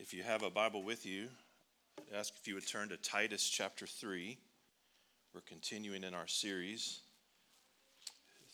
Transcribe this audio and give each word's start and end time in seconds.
If 0.00 0.14
you 0.14 0.22
have 0.22 0.44
a 0.44 0.50
Bible 0.50 0.84
with 0.84 1.04
you, 1.04 1.26
I 1.98 2.18
ask 2.18 2.32
if 2.40 2.46
you 2.46 2.54
would 2.54 2.68
turn 2.68 2.88
to 2.90 2.96
Titus 2.96 3.48
chapter 3.48 3.84
3. 3.84 4.38
We're 5.34 5.40
continuing 5.40 6.04
in 6.04 6.14
our 6.14 6.28
series 6.28 7.00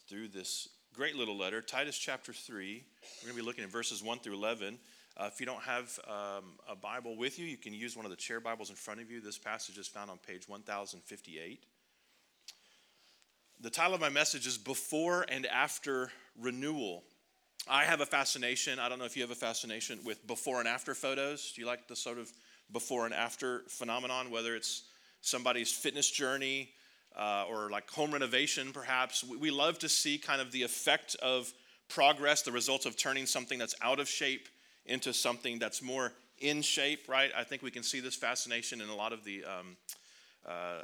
through 0.09 0.29
this 0.29 0.71
great 0.95 1.17
little 1.17 1.37
letter, 1.37 1.61
Titus 1.61 1.99
chapter 1.99 2.33
3. 2.33 2.83
We're 3.23 3.27
going 3.27 3.37
to 3.37 3.43
be 3.43 3.47
looking 3.47 3.63
at 3.63 3.69
verses 3.69 4.03
1 4.03 4.21
through 4.21 4.33
11. 4.33 4.79
Uh, 5.19 5.29
if 5.31 5.39
you 5.39 5.45
don't 5.45 5.63
have 5.63 5.99
um, 6.09 6.45
a 6.67 6.75
Bible 6.75 7.15
with 7.15 7.39
you, 7.39 7.45
you 7.45 7.59
can 7.59 7.75
use 7.75 7.95
one 7.95 8.07
of 8.07 8.11
the 8.11 8.17
chair 8.17 8.41
Bibles 8.41 8.71
in 8.71 8.77
front 8.77 9.03
of 9.03 9.11
you. 9.11 9.21
This 9.21 9.37
passage 9.37 9.77
is 9.77 9.87
found 9.87 10.11
on 10.11 10.17
page 10.27 10.49
1058. 10.49 11.63
The 13.61 13.71
title 13.71 13.95
of 13.95 14.01
my 14.01 14.09
message 14.09 14.47
is 14.47 14.57
Before 14.57 15.27
and 15.29 15.45
After 15.45 16.11
Renewal. 16.41 17.05
I 17.69 17.85
have 17.85 18.01
a 18.01 18.07
fascination, 18.07 18.79
I 18.79 18.89
don't 18.89 18.99
know 18.99 19.07
if 19.07 19.17
you 19.17 19.23
have 19.23 19.31
a 19.31 19.35
fascination 19.35 19.99
with 20.05 20.27
before 20.27 20.59
and 20.59 20.69
after 20.69 20.95
photos. 20.95 21.53
Do 21.55 21.63
you 21.63 21.67
like 21.67 21.89
the 21.89 21.97
sort 21.97 22.19
of 22.19 22.31
before 22.73 23.07
and 23.07 23.15
after 23.15 23.63
phenomenon, 23.69 24.31
whether 24.31 24.55
it's 24.55 24.83
somebody's 25.23 25.73
fitness 25.73 26.11
journey 26.11 26.71
uh, 27.17 27.47
or 27.49 27.71
like 27.71 27.89
home 27.89 28.13
renovation, 28.13 28.71
perhaps? 28.73 29.25
We 29.25 29.51
love 29.51 29.79
to 29.79 29.89
see 29.89 30.19
kind 30.19 30.43
of 30.43 30.53
the 30.53 30.63
effect 30.63 31.17
of 31.23 31.53
progress, 31.89 32.43
the 32.43 32.53
results 32.53 32.85
of 32.85 32.97
turning 32.97 33.25
something 33.25 33.59
that's 33.59 33.75
out 33.81 33.99
of 33.99 34.09
shape 34.09 34.49
into 34.85 35.15
something 35.15 35.59
that's 35.59 35.81
more 35.81 36.13
in 36.41 36.61
shape, 36.61 37.09
right? 37.09 37.31
I 37.35 37.45
think 37.45 37.63
we 37.63 37.71
can 37.71 37.83
see 37.83 38.01
this 38.01 38.15
fascination 38.15 38.83
in 38.83 38.91
a 38.91 38.95
lot 38.95 39.15
of 39.15 39.25
the 39.25 39.43
um, 39.45 39.77
uh, 40.47 40.83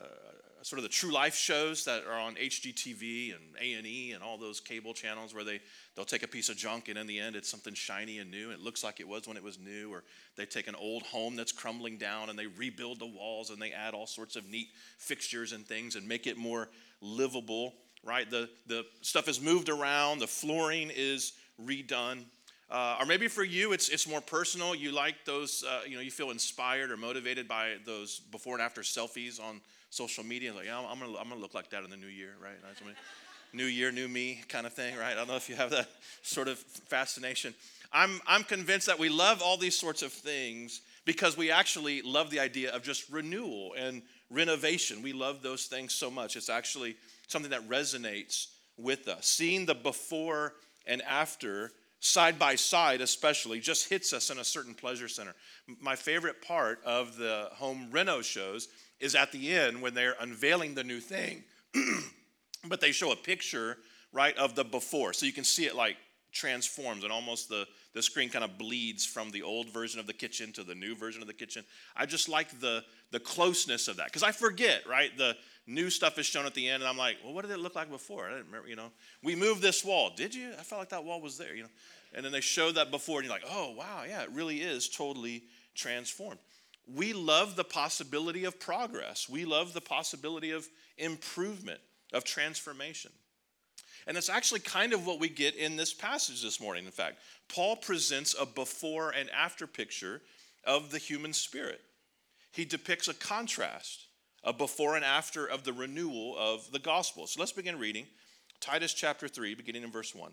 sort 0.63 0.79
of 0.79 0.83
the 0.83 0.89
true 0.89 1.13
life 1.13 1.35
shows 1.35 1.85
that 1.85 2.05
are 2.07 2.19
on 2.19 2.35
HGTV 2.35 3.35
and 3.35 3.43
A&E 3.61 4.13
and 4.13 4.23
all 4.23 4.37
those 4.37 4.61
cable 4.61 4.93
channels 4.93 5.35
where 5.35 5.45
they 5.45 5.61
they'll 5.95 6.05
take 6.05 6.23
a 6.23 6.29
piece 6.29 6.49
of 6.49 6.57
junk 6.57 6.89
and 6.89 6.99
in 6.99 7.07
the 7.07 7.19
end 7.19 7.37
it's 7.37 7.49
something 7.49 7.75
shiny 7.75 8.19
and 8.19 8.31
new. 8.31 8.51
And 8.51 8.55
it 8.55 8.61
looks 8.61 8.85
like 8.85 9.01
it 9.01 9.09
was 9.09 9.27
when 9.27 9.37
it 9.37 9.43
was 9.43 9.59
new. 9.59 9.93
Or 9.93 10.05
they 10.37 10.47
take 10.47 10.69
an 10.69 10.75
old 10.75 11.03
home 11.05 11.37
that's 11.37 11.53
crumbling 11.53 11.97
down 11.97 12.31
and 12.31 12.39
they 12.39 12.47
rebuild 12.47 12.99
the 12.99 13.07
walls 13.07 13.51
and 13.51 13.61
they 13.61 13.73
add 13.73 13.95
all 13.95 14.07
sorts 14.07 14.37
of 14.37 14.49
neat 14.49 14.69
fixtures 14.99 15.53
and 15.53 15.67
things 15.67 15.97
and 15.97 16.07
make 16.07 16.27
it 16.27 16.37
more 16.37 16.69
livable 17.01 17.75
right? 18.05 18.31
The 18.31 18.49
the 18.67 18.85
stuff 19.03 19.29
is 19.29 19.41
moved 19.41 19.69
around. 19.69 20.21
The 20.21 20.27
flooring 20.27 20.91
is 20.95 21.33
redone. 21.63 22.25
Uh, 22.71 22.99
or 23.01 23.07
maybe 23.07 23.27
for 23.27 23.43
you 23.43 23.73
it's 23.73 23.89
it's 23.89 24.07
more 24.09 24.21
personal. 24.21 24.75
You 24.75 24.93
like 24.93 25.25
those 25.25 25.65
uh, 25.69 25.81
you 25.87 25.97
know 25.97 26.03
you 26.03 26.11
feel 26.11 26.31
inspired 26.31 26.91
or 26.91 26.97
motivated 26.97 27.49
by 27.49 27.77
those 27.85 28.21
before 28.21 28.55
and 28.55 28.63
after 28.63 28.83
selfies 28.83 29.41
on 29.41 29.61
social 29.91 30.25
media. 30.25 30.55
Like, 30.55 30.67
yeah, 30.67 30.79
I'm, 30.79 30.99
gonna, 30.99 31.17
I'm 31.19 31.29
gonna 31.29 31.41
look 31.41 31.55
like 31.55 31.71
that 31.71 31.85
in 31.85 31.91
the 31.91 31.97
new 31.97 32.07
year, 32.07 32.35
right? 32.43 32.57
new 33.53 33.65
year, 33.65 33.93
new 33.93 34.09
me 34.09 34.43
kind 34.49 34.67
of 34.67 34.73
thing, 34.73 34.97
right? 34.97 35.13
I 35.13 35.15
don't 35.15 35.29
know 35.29 35.37
if 35.37 35.49
you 35.49 35.57
have 35.57 35.71
that 35.71 35.89
sort 36.23 36.49
of 36.49 36.59
fascination. 36.59 37.55
I'm, 37.93 38.21
I'm 38.27 38.45
convinced 38.45 38.87
that 38.87 38.99
we 38.99 39.09
love 39.09 39.43
all 39.43 39.57
these 39.57 39.77
sorts 39.77 40.03
of 40.03 40.13
things 40.13 40.81
because 41.05 41.37
we 41.37 41.51
actually 41.51 42.03
love 42.03 42.31
the 42.31 42.39
idea 42.39 42.71
of 42.71 42.83
just 42.83 43.11
renewal 43.11 43.75
and 43.77 44.03
renovation. 44.31 45.03
We 45.03 45.13
love 45.13 45.43
those 45.43 45.67
things 45.67 45.93
so 45.93 46.11
much. 46.11 46.37
It's 46.37 46.49
actually 46.49 46.97
something 47.27 47.51
that 47.51 47.69
resonates 47.69 48.47
with 48.77 49.09
us. 49.09 49.27
Seeing 49.27 49.67
the 49.67 49.75
before 49.75 50.55
and 50.87 51.03
after 51.03 51.73
side 51.99 52.39
by 52.39 52.55
side, 52.55 53.01
especially, 53.01 53.61
just 53.61 53.89
hits 53.89 54.13
us 54.13 54.31
in 54.31 54.39
a 54.39 54.45
certain 54.45 54.75
pleasure 54.75 55.09
center. 55.09 55.35
My 55.81 55.97
favorite 55.97 56.43
part 56.43 56.81
of 56.85 57.17
the 57.17 57.49
home 57.53 57.89
reno 57.91 58.23
shows 58.23 58.69
is 59.01 59.15
at 59.15 59.33
the 59.33 59.53
end 59.53 59.81
when 59.81 59.95
they're 59.95 60.17
unveiling 60.21 60.75
the 60.75 60.85
new 60.85 61.01
thing, 61.01 61.43
but 62.69 62.81
they 62.81 62.93
show 62.93 63.13
a 63.13 63.17
picture, 63.17 63.79
right, 64.13 64.37
of 64.37 64.55
the 64.55 64.65
before. 64.65 65.13
So 65.13 65.27
you 65.27 65.33
can 65.33 65.45
see 65.45 65.65
it 65.65 65.75
like 65.75 65.97
transforms 66.33 67.03
and 67.03 67.13
almost 67.13 67.49
the, 67.49 67.67
the 67.95 68.03
screen 68.03 68.29
kind 68.29 68.45
of 68.45 68.57
bleeds 68.59 69.05
from 69.05 69.31
the 69.31 69.43
old 69.43 69.69
version 69.71 69.99
of 69.99 70.07
the 70.07 70.13
kitchen 70.13 70.53
to 70.53 70.63
the 70.63 70.75
new 70.75 70.95
version 70.95 71.23
of 71.23 71.27
the 71.27 71.35
kitchen. 71.35 71.65
I 71.97 72.07
just 72.07 72.29
like 72.29 72.61
the, 72.61 72.85
the 73.11 73.21
closeness 73.21 73.89
of 73.89 73.97
that 73.97 74.07
because 74.07 74.23
I 74.23 74.33
forget, 74.33 74.87
right? 74.87 75.17
The 75.17 75.37
new 75.67 75.91
stuff 75.91 76.19
is 76.19 76.27
shown 76.27 76.47
at 76.47 76.55
the 76.55 76.69
end, 76.69 76.83
and 76.83 76.89
I'm 76.89 76.97
like, 76.97 77.17
well, 77.25 77.33
what 77.33 77.43
did 77.43 77.53
it 77.53 77.61
look 77.61 77.75
like 77.75 77.91
before? 77.91 78.27
I 78.27 78.31
didn't 78.31 78.47
remember, 78.47 78.69
you 78.69 78.77
know. 78.77 78.91
We 79.23 79.35
moved 79.35 79.63
this 79.63 79.85
wall. 79.85 80.11
Did 80.15 80.35
you? 80.35 80.51
I 80.59 80.63
felt 80.63 80.81
like 80.81 80.89
that 80.91 81.05
wall 81.05 81.21
was 81.21 81.39
there, 81.39 81.55
you 81.55 81.63
know. 81.63 81.69
And 82.15 82.25
then 82.25 82.33
they 82.33 82.41
show 82.41 82.73
that 82.73 82.91
before, 82.91 83.21
and 83.21 83.29
you're 83.29 83.35
like, 83.35 83.49
oh, 83.49 83.73
wow, 83.77 84.03
yeah, 84.07 84.23
it 84.23 84.31
really 84.33 84.61
is 84.61 84.89
totally 84.89 85.45
transformed 85.75 86.41
we 86.95 87.13
love 87.13 87.57
the 87.57 87.65
possibility 87.65 88.45
of 88.45 88.59
progress. 88.59 89.29
We 89.29 89.45
love 89.45 89.73
the 89.73 89.81
possibility 89.81 90.51
of 90.51 90.67
improvement, 90.99 91.81
of 92.13 92.25
transformation. 92.25 93.13
And 94.07 94.17
that's 94.17 94.29
actually 94.29 94.61
kind 94.61 94.93
of 94.93 95.07
what 95.07 95.21
we 95.21 95.29
get 95.29 95.55
in 95.57 95.77
this 95.77 95.93
passage 95.93 96.43
this 96.43 96.61
morning. 96.61 96.87
In 96.87 96.91
fact, 96.91 97.19
Paul 97.49 97.77
presents 97.77 98.35
a 98.39 98.47
before 98.47 99.11
and 99.11 99.29
after 99.31 99.67
picture 99.67 100.23
of 100.65 100.91
the 100.91 100.99
human 100.99 101.33
spirit. 101.33 101.81
He 102.53 102.65
depicts 102.65 103.09
a 103.09 103.15
contrast, 103.15 104.07
a 104.43 104.53
before 104.53 104.97
and 104.97 105.05
after 105.05 105.47
of 105.47 105.65
the 105.65 105.73
renewal 105.73 106.37
of 106.39 106.73
the 106.73 106.79
gospel. 106.79 107.27
So 107.27 107.41
let's 107.41 107.53
begin 107.53 107.79
reading 107.79 108.07
Titus 108.61 108.95
chapter 108.95 109.29
3, 109.29 109.55
beginning 109.55 109.85
in 109.85 109.91
verse 109.91 110.15
1. 110.15 110.33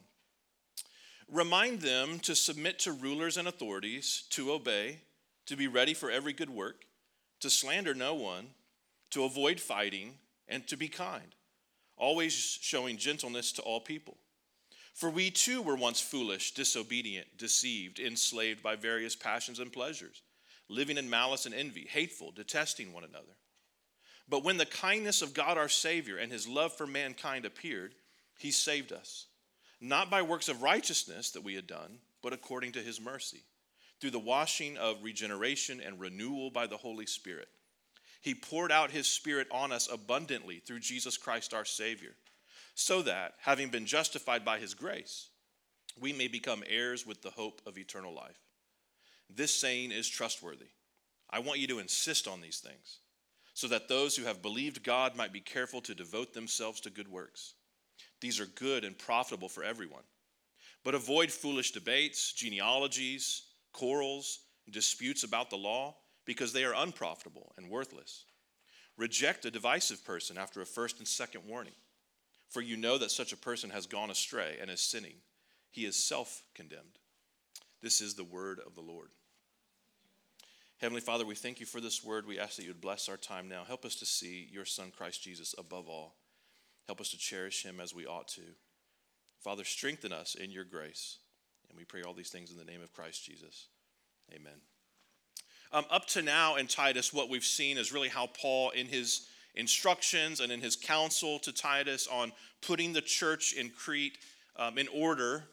Remind 1.30 1.82
them 1.82 2.20
to 2.20 2.36
submit 2.36 2.80
to 2.80 2.94
rulers 2.94 3.38
and 3.38 3.48
authorities, 3.48 4.24
to 4.32 4.52
obey 4.52 5.00
to 5.48 5.56
be 5.56 5.68
ready 5.68 5.94
for 5.94 6.12
every 6.12 6.34
good 6.34 6.50
work, 6.50 6.86
to 7.40 7.50
slander 7.50 7.96
no 7.96 8.14
one, 8.14 8.48
to 9.12 9.24
avoid 9.24 9.60
fighting, 9.60 10.14
and 10.48 10.68
to 10.68 10.78
be 10.78 10.88
kind, 10.88 11.36
always 11.96 12.34
showing 12.34 12.98
gentleness 12.98 13.52
to 13.54 13.62
all 13.62 13.80
people. 13.80 14.18
For 14.94 15.10
we 15.10 15.30
too 15.32 15.62
were 15.62 15.76
once 15.76 16.02
foolish, 16.02 16.54
disobedient, 16.54 17.38
deceived, 17.38 18.00
enslaved 18.00 18.64
by 18.64 18.76
various 18.76 19.16
passions 19.16 19.60
and 19.60 19.72
pleasures, 19.72 20.22
living 20.70 20.98
in 20.98 21.10
malice 21.10 21.46
and 21.46 21.56
envy, 21.56 21.88
hateful, 21.90 22.32
detesting 22.32 22.92
one 22.92 23.04
another. 23.04 23.38
But 24.28 24.44
when 24.44 24.58
the 24.58 24.66
kindness 24.66 25.22
of 25.22 25.34
God 25.34 25.58
our 25.58 25.70
Savior 25.70 26.18
and 26.18 26.32
his 26.32 26.48
love 26.48 26.74
for 26.74 26.88
mankind 26.88 27.46
appeared, 27.46 27.96
he 28.38 28.52
saved 28.52 28.92
us, 28.92 29.28
not 29.80 30.10
by 30.10 30.22
works 30.22 30.50
of 30.50 30.62
righteousness 30.62 31.32
that 31.32 31.44
we 31.44 31.56
had 31.56 31.68
done, 31.68 32.00
but 32.22 32.34
according 32.34 32.74
to 32.74 32.82
his 32.82 33.00
mercy 33.00 33.44
through 34.00 34.12
the 34.12 34.20
washing 34.20 34.78
of 34.78 35.04
regeneration 35.04 35.82
and 35.82 36.00
renewal 36.00 36.50
by 36.50 36.68
the 36.68 36.78
Holy 36.78 37.06
Spirit. 37.06 37.48
He 38.22 38.36
poured 38.36 38.72
out 38.72 38.92
his 38.92 39.08
Spirit 39.08 39.48
on 39.52 39.72
us 39.72 39.88
abundantly 39.92 40.60
through 40.60 40.80
Jesus 40.80 41.18
Christ 41.18 41.54
our 41.54 41.66
Savior, 41.66 42.16
so 42.76 43.02
that, 43.04 43.34
having 43.40 43.70
been 43.70 43.86
justified 43.86 44.44
by 44.46 44.60
his 44.60 44.74
grace, 44.74 45.30
we 46.00 46.14
may 46.14 46.28
become 46.28 46.64
heirs 46.68 47.06
with 47.06 47.22
the 47.22 47.32
hope 47.32 47.62
of 47.66 47.78
eternal 47.78 48.14
life. 48.14 48.40
This 49.30 49.54
saying 49.54 49.92
is 49.92 50.08
trustworthy. 50.08 50.68
I 51.30 51.40
want 51.40 51.60
you 51.60 51.68
to 51.68 51.80
insist 51.80 52.28
on 52.28 52.40
these 52.40 52.60
things, 52.60 53.00
so 53.54 53.68
that 53.68 53.88
those 53.88 54.16
who 54.16 54.26
have 54.26 54.42
believed 54.42 54.84
God 54.84 55.16
might 55.16 55.34
be 55.34 55.40
careful 55.40 55.82
to 55.82 55.96
devote 55.96 56.34
themselves 56.34 56.80
to 56.82 56.90
good 56.90 57.08
works. 57.08 57.56
These 58.22 58.40
are 58.40 58.46
good 58.46 58.84
and 58.84 58.98
profitable 58.98 59.50
for 59.50 59.64
everyone. 59.64 60.04
But 60.84 60.96
avoid 60.96 61.32
foolish 61.32 61.72
debates, 61.72 62.32
genealogies, 62.34 63.42
quarrels, 63.78 64.40
disputes 64.72 65.24
about 65.24 65.52
the 65.52 65.56
law, 65.56 65.96
because 66.26 66.52
they 66.52 66.66
are 66.66 66.74
unprofitable 66.76 67.54
and 67.58 67.70
worthless. 67.70 68.26
Reject 68.98 69.46
a 69.46 69.52
divisive 69.52 70.04
person 70.04 70.38
after 70.38 70.62
a 70.62 70.66
first 70.66 70.98
and 70.98 71.08
second 71.08 71.42
warning, 71.48 71.76
for 72.50 72.62
you 72.62 72.76
know 72.76 72.98
that 72.98 73.12
such 73.12 73.34
a 73.34 73.38
person 73.38 73.70
has 73.70 73.86
gone 73.86 74.10
astray 74.10 74.58
and 74.60 74.72
is 74.72 74.82
sinning. 74.82 75.18
He 75.70 75.86
is 75.86 75.96
self 75.96 76.42
condemned. 76.56 76.98
This 77.84 78.02
is 78.02 78.16
the 78.16 78.24
word 78.24 78.60
of 78.66 78.74
the 78.74 78.82
Lord. 78.82 79.10
Heavenly 80.80 81.02
Father, 81.02 81.26
we 81.26 81.36
thank 81.36 81.60
you 81.60 81.68
for 81.68 81.80
this 81.80 82.04
word. 82.04 82.26
We 82.26 82.40
ask 82.40 82.56
that 82.56 82.64
you 82.64 82.70
would 82.70 82.82
bless 82.82 83.08
our 83.08 83.18
time 83.18 83.48
now. 83.48 83.64
Help 83.64 83.86
us 83.86 83.96
to 83.98 84.06
see 84.06 84.50
your 84.52 84.66
Son, 84.66 84.92
Christ 84.96 85.24
Jesus, 85.24 85.54
above 85.58 85.88
all. 85.88 86.16
Help 86.88 87.00
us 87.00 87.10
to 87.10 87.18
cherish 87.18 87.64
him 87.64 87.80
as 87.80 87.94
we 87.94 88.08
ought 88.08 88.28
to. 88.30 88.42
Father, 89.40 89.64
strengthen 89.64 90.12
us 90.12 90.34
in 90.34 90.50
your 90.50 90.64
grace. 90.64 91.20
We 91.78 91.86
pray 91.86 92.02
all 92.02 92.14
these 92.14 92.30
things 92.30 92.50
in 92.50 92.58
the 92.58 92.66
name 92.66 92.82
of 92.82 92.92
Christ 92.92 93.24
Jesus. 93.24 93.68
Amen. 94.34 94.60
Um, 95.72 95.86
up 95.92 96.08
to 96.08 96.24
now 96.24 96.56
in 96.56 96.66
Titus, 96.66 97.14
what 97.14 97.30
we've 97.30 97.44
seen 97.44 97.78
is 97.78 97.94
really 97.94 98.10
how 98.10 98.28
Paul, 98.28 98.72
in 98.72 98.88
his 98.88 99.28
instructions 99.54 100.40
and 100.40 100.52
in 100.52 100.60
his 100.60 100.76
counsel 100.76 101.40
to 101.40 101.52
Titus 101.52 102.08
on 102.08 102.32
putting 102.62 102.94
the 102.94 103.02
church 103.02 103.54
in 103.54 103.70
Crete 103.70 104.18
um, 104.56 104.78
in 104.78 104.88
order, 104.88 105.44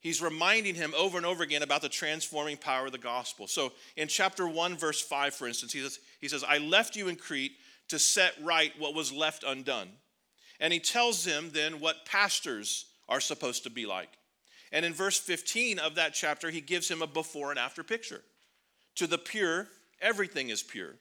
he's 0.00 0.20
reminding 0.20 0.74
him 0.74 0.92
over 0.96 1.16
and 1.16 1.26
over 1.26 1.44
again 1.44 1.62
about 1.62 1.82
the 1.82 1.88
transforming 1.88 2.56
power 2.56 2.86
of 2.86 2.92
the 2.92 2.98
gospel. 2.98 3.46
So 3.46 3.72
in 3.96 4.08
chapter 4.08 4.48
1, 4.48 4.76
verse 4.76 5.00
5, 5.00 5.34
for 5.34 5.46
instance, 5.46 5.72
he 5.72 5.82
says, 5.82 6.00
he 6.20 6.28
says 6.28 6.42
I 6.42 6.58
left 6.58 6.96
you 6.96 7.08
in 7.08 7.16
Crete 7.16 7.52
to 7.88 7.98
set 7.98 8.32
right 8.42 8.72
what 8.78 8.94
was 8.94 9.12
left 9.12 9.44
undone. 9.46 9.90
And 10.58 10.72
he 10.72 10.80
tells 10.80 11.24
him 11.24 11.50
then 11.52 11.80
what 11.80 12.06
pastors 12.06 12.86
are 13.08 13.20
supposed 13.20 13.64
to 13.64 13.70
be 13.70 13.86
like. 13.86 14.10
And 14.74 14.84
in 14.84 14.92
verse 14.92 15.16
15 15.16 15.78
of 15.78 15.94
that 15.94 16.14
chapter, 16.14 16.50
he 16.50 16.60
gives 16.60 16.90
him 16.90 17.00
a 17.00 17.06
before 17.06 17.50
and 17.50 17.60
after 17.60 17.84
picture. 17.84 18.22
To 18.96 19.06
the 19.06 19.18
pure, 19.18 19.68
everything 20.02 20.50
is 20.50 20.64
pure. 20.64 20.96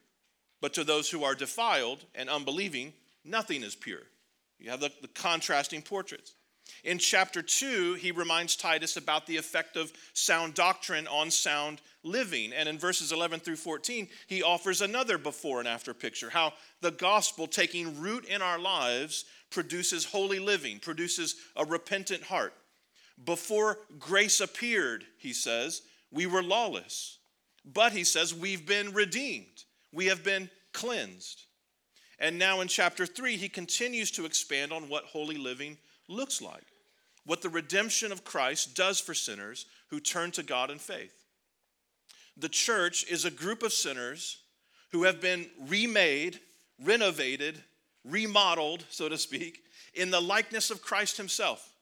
But 0.61 0.75
to 0.75 0.83
those 0.83 1.09
who 1.09 1.23
are 1.23 1.33
defiled 1.33 2.05
and 2.13 2.29
unbelieving, 2.29 2.93
nothing 3.25 3.63
is 3.63 3.75
pure. 3.75 4.03
You 4.59 4.69
have 4.69 4.79
the, 4.79 4.91
the 5.01 5.07
contrasting 5.07 5.81
portraits. 5.81 6.35
In 6.83 6.99
chapter 6.99 7.41
2, 7.41 7.95
he 7.95 8.11
reminds 8.11 8.55
Titus 8.55 8.95
about 8.95 9.25
the 9.25 9.37
effect 9.37 9.75
of 9.75 9.91
sound 10.13 10.53
doctrine 10.53 11.07
on 11.07 11.31
sound 11.31 11.81
living. 12.03 12.53
And 12.53 12.69
in 12.69 12.77
verses 12.77 13.11
11 13.11 13.39
through 13.39 13.55
14, 13.55 14.07
he 14.27 14.43
offers 14.43 14.81
another 14.81 15.17
before 15.17 15.57
and 15.57 15.67
after 15.67 15.95
picture 15.95 16.29
how 16.29 16.53
the 16.81 16.91
gospel 16.91 17.47
taking 17.47 17.99
root 17.99 18.25
in 18.25 18.43
our 18.43 18.59
lives 18.59 19.25
produces 19.49 20.05
holy 20.05 20.39
living, 20.39 20.77
produces 20.77 21.37
a 21.55 21.65
repentant 21.65 22.21
heart. 22.21 22.53
Before 23.23 23.79
grace 23.99 24.41
appeared, 24.41 25.05
he 25.17 25.33
says, 25.33 25.81
we 26.11 26.25
were 26.25 26.43
lawless. 26.43 27.19
But 27.65 27.93
he 27.93 28.03
says, 28.03 28.33
we've 28.33 28.65
been 28.65 28.93
redeemed, 28.93 29.63
we 29.91 30.07
have 30.07 30.23
been 30.23 30.49
cleansed. 30.73 31.43
And 32.19 32.37
now 32.37 32.61
in 32.61 32.67
chapter 32.67 33.05
3, 33.05 33.37
he 33.37 33.49
continues 33.49 34.11
to 34.11 34.25
expand 34.25 34.71
on 34.71 34.89
what 34.89 35.05
holy 35.05 35.37
living 35.37 35.77
looks 36.07 36.41
like, 36.41 36.63
what 37.25 37.41
the 37.41 37.49
redemption 37.49 38.11
of 38.11 38.23
Christ 38.23 38.75
does 38.75 38.99
for 38.99 39.13
sinners 39.13 39.65
who 39.89 39.99
turn 39.99 40.31
to 40.31 40.43
God 40.43 40.69
in 40.69 40.79
faith. 40.79 41.13
The 42.37 42.49
church 42.49 43.05
is 43.09 43.25
a 43.25 43.31
group 43.31 43.63
of 43.63 43.73
sinners 43.73 44.39
who 44.91 45.03
have 45.03 45.21
been 45.21 45.47
remade, 45.67 46.39
renovated, 46.81 47.61
remodeled, 48.03 48.85
so 48.89 49.09
to 49.09 49.17
speak, 49.17 49.63
in 49.93 50.11
the 50.11 50.21
likeness 50.21 50.71
of 50.71 50.81
Christ 50.81 51.17
Himself. 51.17 51.72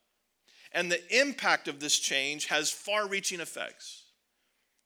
And 0.71 0.91
the 0.91 1.19
impact 1.19 1.67
of 1.67 1.79
this 1.79 1.97
change 1.99 2.47
has 2.47 2.71
far 2.71 3.07
reaching 3.07 3.39
effects, 3.39 4.03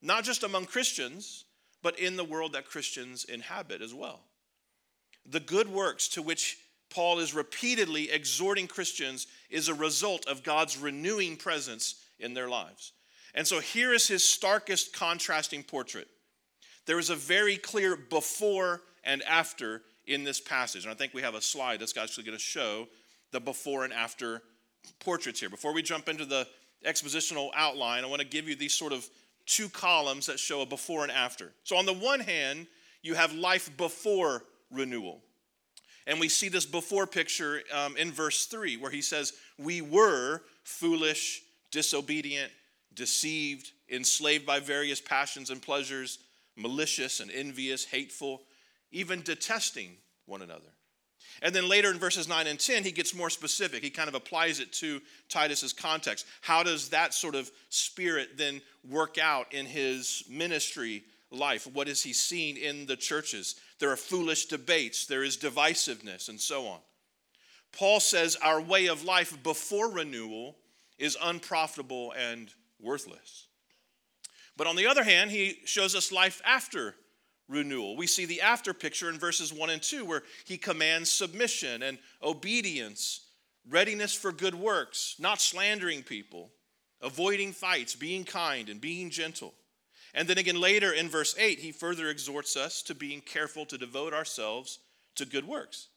not 0.01 0.23
just 0.23 0.43
among 0.43 0.65
Christians, 0.65 1.45
but 1.83 1.99
in 1.99 2.15
the 2.15 2.23
world 2.23 2.53
that 2.53 2.65
Christians 2.65 3.25
inhabit 3.25 3.81
as 3.81 3.93
well. 3.93 4.21
The 5.27 5.39
good 5.39 5.69
works 5.69 6.07
to 6.09 6.21
which 6.21 6.57
Paul 6.89 7.19
is 7.19 7.33
repeatedly 7.33 8.09
exhorting 8.09 8.67
Christians 8.67 9.27
is 9.49 9.67
a 9.67 9.73
result 9.73 10.27
of 10.27 10.43
God's 10.43 10.77
renewing 10.77 11.37
presence 11.37 11.95
in 12.19 12.33
their 12.33 12.49
lives. 12.49 12.93
And 13.33 13.45
so 13.45 13.59
here 13.59 13.93
is 13.93 14.07
his 14.07 14.23
starkest 14.23 14.93
contrasting 14.93 15.63
portrait. 15.63 16.07
There 16.85 16.99
is 16.99 17.09
a 17.09 17.15
very 17.15 17.57
clear 17.57 17.95
before 17.95 18.81
and 19.03 19.21
after 19.23 19.81
in 20.07 20.23
this 20.23 20.39
passage. 20.39 20.85
And 20.85 20.91
I 20.91 20.95
think 20.95 21.13
we 21.13 21.21
have 21.21 21.35
a 21.35 21.41
slide 21.41 21.79
that's 21.79 21.97
actually 21.97 22.23
going 22.23 22.37
to 22.37 22.43
show 22.43 22.87
the 23.31 23.39
before 23.39 23.83
and 23.83 23.93
after 23.93 24.41
portraits 24.99 25.39
here. 25.39 25.49
Before 25.49 25.73
we 25.73 25.81
jump 25.81 26.09
into 26.09 26.25
the 26.25 26.47
expositional 26.85 27.49
outline, 27.55 28.03
I 28.03 28.07
want 28.07 28.21
to 28.21 28.27
give 28.27 28.47
you 28.47 28.55
these 28.55 28.73
sort 28.73 28.93
of 28.93 29.07
two 29.45 29.69
columns 29.69 30.25
that 30.27 30.39
show 30.39 30.61
a 30.61 30.65
before 30.65 31.03
and 31.03 31.11
after. 31.11 31.51
So, 31.63 31.77
on 31.77 31.85
the 31.85 31.93
one 31.93 32.19
hand, 32.19 32.67
you 33.01 33.13
have 33.13 33.33
life 33.33 33.75
before 33.77 34.43
renewal. 34.71 35.21
And 36.07 36.19
we 36.19 36.29
see 36.29 36.49
this 36.49 36.65
before 36.65 37.07
picture 37.07 37.61
um, 37.73 37.97
in 37.97 38.11
verse 38.11 38.45
3, 38.45 38.77
where 38.77 38.91
he 38.91 39.01
says, 39.01 39.33
We 39.57 39.81
were 39.81 40.41
foolish, 40.63 41.41
disobedient, 41.71 42.51
deceived, 42.93 43.71
enslaved 43.89 44.45
by 44.45 44.59
various 44.59 45.01
passions 45.01 45.49
and 45.49 45.61
pleasures, 45.61 46.19
malicious 46.55 47.19
and 47.19 47.31
envious, 47.31 47.85
hateful, 47.85 48.41
even 48.91 49.21
detesting 49.21 49.97
one 50.25 50.41
another. 50.41 50.74
And 51.41 51.53
then 51.53 51.67
later 51.67 51.91
in 51.91 51.99
verses 51.99 52.27
9 52.27 52.47
and 52.47 52.59
10, 52.59 52.83
he 52.83 52.91
gets 52.91 53.13
more 53.13 53.29
specific. 53.29 53.83
He 53.83 53.89
kind 53.89 54.07
of 54.07 54.15
applies 54.15 54.59
it 54.59 54.71
to 54.73 55.01
Titus's 55.29 55.73
context. 55.73 56.25
How 56.41 56.63
does 56.63 56.89
that 56.89 57.13
sort 57.13 57.35
of 57.35 57.51
spirit 57.69 58.37
then 58.37 58.61
work 58.89 59.17
out 59.17 59.53
in 59.53 59.65
his 59.65 60.23
ministry 60.29 61.03
life? 61.31 61.67
What 61.67 61.87
is 61.87 62.01
he 62.01 62.13
seeing 62.13 62.57
in 62.57 62.85
the 62.85 62.95
churches? 62.95 63.55
There 63.79 63.91
are 63.91 63.97
foolish 63.97 64.45
debates, 64.45 65.05
there 65.05 65.23
is 65.23 65.37
divisiveness, 65.37 66.29
and 66.29 66.39
so 66.39 66.67
on. 66.67 66.79
Paul 67.71 67.99
says 67.99 68.37
our 68.41 68.61
way 68.61 68.87
of 68.87 69.03
life 69.03 69.37
before 69.43 69.91
renewal 69.91 70.55
is 70.97 71.17
unprofitable 71.21 72.13
and 72.17 72.49
worthless. 72.79 73.47
But 74.57 74.67
on 74.67 74.77
the 74.77 74.87
other 74.87 75.03
hand, 75.03 75.31
he 75.31 75.57
shows 75.65 75.95
us 75.95 76.11
life 76.11 76.41
after 76.45 76.95
renewal. 77.47 77.95
We 77.95 78.07
see 78.07 78.25
the 78.25 78.41
after 78.41 78.73
picture 78.73 79.09
in 79.09 79.19
verses 79.19 79.53
1 79.53 79.69
and 79.69 79.81
2, 79.81 80.05
where 80.05 80.23
he 80.45 80.57
commands 80.57 81.11
submission 81.11 81.83
and 81.83 81.97
obedience, 82.23 83.21
readiness 83.69 84.13
for 84.13 84.31
good 84.31 84.55
works, 84.55 85.15
not 85.19 85.41
slandering 85.41 86.03
people, 86.03 86.51
avoiding 87.01 87.51
fights, 87.51 87.95
being 87.95 88.23
kind, 88.23 88.69
and 88.69 88.81
being 88.81 89.09
gentle. 89.09 89.53
And 90.13 90.27
then 90.27 90.37
again 90.37 90.59
later 90.59 90.93
in 90.93 91.09
verse 91.09 91.35
8, 91.37 91.59
he 91.59 91.71
further 91.71 92.09
exhorts 92.09 92.55
us 92.55 92.81
to 92.83 92.95
being 92.95 93.21
careful 93.21 93.65
to 93.67 93.77
devote 93.77 94.13
ourselves 94.13 94.79
to 95.15 95.25
good 95.25 95.47
works. 95.47 95.87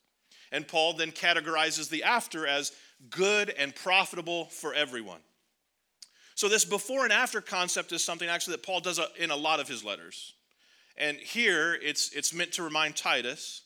And 0.50 0.66
Paul 0.66 0.94
then 0.94 1.12
categorizes 1.12 1.88
the 1.88 2.04
after 2.04 2.46
as 2.46 2.72
good 3.10 3.50
and 3.50 3.74
profitable 3.74 4.46
for 4.46 4.74
everyone. 4.74 5.20
So, 6.34 6.48
this 6.48 6.64
before 6.64 7.04
and 7.04 7.12
after 7.12 7.40
concept 7.40 7.92
is 7.92 8.04
something 8.04 8.28
actually 8.28 8.52
that 8.52 8.62
Paul 8.62 8.80
does 8.80 9.00
in 9.18 9.30
a 9.30 9.36
lot 9.36 9.60
of 9.60 9.68
his 9.68 9.84
letters. 9.84 10.34
And 10.98 11.16
here 11.16 11.78
it's, 11.80 12.12
it's 12.12 12.34
meant 12.34 12.52
to 12.52 12.62
remind 12.64 12.96
Titus 12.96 13.62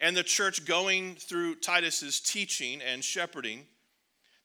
and 0.00 0.16
the 0.16 0.22
church 0.22 0.64
going 0.66 1.16
through 1.16 1.56
Titus's 1.56 2.20
teaching 2.20 2.80
and 2.82 3.02
shepherding 3.02 3.66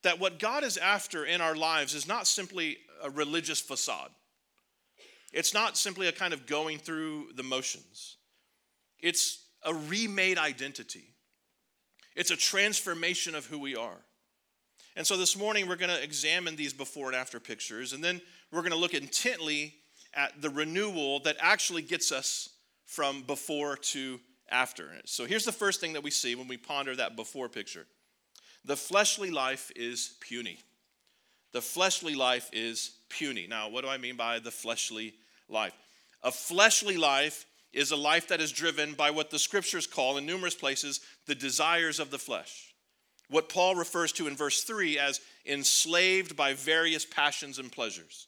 that 0.04 0.20
what 0.20 0.40
God 0.40 0.64
is 0.64 0.78
after 0.78 1.26
in 1.26 1.42
our 1.42 1.56
lives 1.56 1.94
is 1.94 2.08
not 2.08 2.26
simply 2.26 2.78
a 3.04 3.10
religious 3.10 3.60
facade. 3.60 4.10
It's 5.34 5.54
not 5.54 5.78
simply 5.78 6.08
a 6.08 6.12
kind 6.12 6.34
of 6.34 6.46
going 6.46 6.80
through 6.80 7.34
the 7.36 7.44
motions. 7.44 8.18
It's 9.02 9.44
a 9.64 9.74
remade 9.74 10.38
identity. 10.38 11.10
It's 12.16 12.32
a 12.32 12.38
transformation 12.38 13.36
of 13.36 13.46
who 13.46 13.60
we 13.60 13.76
are. 13.76 13.98
And 14.96 15.06
so 15.06 15.18
this 15.18 15.36
morning 15.38 15.68
we're 15.68 15.76
going 15.76 15.90
to 15.90 16.04
examine 16.04 16.56
these 16.56 16.74
before 16.74 17.08
and 17.08 17.16
after 17.16 17.40
pictures, 17.40 17.94
and 17.94 18.04
then 18.04 18.22
we're 18.52 18.62
going 18.62 18.72
to 18.72 18.78
look 18.78 18.94
intently 18.94 19.74
at 20.16 20.42
the 20.42 20.50
renewal 20.50 21.20
that 21.22 21.38
actually 21.40 21.82
gets 21.82 22.12
us 22.12 22.50
from 22.86 23.24
before 23.24 23.78
to 23.78 24.20
after. 24.50 24.90
So 25.06 25.26
here's 25.26 25.46
the 25.46 25.52
first 25.52 25.80
thing 25.80 25.94
that 25.94 26.04
we 26.04 26.12
see 26.12 26.36
when 26.36 26.48
we 26.48 26.58
ponder 26.58 26.96
that 26.96 27.16
before 27.16 27.50
picture 27.50 27.86
the 28.66 28.78
fleshly 28.78 29.30
life 29.30 29.72
is 29.76 30.16
puny. 30.22 30.58
The 31.52 31.62
fleshly 31.62 32.16
life 32.16 32.50
is 32.54 32.92
puny. 33.10 33.46
Now, 33.46 33.70
what 33.70 33.84
do 33.84 33.90
I 33.90 33.98
mean 33.98 34.16
by 34.16 34.40
the 34.40 34.52
fleshly 34.52 35.14
life? 35.50 35.74
A 36.24 36.32
fleshly 36.32 36.96
life 36.96 37.46
is 37.74 37.92
a 37.92 37.98
life 37.98 38.30
that 38.30 38.40
is 38.40 38.52
driven 38.52 38.94
by 38.94 39.12
what 39.12 39.30
the 39.30 39.38
scriptures 39.38 39.86
call 39.86 40.18
in 40.18 40.26
numerous 40.26 40.56
places 40.56 41.02
the 41.26 41.36
desires 41.36 42.00
of 42.00 42.10
the 42.10 42.18
flesh 42.18 42.74
what 43.34 43.50
Paul 43.50 43.76
refers 43.76 44.12
to 44.14 44.28
in 44.28 44.36
verse 44.36 44.64
3 44.64 45.00
as 45.00 45.20
enslaved 45.46 46.36
by 46.36 46.54
various 46.54 47.06
passions 47.06 47.60
and 47.60 47.72
pleasures. 47.72 48.28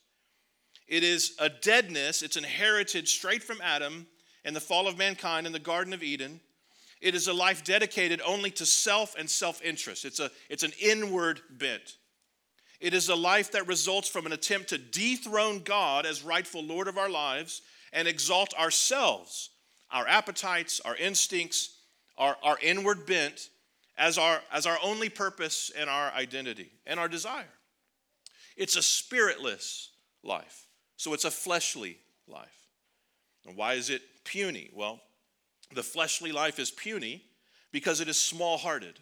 It 0.87 1.03
is 1.03 1.35
a 1.39 1.49
deadness, 1.49 2.21
it's 2.21 2.37
inherited 2.37 3.07
straight 3.07 3.43
from 3.43 3.59
Adam 3.61 4.07
and 4.43 4.55
the 4.55 4.61
fall 4.61 4.87
of 4.87 4.97
mankind 4.97 5.47
in 5.47 5.53
the 5.53 5.59
Garden 5.59 5.93
of 5.93 6.03
Eden. 6.03 6.39
It 7.01 7.15
is 7.15 7.27
a 7.27 7.33
life 7.33 7.63
dedicated 7.63 8.21
only 8.25 8.51
to 8.51 8.65
self 8.65 9.15
and 9.17 9.29
self 9.29 9.61
interest. 9.63 10.05
It's, 10.05 10.19
a, 10.19 10.31
it's 10.49 10.63
an 10.63 10.73
inward 10.79 11.41
bent. 11.49 11.97
It 12.79 12.93
is 12.93 13.09
a 13.09 13.15
life 13.15 13.51
that 13.53 13.67
results 13.67 14.07
from 14.07 14.25
an 14.25 14.31
attempt 14.31 14.69
to 14.69 14.77
dethrone 14.77 15.59
God 15.59 16.05
as 16.05 16.23
rightful 16.23 16.63
Lord 16.63 16.87
of 16.87 16.97
our 16.97 17.09
lives 17.09 17.61
and 17.93 18.07
exalt 18.07 18.53
ourselves, 18.53 19.49
our 19.91 20.07
appetites, 20.07 20.81
our 20.81 20.95
instincts, 20.95 21.77
our, 22.17 22.35
our 22.43 22.57
inward 22.61 23.05
bent 23.05 23.49
as 23.97 24.17
our, 24.17 24.41
as 24.51 24.65
our 24.65 24.77
only 24.83 25.09
purpose 25.09 25.71
and 25.77 25.89
our 25.89 26.11
identity 26.11 26.69
and 26.85 26.99
our 26.99 27.07
desire. 27.07 27.45
It's 28.57 28.75
a 28.75 28.83
spiritless 28.83 29.91
life. 30.23 30.64
So 30.97 31.13
it's 31.13 31.25
a 31.25 31.31
fleshly 31.31 31.99
life. 32.27 32.67
And 33.45 33.55
why 33.55 33.73
is 33.73 33.89
it 33.89 34.01
puny? 34.23 34.69
Well, 34.73 35.01
the 35.73 35.83
fleshly 35.83 36.31
life 36.31 36.59
is 36.59 36.71
puny 36.71 37.23
because 37.71 37.99
it 37.99 38.07
is 38.07 38.19
small 38.19 38.57
hearted, 38.57 38.99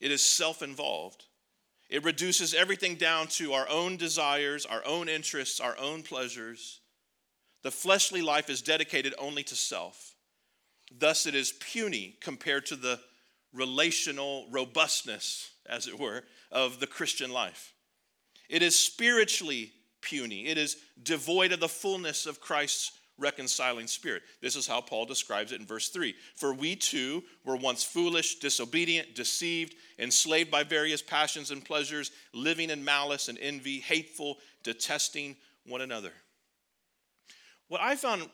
it 0.00 0.10
is 0.10 0.22
self 0.22 0.62
involved. 0.62 1.24
It 1.88 2.02
reduces 2.02 2.52
everything 2.52 2.96
down 2.96 3.28
to 3.28 3.52
our 3.52 3.68
own 3.68 3.96
desires, 3.96 4.66
our 4.66 4.84
own 4.84 5.08
interests, 5.08 5.60
our 5.60 5.78
own 5.78 6.02
pleasures. 6.02 6.80
The 7.62 7.70
fleshly 7.70 8.22
life 8.22 8.50
is 8.50 8.60
dedicated 8.60 9.14
only 9.18 9.44
to 9.44 9.54
self. 9.54 10.16
Thus, 10.90 11.26
it 11.26 11.36
is 11.36 11.52
puny 11.52 12.16
compared 12.20 12.66
to 12.66 12.76
the 12.76 12.98
relational 13.52 14.46
robustness, 14.50 15.50
as 15.64 15.86
it 15.86 15.98
were, 15.98 16.24
of 16.50 16.80
the 16.80 16.86
Christian 16.88 17.30
life. 17.30 17.72
It 18.48 18.62
is 18.62 18.78
spiritually 18.78 19.72
puny, 20.06 20.46
it 20.46 20.56
is 20.56 20.76
devoid 21.02 21.52
of 21.52 21.60
the 21.60 21.68
fullness 21.68 22.26
of 22.26 22.40
Christ's 22.40 22.92
reconciling 23.18 23.86
spirit. 23.86 24.22
This 24.42 24.56
is 24.56 24.66
how 24.66 24.80
Paul 24.80 25.06
describes 25.06 25.52
it 25.52 25.60
in 25.60 25.66
verse 25.66 25.88
3. 25.88 26.14
For 26.34 26.54
we 26.54 26.76
too 26.76 27.22
were 27.44 27.56
once 27.56 27.82
foolish, 27.82 28.38
disobedient, 28.38 29.14
deceived, 29.14 29.74
enslaved 29.98 30.50
by 30.50 30.64
various 30.64 31.02
passions 31.02 31.50
and 31.50 31.64
pleasures, 31.64 32.10
living 32.32 32.70
in 32.70 32.84
malice 32.84 33.28
and 33.28 33.38
envy, 33.40 33.80
hateful, 33.80 34.36
detesting 34.62 35.36
one 35.64 35.80
another. 35.80 36.12
What 37.68 37.80
I 37.80 37.96
found 37.96 38.28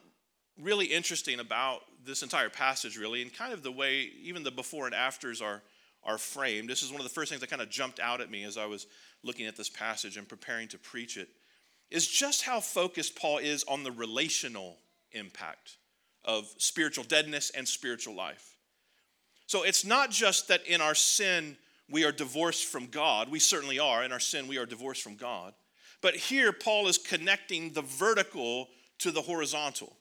really 0.61 0.87
interesting 0.87 1.41
about 1.41 1.81
this 2.05 2.23
entire 2.23 2.51
passage, 2.51 2.99
really, 2.99 3.23
and 3.23 3.33
kind 3.33 3.53
of 3.53 3.63
the 3.63 3.73
way 3.73 4.11
even 4.23 4.43
the 4.43 4.51
before 4.51 4.87
and 4.87 4.95
afters 4.95 5.41
are, 5.41 5.63
are 6.05 6.19
framed. 6.19 6.69
This 6.69 6.83
is 6.83 6.91
one 6.91 7.01
of 7.01 7.05
the 7.05 7.15
first 7.15 7.31
things 7.31 7.41
that 7.41 7.51
kind 7.51 7.63
of 7.63 7.71
jumped 7.71 8.01
out 8.01 8.21
at 8.21 8.31
me 8.31 8.45
as 8.45 8.59
I 8.59 8.67
was 8.67 8.87
looking 9.23 9.47
at 9.47 9.57
this 9.57 9.71
passage 9.71 10.17
and 10.17 10.29
preparing 10.29 10.69
to 10.69 10.79
preach 10.79 11.17
it. 11.17 11.29
Is 11.93 12.07
just 12.07 12.43
how 12.43 12.61
focused 12.61 13.17
Paul 13.17 13.39
is 13.39 13.65
on 13.65 13.85
the 13.85 13.93
relational 13.93 14.79
impact 15.13 15.77
of 16.25 16.53
spiritual 16.59 17.05
deadness 17.05 17.51
and 17.51 17.67
spiritual 17.67 18.15
life. 18.15 18.57
So 19.47 19.65
it's 19.65 19.85
not 19.85 20.11
just 20.11 20.49
that 20.49 20.67
in 20.67 20.81
our 20.81 20.95
sin 20.95 21.57
we 21.91 22.05
are 22.05 22.13
divorced 22.13 22.67
from 22.67 22.87
God. 22.87 23.31
We 23.31 23.39
certainly 23.39 23.79
are. 23.79 24.03
In 24.03 24.13
our 24.13 24.21
sin, 24.21 24.49
we 24.49 24.57
are 24.57 24.65
divorced 24.65 25.03
from 25.03 25.17
God. 25.17 25.53
But 26.01 26.17
here, 26.17 26.53
Paul 26.53 26.89
is 26.89 26.97
connecting 26.97 27.73
the 27.73 27.83
vertical 27.83 28.69
to 29.01 29.11
the 29.11 29.21
horizontal. 29.21 29.95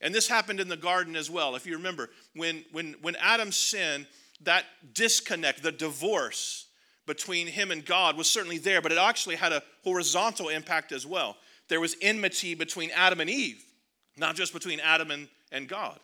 And 0.00 0.12
this 0.12 0.26
happened 0.26 0.58
in 0.58 0.68
the 0.68 0.76
garden 0.76 1.14
as 1.14 1.30
well. 1.30 1.54
If 1.54 1.66
you 1.66 1.76
remember, 1.76 2.10
when, 2.34 2.64
when, 2.72 2.96
when 3.00 3.16
Adam 3.16 3.52
sinned, 3.52 4.08
that 4.40 4.64
disconnect, 4.92 5.62
the 5.62 5.70
divorce 5.70 6.66
between 7.06 7.46
him 7.46 7.70
and 7.70 7.84
God 7.84 8.16
was 8.16 8.30
certainly 8.30 8.58
there, 8.58 8.80
but 8.80 8.92
it 8.92 8.98
actually 8.98 9.36
had 9.36 9.52
a 9.52 9.62
horizontal 9.84 10.48
impact 10.48 10.92
as 10.92 11.06
well. 11.06 11.36
There 11.68 11.80
was 11.80 11.96
enmity 12.00 12.54
between 12.54 12.90
Adam 12.94 13.20
and 13.20 13.28
Eve, 13.28 13.64
not 14.16 14.36
just 14.36 14.52
between 14.52 14.80
Adam 14.80 15.10
and, 15.10 15.28
and 15.50 15.68
God. 15.68 15.98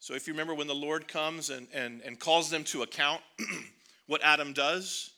So 0.00 0.14
if 0.14 0.26
you 0.26 0.32
remember 0.32 0.54
when 0.54 0.66
the 0.66 0.74
Lord 0.74 1.06
comes 1.06 1.50
and, 1.50 1.68
and, 1.72 2.02
and 2.02 2.18
calls 2.18 2.50
them 2.50 2.64
to 2.64 2.82
account, 2.82 3.22
what 4.06 4.20
Adam 4.22 4.52
does, 4.52 5.10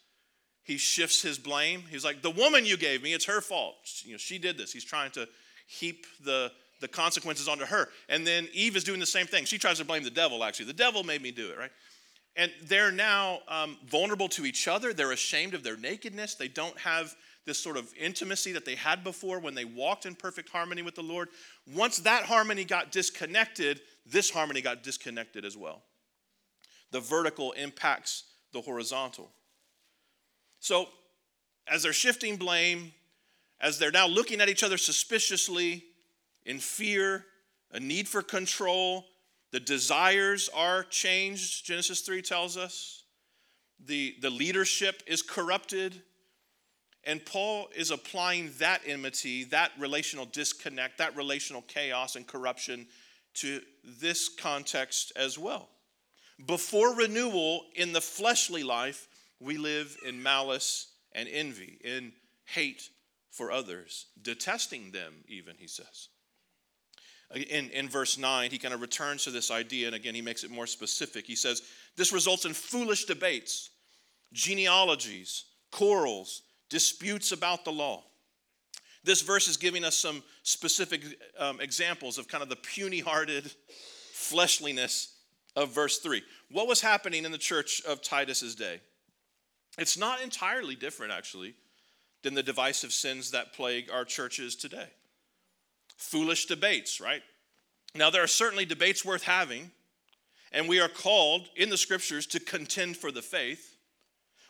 he 0.63 0.77
shifts 0.77 1.23
his 1.23 1.39
blame. 1.39 1.85
He's 1.91 2.05
like, 2.05 2.23
The 2.23 2.31
woman 2.31 2.67
you 2.67 2.77
gave 2.77 3.03
me, 3.03 3.15
it's 3.15 3.25
her 3.27 3.41
fault. 3.41 3.77
You 4.05 4.13
know, 4.13 4.19
she 4.19 4.39
did 4.39 4.59
this. 4.59 4.73
He's 4.73 4.85
trying 4.85 5.11
to 5.13 5.27
heap 5.67 6.07
the, 6.25 6.53
the 6.81 6.89
consequences 6.89 7.49
onto 7.49 7.65
her. 7.65 7.89
And 8.09 8.27
then 8.27 8.49
Eve 8.53 8.77
is 8.77 8.85
doing 8.85 9.01
the 9.01 9.07
same 9.07 9.27
thing. 9.27 9.47
She 9.47 9.59
tries 9.59 9.79
to 9.79 9.85
blame 9.85 10.05
the 10.05 10.11
devil, 10.11 10.45
actually. 10.45 10.67
The 10.67 10.75
devil 10.75 11.03
made 11.03 11.23
me 11.23 11.31
do 11.31 11.51
it, 11.51 11.59
right? 11.59 11.71
And 12.37 12.51
they're 12.65 12.91
now 12.91 13.41
um, 13.49 13.77
vulnerable 13.87 14.29
to 14.31 14.45
each 14.45 14.67
other. 14.67 14.93
They're 14.93 15.13
ashamed 15.13 15.55
of 15.55 15.63
their 15.63 15.77
nakedness. 15.77 16.35
They 16.35 16.49
don't 16.49 16.77
have 16.79 17.15
this 17.47 17.59
sort 17.59 17.77
of 17.77 17.93
intimacy 17.99 18.53
that 18.53 18.65
they 18.65 18.75
had 18.75 19.05
before 19.05 19.39
when 19.39 19.55
they 19.55 19.65
walked 19.65 20.07
in 20.07 20.15
perfect 20.15 20.49
harmony 20.49 20.83
with 20.83 20.95
the 20.95 21.03
Lord. 21.03 21.29
Once 21.73 21.99
that 21.99 22.25
harmony 22.25 22.65
got 22.65 22.91
disconnected, 22.91 23.81
this 24.07 24.31
harmony 24.31 24.63
got 24.63 24.83
disconnected 24.83 25.45
as 25.45 25.57
well. 25.57 25.83
The 26.91 27.01
vertical 27.01 27.53
impacts 27.53 28.25
the 28.53 28.61
horizontal. 28.61 29.31
So, 30.61 30.89
as 31.69 31.83
they're 31.83 31.93
shifting 31.93 32.37
blame, 32.37 32.93
as 33.61 33.79
they're 33.79 33.91
now 33.91 34.07
looking 34.07 34.41
at 34.41 34.49
each 34.49 34.63
other 34.63 34.77
suspiciously, 34.77 35.85
in 36.47 36.59
fear, 36.59 37.25
a 37.73 37.81
need 37.81 38.09
for 38.09 38.23
control, 38.23 39.07
the 39.55 39.61
desires 39.61 40.51
are 40.53 40.83
changed, 40.83 41.65
Genesis 41.65 42.01
3 42.01 42.23
tells 42.23 42.57
us. 42.57 43.05
The, 43.87 44.17
the 44.21 44.29
leadership 44.29 45.05
is 45.07 45.23
corrupted. 45.23 46.03
And 47.05 47.25
Paul 47.25 47.69
is 47.77 47.93
applying 47.93 48.51
that 48.59 48.81
enmity, 48.85 49.45
that 49.45 49.71
relational 49.79 50.25
disconnect, 50.25 50.99
that 50.99 51.15
relational 51.15 51.63
chaos 51.69 52.17
and 52.17 52.27
corruption 52.27 52.89
to 53.35 53.61
this 53.85 54.29
context 54.29 55.13
as 55.15 55.39
well. 55.39 55.69
Before 56.45 56.93
renewal 56.93 57.63
in 57.77 57.93
the 57.93 58.01
fleshly 58.01 58.65
life, 58.65 59.07
we 59.39 59.57
live 59.57 59.97
in 60.05 60.21
malice 60.21 60.89
and 61.13 61.29
envy, 61.29 61.79
in 61.85 62.13
hate 62.45 62.89
for 63.31 63.53
others, 63.53 64.07
detesting 64.21 64.91
them, 64.91 65.15
even, 65.29 65.55
he 65.57 65.69
says. 65.69 66.09
In, 67.35 67.71
in 67.71 67.89
verse 67.89 68.19
9, 68.19 68.51
he 68.51 68.59
kind 68.59 68.75
of 68.75 68.81
returns 68.81 69.25
to 69.25 69.31
this 69.31 69.51
idea, 69.51 69.87
and 69.87 69.97
again, 69.97 70.15
he 70.15 70.23
makes 70.23 70.45
it 70.45 70.51
more 70.51 70.67
specific. 70.67 71.27
He 71.27 71.37
says, 71.37 71.63
This 71.97 72.13
results 72.13 72.45
in 72.45 72.53
foolish 72.53 73.07
debates, 73.07 73.71
genealogies, 74.33 75.45
quarrels, 75.73 76.43
disputes 76.69 77.33
about 77.33 77.65
the 77.65 77.73
law. 77.73 78.05
This 79.03 79.21
verse 79.21 79.49
is 79.49 79.57
giving 79.57 79.85
us 79.85 79.97
some 79.97 80.23
specific 80.43 81.03
um, 81.39 81.61
examples 81.61 82.19
of 82.19 82.27
kind 82.29 82.43
of 82.43 82.49
the 82.49 82.57
puny 82.57 83.01
hearted 83.01 83.51
fleshliness 84.13 85.15
of 85.57 85.75
verse 85.75 85.99
3. 85.99 86.23
What 86.51 86.67
was 86.67 86.81
happening 86.81 87.25
in 87.25 87.33
the 87.33 87.39
church 87.39 87.83
of 87.87 88.03
Titus's 88.03 88.55
day? 88.55 88.81
It's 89.79 89.99
not 89.99 90.23
entirely 90.23 90.75
different, 90.75 91.13
actually, 91.13 91.55
than 92.23 92.35
the 92.35 92.43
divisive 92.43 92.93
sins 92.93 93.33
that 93.33 93.53
plague 93.53 93.91
our 93.91 94.05
churches 94.05 94.57
today. 94.57 94.89
Foolish 95.97 96.47
debates, 96.47 97.01
right? 97.01 97.23
Now, 97.95 98.11
there 98.11 98.23
are 98.23 98.29
certainly 98.29 98.65
debates 98.65 99.05
worth 99.05 99.23
having, 99.23 99.71
and 100.53 100.69
we 100.69 100.81
are 100.81 100.89
called 100.89 101.49
in 101.57 101.71
the 101.71 101.77
scriptures 101.77 102.27
to 102.29 102.41
contend 102.41 102.97
for 102.97 103.13
the 103.13 103.23
faith. 103.23 103.77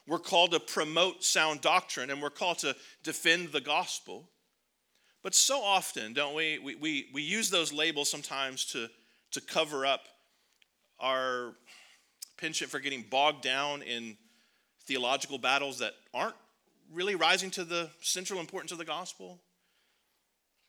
We're 0.06 0.18
called 0.18 0.52
to 0.52 0.60
promote 0.60 1.24
sound 1.24 1.60
doctrine, 1.60 2.10
and 2.10 2.20
we're 2.20 2.30
called 2.30 2.58
to 2.58 2.74
defend 3.02 3.52
the 3.52 3.60
gospel. 3.60 4.28
But 5.22 5.34
so 5.34 5.62
often, 5.62 6.12
don't 6.12 6.34
we? 6.34 6.58
We, 6.58 6.74
we, 6.74 7.06
we 7.12 7.22
use 7.22 7.48
those 7.48 7.72
labels 7.72 8.10
sometimes 8.10 8.66
to, 8.66 8.88
to 9.32 9.40
cover 9.40 9.86
up 9.86 10.02
our 11.00 11.54
penchant 12.36 12.70
for 12.70 12.78
getting 12.78 13.04
bogged 13.10 13.42
down 13.42 13.82
in 13.82 14.16
theological 14.86 15.38
battles 15.38 15.78
that 15.78 15.94
aren't 16.12 16.34
really 16.92 17.14
rising 17.14 17.50
to 17.52 17.64
the 17.64 17.90
central 18.00 18.40
importance 18.40 18.72
of 18.72 18.78
the 18.78 18.84
gospel. 18.84 19.40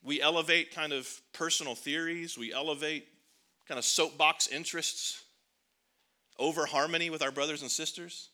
We 0.05 0.21
elevate 0.21 0.73
kind 0.73 0.93
of 0.93 1.09
personal 1.33 1.73
theories, 1.73 2.37
we 2.37 2.53
elevate 2.53 3.07
kind 3.67 3.79
of 3.79 3.85
soapbox 3.85 4.47
interests 4.47 5.23
over 6.37 6.67
harmony 6.67 7.09
with 7.09 7.23
our 7.23 7.31
brothers 7.31 7.63
and 7.63 7.71
sisters. 7.71 8.29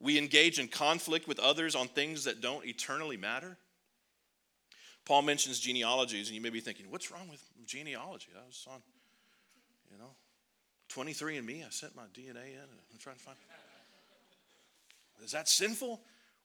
We 0.00 0.16
engage 0.16 0.60
in 0.60 0.68
conflict 0.68 1.26
with 1.26 1.40
others 1.40 1.74
on 1.74 1.88
things 1.88 2.24
that 2.24 2.40
don't 2.40 2.64
eternally 2.64 3.16
matter. 3.16 3.56
Paul 5.04 5.22
mentions 5.22 5.58
genealogies, 5.58 6.28
and 6.28 6.36
you 6.36 6.40
may 6.40 6.50
be 6.50 6.60
thinking, 6.60 6.86
what's 6.88 7.10
wrong 7.10 7.28
with 7.28 7.42
genealogy? 7.66 8.28
I 8.36 8.46
was 8.46 8.64
on, 8.70 8.80
you 9.90 9.98
know, 9.98 10.10
23andMe. 10.90 11.66
I 11.66 11.70
sent 11.70 11.96
my 11.96 12.04
DNA 12.14 12.52
in, 12.52 12.60
and 12.60 12.80
I'm 12.92 12.98
trying 12.98 13.16
to 13.16 13.22
find. 13.22 13.36
Is 15.24 15.32
that 15.32 15.48
sinful? 15.48 16.00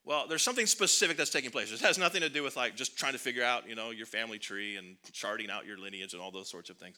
Well, 0.05 0.25
there's 0.27 0.41
something 0.41 0.65
specific 0.65 1.17
that's 1.17 1.29
taking 1.29 1.51
place. 1.51 1.71
It 1.71 1.79
has 1.81 1.97
nothing 1.97 2.21
to 2.21 2.29
do 2.29 2.41
with 2.41 2.55
like 2.55 2.75
just 2.75 2.97
trying 2.97 3.13
to 3.13 3.19
figure 3.19 3.43
out, 3.43 3.67
you 3.69 3.75
know, 3.75 3.91
your 3.91 4.05
family 4.05 4.39
tree 4.39 4.77
and 4.77 4.95
charting 5.11 5.51
out 5.51 5.65
your 5.65 5.77
lineage 5.77 6.13
and 6.13 6.21
all 6.21 6.31
those 6.31 6.49
sorts 6.49 6.69
of 6.69 6.77
things. 6.77 6.97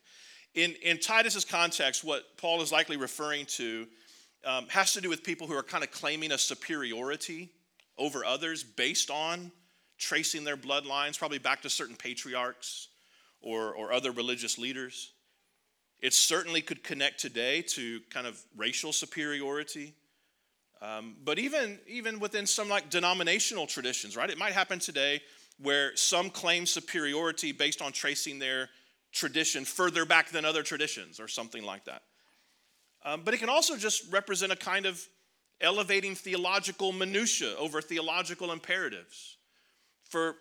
In, 0.54 0.76
in 0.84 0.98
Titus's 1.00 1.46
context, 1.46 2.04
what 2.04 2.24
Paul 2.38 2.62
is 2.62 2.72
likely 2.72 2.98
referring 2.98 3.46
to 3.48 3.88
um, 4.46 4.68
has 4.70 4.94
to 4.94 5.02
do 5.02 5.10
with 5.10 5.24
people 5.24 5.48
who 5.48 5.56
are 5.56 5.64
kind 5.64 5.84
of 5.84 5.92
claiming 5.92 6.32
a 6.32 6.38
superiority 6.38 7.50
over 7.98 8.26
others 8.26 8.64
based 8.64 9.12
on 9.12 9.52
tracing 9.98 10.44
their 10.44 10.58
bloodlines, 10.58 11.18
probably 11.18 11.38
back 11.38 11.62
to 11.62 11.70
certain 11.70 11.96
patriarchs 11.96 12.88
or, 13.42 13.74
or 13.74 13.94
other 13.94 14.12
religious 14.12 14.58
leaders. 14.58 15.14
It 16.00 16.14
certainly 16.14 16.62
could 16.62 16.84
connect 16.84 17.20
today 17.20 17.62
to 17.62 18.02
kind 18.10 18.26
of 18.26 18.42
racial 18.58 18.92
superiority 18.92 19.94
um, 20.82 21.16
but 21.24 21.38
even, 21.38 21.80
even 21.88 22.20
within 22.20 22.48
some 22.48 22.68
like 22.68 22.90
denominational 22.90 23.68
traditions, 23.68 24.18
right? 24.18 24.30
It 24.30 24.38
might 24.38 24.54
happen 24.54 24.80
today 24.80 25.22
where 25.62 25.96
some 25.96 26.30
claim 26.30 26.66
superiority 26.66 27.52
based 27.52 27.82
on 27.82 27.92
tracing 27.92 28.40
their 28.40 28.70
tradition 29.12 29.64
further 29.64 30.06
back 30.06 30.30
than 30.30 30.44
other 30.44 30.64
traditions 30.64 31.20
or 31.20 31.28
something 31.28 31.64
like 31.64 31.86
that. 31.86 32.02
Um, 33.04 33.22
but 33.24 33.34
it 33.34 33.40
can 33.40 33.50
also 33.50 33.78
just 33.78 34.12
represent 34.12 34.52
a 34.52 34.56
kind 34.56 34.86
of 34.86 35.06
elevating 35.60 36.16
theological 36.16 36.92
minutia 36.92 37.56
over 37.58 37.82
theological 37.82 38.52
imperatives. 38.52 39.38
For 40.10 40.36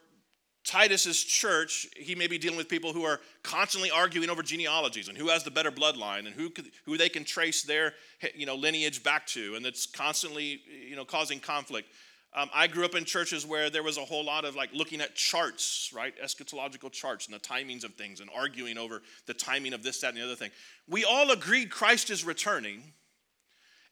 Titus's 0.65 1.23
church, 1.23 1.87
he 1.97 2.15
may 2.15 2.27
be 2.27 2.37
dealing 2.37 2.59
with 2.59 2.69
people 2.69 2.93
who 2.93 3.05
are 3.05 3.21
constantly 3.43 3.91
arguing 3.91 4.29
over 4.29 4.43
genealogies 4.43 5.09
and 5.09 5.17
who 5.17 5.29
has 5.29 5.43
the 5.43 5.51
better 5.51 5.71
bloodline 5.71 6.27
and 6.27 6.29
who, 6.29 6.51
could, 6.51 6.71
who 6.85 6.99
they 6.99 7.09
can 7.09 7.25
trace 7.25 7.63
their 7.63 7.95
you 8.35 8.45
know, 8.45 8.55
lineage 8.55 9.03
back 9.03 9.27
to, 9.29 9.55
and 9.55 9.65
it's 9.65 9.87
constantly 9.87 10.61
you 10.89 10.97
know, 10.97 11.05
causing 11.05 11.41
conflict. 11.41 11.89
Um, 12.33 12.49
I 12.55 12.69
grew 12.69 12.85
up 12.85 12.95
in 12.95 13.05
churches 13.05 13.45
where 13.45 13.71
there 13.71 13.83
was 13.83 13.97
a 13.97 14.05
whole 14.05 14.25
lot 14.25 14.45
of 14.45 14.55
like 14.55 14.71
looking 14.73 15.01
at 15.01 15.15
charts, 15.15 15.91
right? 15.95 16.15
Eschatological 16.23 16.93
charts 16.93 17.27
and 17.27 17.35
the 17.35 17.41
timings 17.41 17.83
of 17.83 17.95
things 17.95 18.21
and 18.21 18.31
arguing 18.35 18.79
over 18.79 19.03
the 19.27 19.35
timing 19.35 19.73
of 19.73 19.83
this, 19.83 20.01
that, 20.01 20.09
and 20.09 20.19
the 20.19 20.25
other 20.25 20.37
thing. 20.37 20.51
We 20.89 21.05
all 21.05 21.31
agreed 21.33 21.71
Christ 21.71 22.11
is 22.11 22.25
returning. 22.25 22.83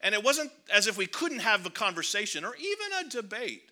And 0.01 0.15
it 0.15 0.23
wasn't 0.23 0.51
as 0.73 0.87
if 0.87 0.97
we 0.97 1.07
couldn't 1.07 1.39
have 1.39 1.65
a 1.65 1.69
conversation 1.69 2.45
or 2.45 2.55
even 2.55 3.05
a 3.05 3.09
debate 3.09 3.63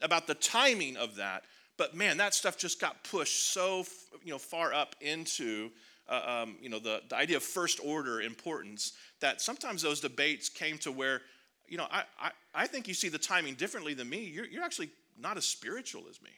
about 0.00 0.28
the 0.28 0.34
timing 0.34 0.96
of 0.96 1.16
that. 1.16 1.42
But 1.82 1.96
man, 1.96 2.18
that 2.18 2.32
stuff 2.32 2.56
just 2.56 2.80
got 2.80 3.02
pushed 3.02 3.52
so 3.52 3.84
you 4.22 4.30
know 4.30 4.38
far 4.38 4.72
up 4.72 4.94
into 5.00 5.72
uh, 6.08 6.44
um, 6.44 6.54
you 6.62 6.68
know 6.68 6.78
the, 6.78 7.02
the 7.08 7.16
idea 7.16 7.38
of 7.38 7.42
first 7.42 7.80
order 7.82 8.20
importance 8.20 8.92
that 9.18 9.40
sometimes 9.40 9.82
those 9.82 9.98
debates 9.98 10.48
came 10.48 10.78
to 10.78 10.92
where 10.92 11.22
you 11.66 11.76
know 11.76 11.88
I, 11.90 12.04
I, 12.20 12.30
I 12.54 12.66
think 12.68 12.86
you 12.86 12.94
see 12.94 13.08
the 13.08 13.18
timing 13.18 13.54
differently 13.54 13.94
than 13.94 14.08
me. 14.08 14.20
You're, 14.20 14.46
you're 14.46 14.62
actually 14.62 14.90
not 15.18 15.36
as 15.36 15.44
spiritual 15.44 16.04
as 16.08 16.22
me, 16.22 16.30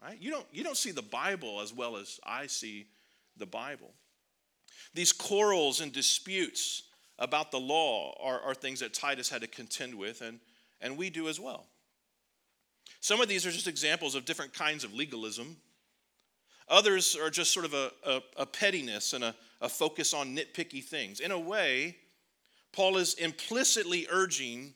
right? 0.00 0.16
You 0.20 0.30
don't 0.30 0.46
you 0.52 0.62
don't 0.62 0.76
see 0.76 0.92
the 0.92 1.02
Bible 1.02 1.60
as 1.60 1.74
well 1.74 1.96
as 1.96 2.20
I 2.24 2.46
see 2.46 2.86
the 3.36 3.46
Bible. 3.46 3.90
These 4.94 5.10
quarrels 5.10 5.80
and 5.80 5.92
disputes 5.92 6.84
about 7.18 7.50
the 7.50 7.58
law 7.58 8.14
are, 8.22 8.40
are 8.40 8.54
things 8.54 8.78
that 8.78 8.94
Titus 8.94 9.28
had 9.28 9.40
to 9.40 9.48
contend 9.48 9.96
with, 9.96 10.20
and, 10.20 10.38
and 10.80 10.96
we 10.96 11.10
do 11.10 11.26
as 11.26 11.40
well. 11.40 11.66
Some 13.02 13.20
of 13.20 13.26
these 13.26 13.44
are 13.44 13.50
just 13.50 13.66
examples 13.66 14.14
of 14.14 14.24
different 14.24 14.54
kinds 14.54 14.84
of 14.84 14.94
legalism. 14.94 15.56
Others 16.68 17.16
are 17.16 17.30
just 17.30 17.52
sort 17.52 17.66
of 17.66 17.74
a, 17.74 17.90
a, 18.06 18.22
a 18.38 18.46
pettiness 18.46 19.12
and 19.12 19.24
a, 19.24 19.34
a 19.60 19.68
focus 19.68 20.14
on 20.14 20.36
nitpicky 20.36 20.84
things. 20.84 21.18
In 21.18 21.32
a 21.32 21.38
way, 21.38 21.96
Paul 22.72 22.98
is 22.98 23.14
implicitly 23.14 24.06
urging 24.08 24.72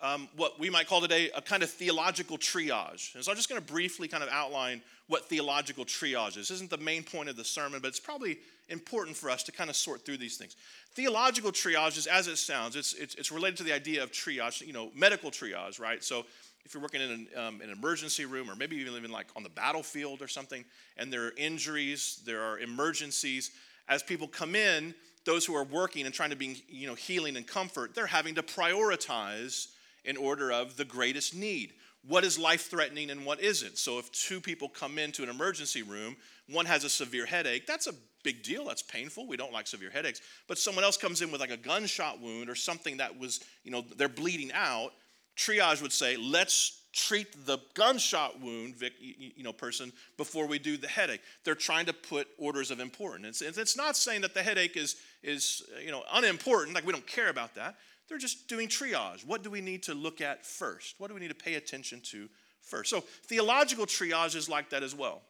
um, 0.00 0.28
what 0.36 0.60
we 0.60 0.70
might 0.70 0.86
call 0.86 1.00
today 1.00 1.28
a 1.34 1.42
kind 1.42 1.64
of 1.64 1.70
theological 1.70 2.38
triage. 2.38 3.16
And 3.16 3.24
so 3.24 3.32
I'm 3.32 3.36
just 3.36 3.48
going 3.48 3.60
to 3.60 3.66
briefly 3.72 4.06
kind 4.06 4.22
of 4.22 4.28
outline 4.30 4.80
what 5.08 5.28
theological 5.28 5.84
triage 5.84 6.36
is. 6.36 6.48
This 6.48 6.50
isn't 6.52 6.70
the 6.70 6.78
main 6.78 7.02
point 7.02 7.28
of 7.28 7.36
the 7.36 7.44
sermon, 7.44 7.80
but 7.80 7.88
it's 7.88 7.98
probably 7.98 8.38
important 8.68 9.16
for 9.16 9.28
us 9.28 9.42
to 9.42 9.50
kind 9.50 9.70
of 9.70 9.74
sort 9.74 10.04
through 10.06 10.18
these 10.18 10.36
things. 10.36 10.54
Theological 10.94 11.50
triage 11.50 11.98
is 11.98 12.06
as 12.06 12.28
it 12.28 12.36
sounds, 12.36 12.76
it's, 12.76 12.92
it's, 12.94 13.16
it's 13.16 13.32
related 13.32 13.56
to 13.56 13.64
the 13.64 13.72
idea 13.72 14.04
of 14.04 14.12
triage, 14.12 14.64
you 14.64 14.72
know, 14.72 14.92
medical 14.94 15.32
triage, 15.32 15.80
right? 15.80 16.04
So 16.04 16.26
if 16.66 16.74
you're 16.74 16.82
working 16.82 17.00
in 17.00 17.10
an, 17.10 17.28
um, 17.36 17.60
an, 17.60 17.70
emergency 17.70 18.24
room 18.24 18.50
or 18.50 18.56
maybe 18.56 18.74
even 18.76 19.10
like 19.10 19.28
on 19.36 19.44
the 19.44 19.48
battlefield 19.48 20.20
or 20.20 20.26
something, 20.26 20.64
and 20.96 21.12
there 21.12 21.26
are 21.26 21.32
injuries, 21.36 22.20
there 22.26 22.42
are 22.42 22.58
emergencies, 22.58 23.52
as 23.88 24.02
people 24.02 24.26
come 24.26 24.56
in, 24.56 24.92
those 25.24 25.46
who 25.46 25.54
are 25.54 25.62
working 25.62 26.06
and 26.06 26.14
trying 26.14 26.30
to 26.30 26.36
be, 26.36 26.64
you 26.68 26.88
know, 26.88 26.94
healing 26.94 27.36
and 27.36 27.46
comfort, 27.46 27.94
they're 27.94 28.06
having 28.06 28.34
to 28.34 28.42
prioritize 28.42 29.68
in 30.04 30.16
order 30.16 30.50
of 30.50 30.76
the 30.76 30.84
greatest 30.84 31.36
need. 31.36 31.72
What 32.06 32.24
is 32.24 32.36
life 32.36 32.68
threatening 32.68 33.10
and 33.10 33.24
what 33.24 33.40
isn't? 33.40 33.78
So 33.78 34.00
if 34.00 34.10
two 34.10 34.40
people 34.40 34.68
come 34.68 34.98
into 34.98 35.22
an 35.22 35.28
emergency 35.28 35.84
room, 35.84 36.16
one 36.48 36.66
has 36.66 36.82
a 36.82 36.88
severe 36.88 37.26
headache, 37.26 37.66
that's 37.66 37.86
a 37.86 37.94
big 38.26 38.42
deal. 38.42 38.64
That's 38.64 38.82
painful. 38.82 39.28
We 39.28 39.36
don't 39.36 39.52
like 39.52 39.68
severe 39.68 39.88
headaches. 39.88 40.20
But 40.48 40.58
someone 40.58 40.82
else 40.82 40.96
comes 40.96 41.22
in 41.22 41.30
with 41.30 41.40
like 41.40 41.52
a 41.52 41.56
gunshot 41.56 42.20
wound 42.20 42.50
or 42.50 42.56
something 42.56 42.96
that 42.96 43.16
was, 43.16 43.38
you 43.62 43.70
know, 43.70 43.84
they're 43.96 44.08
bleeding 44.08 44.50
out. 44.52 44.90
Triage 45.36 45.82
would 45.82 45.92
say, 45.92 46.16
let's 46.16 46.82
treat 46.92 47.44
the 47.44 47.58
gunshot 47.74 48.40
wound 48.40 48.74
you 48.98 49.42
know 49.42 49.52
person 49.52 49.92
before 50.16 50.46
we 50.46 50.58
do 50.58 50.78
the 50.78 50.88
headache 50.88 51.20
they're 51.44 51.54
trying 51.54 51.84
to 51.84 51.92
put 51.92 52.26
orders 52.38 52.70
of 52.70 52.80
importance 52.80 53.42
it's 53.42 53.76
not 53.76 53.94
saying 53.94 54.22
that 54.22 54.32
the 54.32 54.42
headache 54.42 54.78
is 54.78 54.96
is 55.22 55.62
you 55.84 55.90
know 55.90 56.02
unimportant 56.14 56.74
like 56.74 56.86
we 56.86 56.92
don't 56.94 57.06
care 57.06 57.28
about 57.28 57.54
that 57.54 57.76
they're 58.08 58.18
just 58.18 58.48
doing 58.48 58.68
triage. 58.68 59.26
What 59.26 59.42
do 59.42 59.50
we 59.50 59.60
need 59.60 59.82
to 59.84 59.94
look 59.94 60.20
at 60.20 60.46
first? 60.46 60.94
What 60.98 61.08
do 61.08 61.14
we 61.14 61.20
need 61.20 61.28
to 61.28 61.34
pay 61.34 61.54
attention 61.54 62.00
to 62.12 62.28
first? 62.62 62.90
So, 62.90 63.00
theological 63.00 63.86
triage 63.86 64.36
is 64.36 64.48
like 64.48 64.70
that 64.70 64.82
as 64.82 64.94
well. 64.94 65.22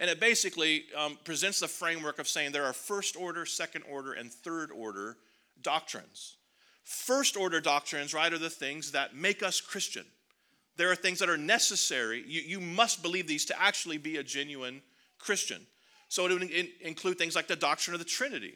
And 0.00 0.10
it 0.10 0.18
basically 0.18 0.86
um, 0.96 1.18
presents 1.22 1.60
the 1.60 1.68
framework 1.68 2.18
of 2.18 2.26
saying 2.26 2.50
there 2.50 2.64
are 2.64 2.72
first 2.72 3.16
order, 3.16 3.46
second 3.46 3.84
order, 3.88 4.12
and 4.12 4.32
third 4.32 4.72
order 4.72 5.16
doctrines. 5.62 6.36
First 6.84 7.36
order 7.36 7.60
doctrines, 7.60 8.14
right, 8.14 8.32
are 8.32 8.38
the 8.38 8.50
things 8.50 8.92
that 8.92 9.16
make 9.16 9.42
us 9.42 9.60
Christian. 9.60 10.04
There 10.76 10.90
are 10.90 10.96
things 10.96 11.18
that 11.18 11.28
are 11.28 11.38
necessary. 11.38 12.24
You, 12.26 12.42
you 12.42 12.60
must 12.60 13.02
believe 13.02 13.26
these 13.26 13.44
to 13.46 13.60
actually 13.60 13.98
be 13.98 14.18
a 14.18 14.22
genuine 14.22 14.82
Christian. 15.18 15.66
So 16.08 16.26
it 16.26 16.32
would 16.32 16.42
in, 16.42 16.68
include 16.80 17.18
things 17.18 17.34
like 17.34 17.48
the 17.48 17.56
doctrine 17.56 17.94
of 17.94 18.00
the 18.00 18.04
Trinity. 18.06 18.54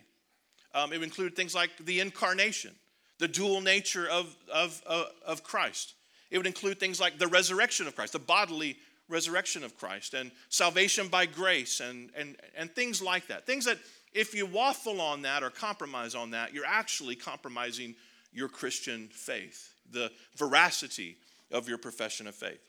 Um, 0.75 0.92
it 0.92 0.99
would 0.99 1.04
include 1.04 1.35
things 1.35 1.54
like 1.54 1.70
the 1.80 2.00
incarnation 2.00 2.75
the 3.18 3.28
dual 3.28 3.61
nature 3.61 4.08
of, 4.08 4.35
of, 4.52 4.80
of, 4.87 5.06
of 5.26 5.42
Christ. 5.42 5.94
It 6.30 6.38
would 6.38 6.47
include 6.47 6.78
things 6.78 7.00
like 7.00 7.18
the 7.18 7.26
resurrection 7.26 7.87
of 7.87 7.97
Christ, 7.97 8.12
the 8.12 8.18
bodily 8.18 8.76
resurrection 9.08 9.64
of 9.64 9.76
Christ, 9.76 10.14
and 10.14 10.30
salvation 10.49 11.08
by 11.08 11.26
grace, 11.26 11.80
and, 11.80 12.11
and, 12.16 12.37
and 12.56 12.70
things 12.70 13.02
like 13.02 13.26
that. 13.28 13.47
Things 13.47 13.64
that, 13.64 13.78
if 14.12 14.35
you 14.35 14.47
waffle 14.47 15.00
on 15.00 15.23
that 15.23 15.42
or 15.42 15.50
compromise 15.50 16.14
on 16.14 16.30
that, 16.30 16.54
you're 16.54 16.66
actually 16.66 17.16
compromising 17.16 17.94
your 18.32 18.49
Christian 18.49 19.08
faith, 19.08 19.75
the 19.90 20.11
veracity 20.37 21.16
of 21.50 21.68
your 21.68 21.78
profession 21.78 22.26
of 22.26 22.35
faith. 22.35 22.61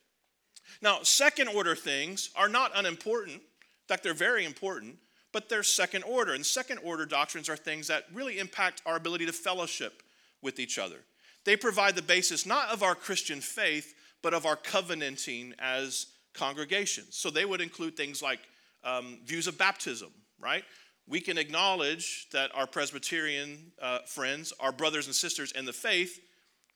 Now, 0.81 0.99
second 1.03 1.49
order 1.49 1.75
things 1.75 2.29
are 2.35 2.49
not 2.49 2.71
unimportant. 2.75 3.37
In 3.37 3.87
fact, 3.87 4.03
they're 4.03 4.13
very 4.13 4.45
important, 4.45 4.97
but 5.31 5.49
they're 5.49 5.63
second 5.63 6.03
order. 6.03 6.33
And 6.33 6.45
second 6.45 6.79
order 6.83 7.05
doctrines 7.05 7.49
are 7.49 7.57
things 7.57 7.87
that 7.87 8.05
really 8.13 8.39
impact 8.39 8.81
our 8.85 8.95
ability 8.95 9.25
to 9.25 9.33
fellowship 9.33 10.03
with 10.41 10.59
each 10.59 10.77
other. 10.77 10.97
They 11.45 11.55
provide 11.55 11.95
the 11.95 12.01
basis 12.01 12.45
not 12.45 12.69
of 12.69 12.83
our 12.83 12.95
Christian 12.95 13.41
faith, 13.41 13.95
but 14.21 14.33
of 14.33 14.45
our 14.45 14.55
covenanting 14.55 15.53
as 15.59 16.07
congregations. 16.33 17.15
So 17.17 17.29
they 17.29 17.45
would 17.45 17.61
include 17.61 17.97
things 17.97 18.21
like 18.21 18.39
um, 18.83 19.19
views 19.25 19.47
of 19.47 19.57
baptism, 19.57 20.09
right? 20.39 20.63
We 21.09 21.19
can 21.19 21.39
acknowledge 21.39 22.27
that 22.33 22.51
our 22.53 22.67
Presbyterian 22.67 23.71
uh, 23.81 23.99
friends, 24.05 24.53
our 24.59 24.71
brothers 24.71 25.07
and 25.07 25.15
sisters 25.15 25.51
in 25.53 25.65
the 25.65 25.73
faith, 25.73 26.21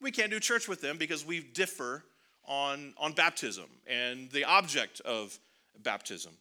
we 0.01 0.09
can't 0.09 0.31
do 0.31 0.39
church 0.39 0.67
with 0.67 0.81
them 0.81 0.97
because 0.97 1.23
we 1.23 1.41
differ 1.41 2.03
on, 2.47 2.95
on 2.97 3.13
baptism 3.13 3.65
and 3.85 4.31
the 4.31 4.43
object 4.43 5.01
of 5.01 5.37
baptism. 5.83 6.33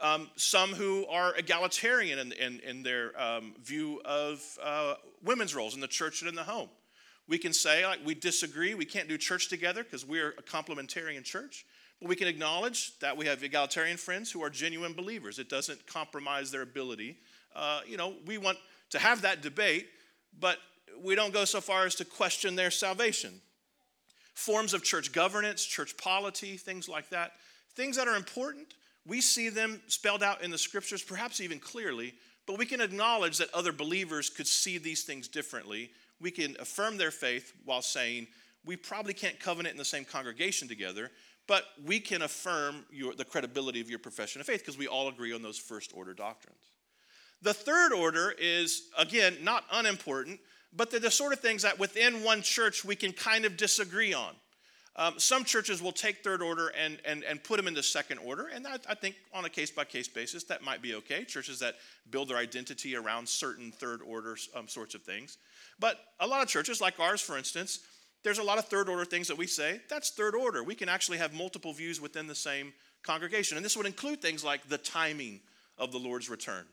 Um, 0.00 0.28
some 0.36 0.74
who 0.74 1.06
are 1.06 1.34
egalitarian 1.36 2.18
in, 2.18 2.32
in, 2.32 2.60
in 2.60 2.82
their 2.82 3.18
um, 3.20 3.54
view 3.64 4.02
of 4.04 4.42
uh, 4.62 4.94
women's 5.24 5.54
roles 5.54 5.74
in 5.74 5.80
the 5.80 5.88
church 5.88 6.20
and 6.20 6.28
in 6.28 6.34
the 6.34 6.44
home. 6.44 6.68
We 7.28 7.38
can 7.38 7.54
say, 7.54 7.84
like, 7.84 8.00
we 8.04 8.14
disagree, 8.14 8.74
we 8.74 8.84
can't 8.84 9.08
do 9.08 9.16
church 9.16 9.48
together 9.48 9.82
because 9.82 10.04
we're 10.04 10.34
a 10.38 10.42
complementarian 10.42 11.24
church. 11.24 11.64
But 12.00 12.08
we 12.08 12.16
can 12.16 12.28
acknowledge 12.28 12.96
that 13.00 13.16
we 13.16 13.26
have 13.26 13.42
egalitarian 13.42 13.96
friends 13.96 14.30
who 14.30 14.42
are 14.42 14.50
genuine 14.50 14.92
believers. 14.92 15.38
It 15.38 15.48
doesn't 15.48 15.86
compromise 15.86 16.50
their 16.50 16.62
ability. 16.62 17.16
Uh, 17.58 17.80
you 17.86 17.96
know, 17.96 18.14
we 18.26 18.38
want 18.38 18.58
to 18.90 18.98
have 18.98 19.22
that 19.22 19.42
debate, 19.42 19.88
but 20.38 20.58
we 21.02 21.14
don't 21.14 21.32
go 21.32 21.44
so 21.44 21.60
far 21.60 21.84
as 21.84 21.94
to 21.96 22.04
question 22.04 22.56
their 22.56 22.70
salvation. 22.70 23.40
Forms 24.34 24.72
of 24.72 24.84
church 24.84 25.12
governance, 25.12 25.64
church 25.64 25.96
polity, 25.96 26.56
things 26.56 26.88
like 26.88 27.10
that, 27.10 27.32
things 27.74 27.96
that 27.96 28.06
are 28.06 28.16
important 28.16 28.74
we 29.08 29.22
see 29.22 29.48
them 29.48 29.80
spelled 29.86 30.22
out 30.22 30.44
in 30.44 30.50
the 30.50 30.58
scriptures, 30.58 31.02
perhaps 31.02 31.40
even 31.40 31.58
clearly, 31.58 32.12
but 32.46 32.58
we 32.58 32.66
can 32.66 32.82
acknowledge 32.82 33.38
that 33.38 33.52
other 33.54 33.72
believers 33.72 34.28
could 34.28 34.46
see 34.46 34.76
these 34.76 35.02
things 35.04 35.28
differently. 35.28 35.90
We 36.20 36.30
can 36.30 36.56
affirm 36.60 36.98
their 36.98 37.10
faith 37.10 37.54
while 37.64 37.80
saying, 37.80 38.26
we 38.66 38.76
probably 38.76 39.14
can't 39.14 39.40
covenant 39.40 39.72
in 39.72 39.78
the 39.78 39.84
same 39.84 40.04
congregation 40.04 40.68
together, 40.68 41.10
but 41.46 41.64
we 41.86 42.00
can 42.00 42.20
affirm 42.20 42.84
your, 42.92 43.14
the 43.14 43.24
credibility 43.24 43.80
of 43.80 43.88
your 43.88 43.98
profession 43.98 44.42
of 44.42 44.46
faith 44.46 44.60
because 44.60 44.76
we 44.76 44.86
all 44.86 45.08
agree 45.08 45.32
on 45.32 45.40
those 45.40 45.58
first 45.58 45.92
order 45.94 46.12
doctrines. 46.12 46.72
The 47.42 47.54
third 47.54 47.92
order 47.92 48.34
is, 48.38 48.88
again, 48.98 49.36
not 49.42 49.64
unimportant, 49.72 50.40
but 50.72 50.90
they're 50.90 51.00
the 51.00 51.10
sort 51.10 51.32
of 51.32 51.40
things 51.40 51.62
that 51.62 51.78
within 51.78 52.22
one 52.22 52.42
church 52.42 52.84
we 52.84 52.96
can 52.96 53.12
kind 53.12 53.44
of 53.44 53.56
disagree 53.56 54.12
on. 54.12 54.34
Um, 54.96 55.14
some 55.16 55.44
churches 55.44 55.80
will 55.80 55.92
take 55.92 56.24
third 56.24 56.42
order 56.42 56.72
and, 56.76 56.98
and, 57.04 57.22
and 57.22 57.42
put 57.42 57.56
them 57.56 57.68
into 57.68 57.84
second 57.84 58.18
order, 58.18 58.48
and 58.52 58.66
I, 58.66 58.78
I 58.88 58.96
think 58.96 59.14
on 59.32 59.44
a 59.44 59.48
case 59.48 59.70
by 59.70 59.84
case 59.84 60.08
basis 60.08 60.42
that 60.44 60.62
might 60.64 60.82
be 60.82 60.94
okay. 60.96 61.24
Churches 61.24 61.60
that 61.60 61.76
build 62.10 62.28
their 62.28 62.36
identity 62.36 62.96
around 62.96 63.28
certain 63.28 63.70
third 63.70 64.02
order 64.02 64.36
um, 64.56 64.66
sorts 64.66 64.96
of 64.96 65.02
things. 65.02 65.38
But 65.78 66.00
a 66.18 66.26
lot 66.26 66.42
of 66.42 66.48
churches, 66.48 66.80
like 66.80 66.98
ours 66.98 67.20
for 67.20 67.38
instance, 67.38 67.78
there's 68.24 68.38
a 68.38 68.42
lot 68.42 68.58
of 68.58 68.64
third 68.64 68.88
order 68.88 69.04
things 69.04 69.28
that 69.28 69.38
we 69.38 69.46
say 69.46 69.80
that's 69.88 70.10
third 70.10 70.34
order. 70.34 70.64
We 70.64 70.74
can 70.74 70.88
actually 70.88 71.18
have 71.18 71.32
multiple 71.32 71.72
views 71.72 72.00
within 72.00 72.26
the 72.26 72.34
same 72.34 72.72
congregation, 73.04 73.56
and 73.56 73.64
this 73.64 73.76
would 73.76 73.86
include 73.86 74.20
things 74.20 74.42
like 74.42 74.68
the 74.68 74.78
timing 74.78 75.40
of 75.78 75.92
the 75.92 75.98
Lord's 75.98 76.28
return. 76.28 76.64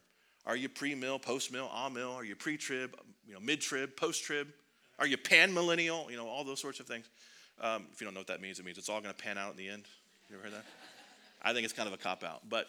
Are 0.45 0.55
you 0.55 0.69
pre-mill, 0.69 1.19
post-mill, 1.19 1.69
ah-mill? 1.71 2.11
Are 2.11 2.23
you 2.23 2.35
pre-trib, 2.35 2.95
you 3.27 3.33
know, 3.33 3.39
mid-trib, 3.39 3.95
post-trib? 3.95 4.47
Are 4.99 5.07
you 5.07 5.17
pan-millennial? 5.17 6.07
You 6.09 6.17
know, 6.17 6.27
all 6.27 6.43
those 6.43 6.59
sorts 6.59 6.79
of 6.79 6.85
things. 6.85 7.09
Um, 7.59 7.87
if 7.91 7.99
you 7.99 8.05
don't 8.05 8.13
know 8.13 8.19
what 8.19 8.27
that 8.27 8.41
means, 8.41 8.59
it 8.59 8.65
means 8.65 8.77
it's 8.77 8.89
all 8.89 9.01
going 9.01 9.13
to 9.13 9.23
pan 9.23 9.37
out 9.37 9.51
in 9.51 9.57
the 9.57 9.69
end. 9.69 9.83
You 10.29 10.35
ever 10.35 10.45
heard 10.45 10.53
that? 10.53 10.65
I 11.41 11.53
think 11.53 11.63
it's 11.63 11.73
kind 11.73 11.87
of 11.87 11.93
a 11.93 11.97
cop 11.97 12.23
out. 12.23 12.47
But 12.49 12.67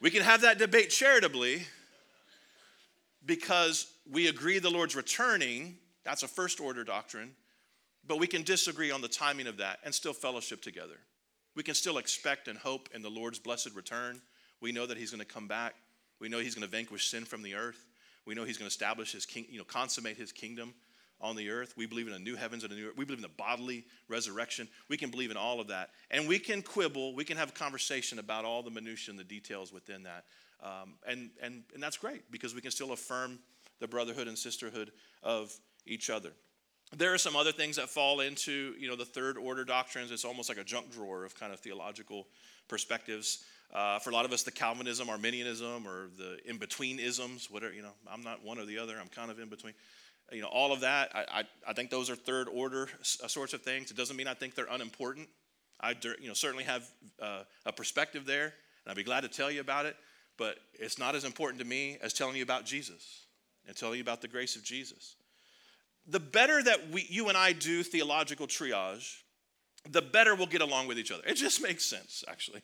we 0.00 0.10
can 0.10 0.22
have 0.22 0.42
that 0.42 0.58
debate 0.58 0.90
charitably 0.90 1.62
because 3.24 3.86
we 4.10 4.28
agree 4.28 4.58
the 4.58 4.70
Lord's 4.70 4.94
returning. 4.96 5.76
That's 6.04 6.22
a 6.22 6.28
first 6.28 6.60
order 6.60 6.84
doctrine. 6.84 7.30
But 8.06 8.18
we 8.18 8.26
can 8.26 8.42
disagree 8.42 8.90
on 8.90 9.00
the 9.00 9.08
timing 9.08 9.46
of 9.46 9.56
that 9.58 9.78
and 9.84 9.94
still 9.94 10.12
fellowship 10.12 10.60
together. 10.60 10.98
We 11.56 11.62
can 11.62 11.74
still 11.74 11.98
expect 11.98 12.48
and 12.48 12.58
hope 12.58 12.88
in 12.94 13.00
the 13.00 13.08
Lord's 13.08 13.38
blessed 13.38 13.74
return. 13.74 14.20
We 14.60 14.72
know 14.72 14.86
that 14.86 14.98
He's 14.98 15.10
going 15.10 15.20
to 15.20 15.26
come 15.26 15.48
back. 15.48 15.74
We 16.24 16.30
know 16.30 16.38
He's 16.38 16.54
going 16.54 16.66
to 16.66 16.70
vanquish 16.70 17.08
sin 17.08 17.26
from 17.26 17.42
the 17.42 17.54
earth. 17.54 17.84
We 18.24 18.34
know 18.34 18.44
He's 18.44 18.56
going 18.56 18.64
to 18.64 18.72
establish 18.72 19.12
His 19.12 19.26
king, 19.26 19.44
you 19.50 19.58
know, 19.58 19.64
consummate 19.64 20.16
His 20.16 20.32
kingdom 20.32 20.72
on 21.20 21.36
the 21.36 21.50
earth. 21.50 21.74
We 21.76 21.84
believe 21.84 22.08
in 22.08 22.14
a 22.14 22.18
new 22.18 22.34
heavens 22.34 22.64
and 22.64 22.72
a 22.72 22.76
new 22.76 22.88
earth. 22.88 22.96
We 22.96 23.04
believe 23.04 23.18
in 23.18 23.22
the 23.22 23.28
bodily 23.28 23.84
resurrection. 24.08 24.66
We 24.88 24.96
can 24.96 25.10
believe 25.10 25.30
in 25.30 25.36
all 25.36 25.60
of 25.60 25.68
that. 25.68 25.90
And 26.10 26.26
we 26.26 26.38
can 26.38 26.62
quibble, 26.62 27.14
we 27.14 27.26
can 27.26 27.36
have 27.36 27.50
a 27.50 27.52
conversation 27.52 28.18
about 28.18 28.46
all 28.46 28.62
the 28.62 28.70
minutiae 28.70 29.10
and 29.10 29.18
the 29.18 29.24
details 29.24 29.70
within 29.70 30.04
that. 30.04 30.24
Um, 30.62 30.94
and, 31.06 31.28
and, 31.42 31.62
and 31.74 31.82
that's 31.82 31.98
great 31.98 32.30
because 32.30 32.54
we 32.54 32.62
can 32.62 32.70
still 32.70 32.92
affirm 32.92 33.38
the 33.80 33.86
brotherhood 33.86 34.26
and 34.26 34.38
sisterhood 34.38 34.92
of 35.22 35.54
each 35.84 36.08
other. 36.08 36.30
There 36.96 37.12
are 37.12 37.18
some 37.18 37.36
other 37.36 37.52
things 37.52 37.76
that 37.76 37.90
fall 37.90 38.20
into, 38.20 38.74
you 38.78 38.88
know, 38.88 38.96
the 38.96 39.04
third 39.04 39.36
order 39.36 39.64
doctrines. 39.64 40.10
It's 40.10 40.24
almost 40.24 40.48
like 40.48 40.56
a 40.56 40.64
junk 40.64 40.90
drawer 40.90 41.26
of 41.26 41.34
kind 41.34 41.52
of 41.52 41.60
theological 41.60 42.28
perspectives. 42.66 43.44
Uh, 43.72 43.98
for 43.98 44.10
a 44.10 44.12
lot 44.12 44.24
of 44.24 44.32
us, 44.32 44.44
the 44.44 44.52
Calvinism, 44.52 45.08
Arminianism, 45.08 45.86
or 45.86 46.08
the 46.16 46.38
in 46.48 46.58
between 46.58 47.00
isms, 47.00 47.50
whatever, 47.50 47.72
you 47.72 47.82
know, 47.82 47.92
I'm 48.10 48.22
not 48.22 48.44
one 48.44 48.58
or 48.58 48.64
the 48.64 48.78
other, 48.78 48.96
I'm 49.00 49.08
kind 49.08 49.30
of 49.30 49.40
in 49.40 49.48
between 49.48 49.74
you 50.32 50.40
know, 50.40 50.48
all 50.48 50.72
of 50.72 50.80
that, 50.80 51.10
I, 51.14 51.40
I, 51.40 51.44
I 51.68 51.72
think 51.72 51.90
those 51.90 52.10
are 52.10 52.16
third 52.16 52.48
order 52.48 52.88
uh, 53.00 53.28
sorts 53.28 53.52
of 53.52 53.62
things. 53.62 53.90
It 53.90 53.96
doesn't 53.96 54.16
mean 54.16 54.26
I 54.26 54.34
think 54.34 54.54
they're 54.54 54.68
unimportant. 54.70 55.28
I 55.80 55.94
you 56.20 56.28
know, 56.28 56.34
certainly 56.34 56.64
have 56.64 56.88
uh, 57.20 57.42
a 57.66 57.72
perspective 57.72 58.24
there, 58.24 58.44
and 58.44 58.90
I'd 58.90 58.96
be 58.96 59.02
glad 59.02 59.22
to 59.22 59.28
tell 59.28 59.50
you 59.50 59.60
about 59.60 59.86
it, 59.86 59.96
but 60.38 60.56
it's 60.74 60.98
not 60.98 61.14
as 61.14 61.24
important 61.24 61.60
to 61.60 61.66
me 61.66 61.98
as 62.00 62.12
telling 62.12 62.36
you 62.36 62.42
about 62.42 62.64
Jesus 62.64 63.26
and 63.66 63.76
telling 63.76 63.96
you 63.96 64.02
about 64.02 64.22
the 64.22 64.28
grace 64.28 64.56
of 64.56 64.62
Jesus. 64.62 65.16
The 66.06 66.20
better 66.20 66.62
that 66.62 66.90
we, 66.90 67.06
you 67.08 67.28
and 67.28 67.36
I 67.36 67.52
do 67.52 67.82
theological 67.82 68.46
triage, 68.46 69.22
the 69.90 70.02
better 70.02 70.34
we'll 70.34 70.46
get 70.46 70.62
along 70.62 70.86
with 70.86 70.98
each 70.98 71.10
other. 71.10 71.22
It 71.26 71.34
just 71.34 71.62
makes 71.62 71.84
sense, 71.84 72.24
actually. 72.28 72.62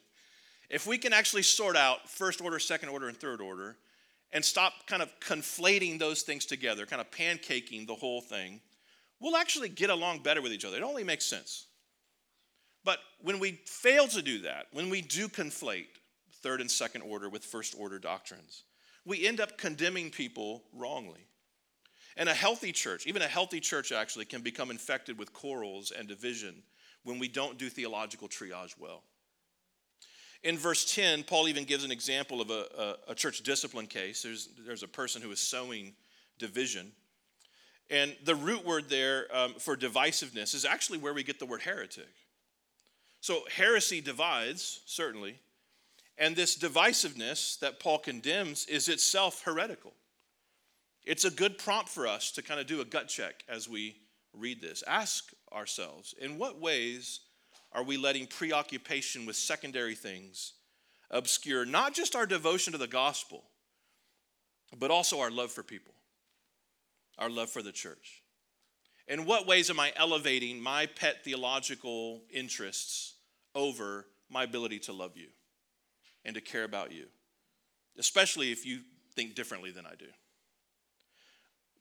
If 0.71 0.87
we 0.87 0.99
can 0.99 1.13
actually 1.13 1.43
sort 1.43 1.77
out 1.77 2.09
first 2.09 2.41
order, 2.41 2.61
second 2.61 2.91
order, 2.91 3.09
and 3.09 3.17
third 3.17 3.41
order, 3.41 3.77
and 4.33 4.45
stop 4.45 4.87
kind 4.87 5.03
of 5.03 5.11
conflating 5.19 5.99
those 5.99 6.23
things 6.23 6.47
together, 6.47 6.87
kind 6.87 7.01
of 7.01 7.11
pancaking 7.11 7.89
the 7.89 7.95
whole 7.95 8.21
thing, 8.21 8.61
we'll 9.19 9.37
actually 9.37 9.69
get 9.69 9.91
along 9.91 10.21
better 10.21 10.41
with 10.41 10.53
each 10.53 10.65
other. 10.65 10.77
It 10.77 10.85
only 10.85 11.03
makes 11.03 11.27
sense. 11.27 11.67
But 12.85 13.01
when 13.21 13.41
we 13.41 13.61
fail 13.67 14.07
to 14.09 14.23
do 14.23 14.43
that, 14.43 14.67
when 14.73 14.89
we 14.89 15.03
do 15.03 15.29
conflate 15.29 15.89
third 16.43 16.61
and 16.61 16.71
second 16.71 17.03
order 17.03 17.29
with 17.29 17.45
first 17.45 17.75
order 17.77 17.99
doctrines, 17.99 18.63
we 19.05 19.27
end 19.27 19.41
up 19.41 19.59
condemning 19.59 20.11
people 20.11 20.63
wrongly. 20.73 21.27
And 22.17 22.29
a 22.29 22.35
healthy 22.35 22.71
church, 22.71 23.07
even 23.07 23.23
a 23.23 23.27
healthy 23.27 23.61
church 23.61 23.91
actually, 23.93 24.25
can 24.25 24.41
become 24.41 24.71
infected 24.71 25.19
with 25.19 25.33
quarrels 25.33 25.91
and 25.91 26.07
division 26.07 26.63
when 27.03 27.19
we 27.19 27.29
don't 27.29 27.59
do 27.59 27.69
theological 27.69 28.29
triage 28.29 28.79
well. 28.79 29.03
In 30.43 30.57
verse 30.57 30.91
10, 30.95 31.25
Paul 31.25 31.49
even 31.49 31.65
gives 31.65 31.85
an 31.85 31.91
example 31.91 32.41
of 32.41 32.51
a, 32.51 32.97
a, 33.09 33.13
a 33.13 33.15
church 33.15 33.43
discipline 33.43 33.87
case. 33.87 34.23
There's, 34.23 34.49
there's 34.65 34.83
a 34.83 34.89
person 34.89 35.21
who 35.21 35.31
is 35.31 35.41
sowing 35.41 35.93
division. 36.39 36.93
And 37.91 38.17
the 38.25 38.35
root 38.35 38.65
word 38.65 38.89
there 38.89 39.27
um, 39.33 39.55
for 39.59 39.77
divisiveness 39.77 40.55
is 40.55 40.65
actually 40.65 40.99
where 40.99 41.13
we 41.13 41.23
get 41.23 41.39
the 41.39 41.47
word 41.47 41.63
heretic. 41.63 42.09
So 43.21 43.43
heresy 43.55 44.01
divides, 44.01 44.81
certainly. 44.87 45.39
And 46.17 46.37
this 46.37 46.57
divisiveness 46.57 47.59
that 47.61 47.81
Paul 47.81 47.99
condemns 47.99 48.67
is 48.67 48.89
itself 48.89 49.43
heretical. 49.45 49.93
It's 51.05 51.25
a 51.25 51.31
good 51.31 51.59
prompt 51.59 51.89
for 51.89 52.07
us 52.07 52.31
to 52.33 52.43
kind 52.43 52.61
of 52.61 52.67
do 52.67 52.81
a 52.81 52.85
gut 52.85 53.09
check 53.09 53.43
as 53.49 53.69
we 53.69 53.97
read 54.33 54.61
this. 54.61 54.83
Ask 54.87 55.33
ourselves 55.53 56.15
in 56.21 56.39
what 56.39 56.61
ways 56.61 57.21
are 57.73 57.83
we 57.83 57.97
letting 57.97 58.27
preoccupation 58.27 59.27
with 59.27 59.37
secondary 59.37 59.95
things 59.95 60.55
obscure 61.11 61.65
not 61.65 61.95
just 61.95 62.17
our 62.17 62.27
devotion 62.27 62.73
to 62.73 62.79
the 62.79 62.87
gospel, 62.87 63.45
but 64.79 64.91
also 64.91 65.21
our 65.21 65.31
love 65.31 65.51
for 65.51 65.63
people, 65.63 65.95
our 67.19 67.31
love 67.31 67.51
for 67.51 67.63
the 67.63 67.73
church? 67.73 68.23
In 69.07 69.25
what 69.25 69.47
ways 69.47 69.71
am 69.71 69.81
I 69.81 69.93
elevating 69.97 70.61
my 70.61 70.87
pet 70.87 71.25
theological 71.25 72.23
interests 72.33 73.15
over 73.55 74.07
my 74.29 74.45
ability 74.45 74.79
to 74.81 74.93
love 74.93 75.17
you 75.17 75.29
and 76.25 76.35
to 76.35 76.41
care 76.41 76.65
about 76.65 76.93
you, 76.93 77.07
especially 77.99 78.53
if 78.53 78.65
you 78.65 78.81
think 79.15 79.35
differently 79.35 79.71
than 79.71 79.87
I 79.87 79.95
do? 79.99 80.07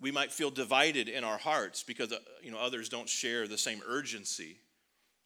We 0.02 0.12
might 0.12 0.32
feel 0.32 0.50
divided 0.50 1.10
in 1.10 1.24
our 1.24 1.38
hearts 1.38 1.84
because 1.84 2.12
uh, 2.12 2.20
you 2.42 2.52
know 2.52 2.58
others 2.58 2.90
don't 2.90 3.10
share 3.10 3.48
the 3.48 3.58
same 3.58 3.82
urgency 3.88 4.60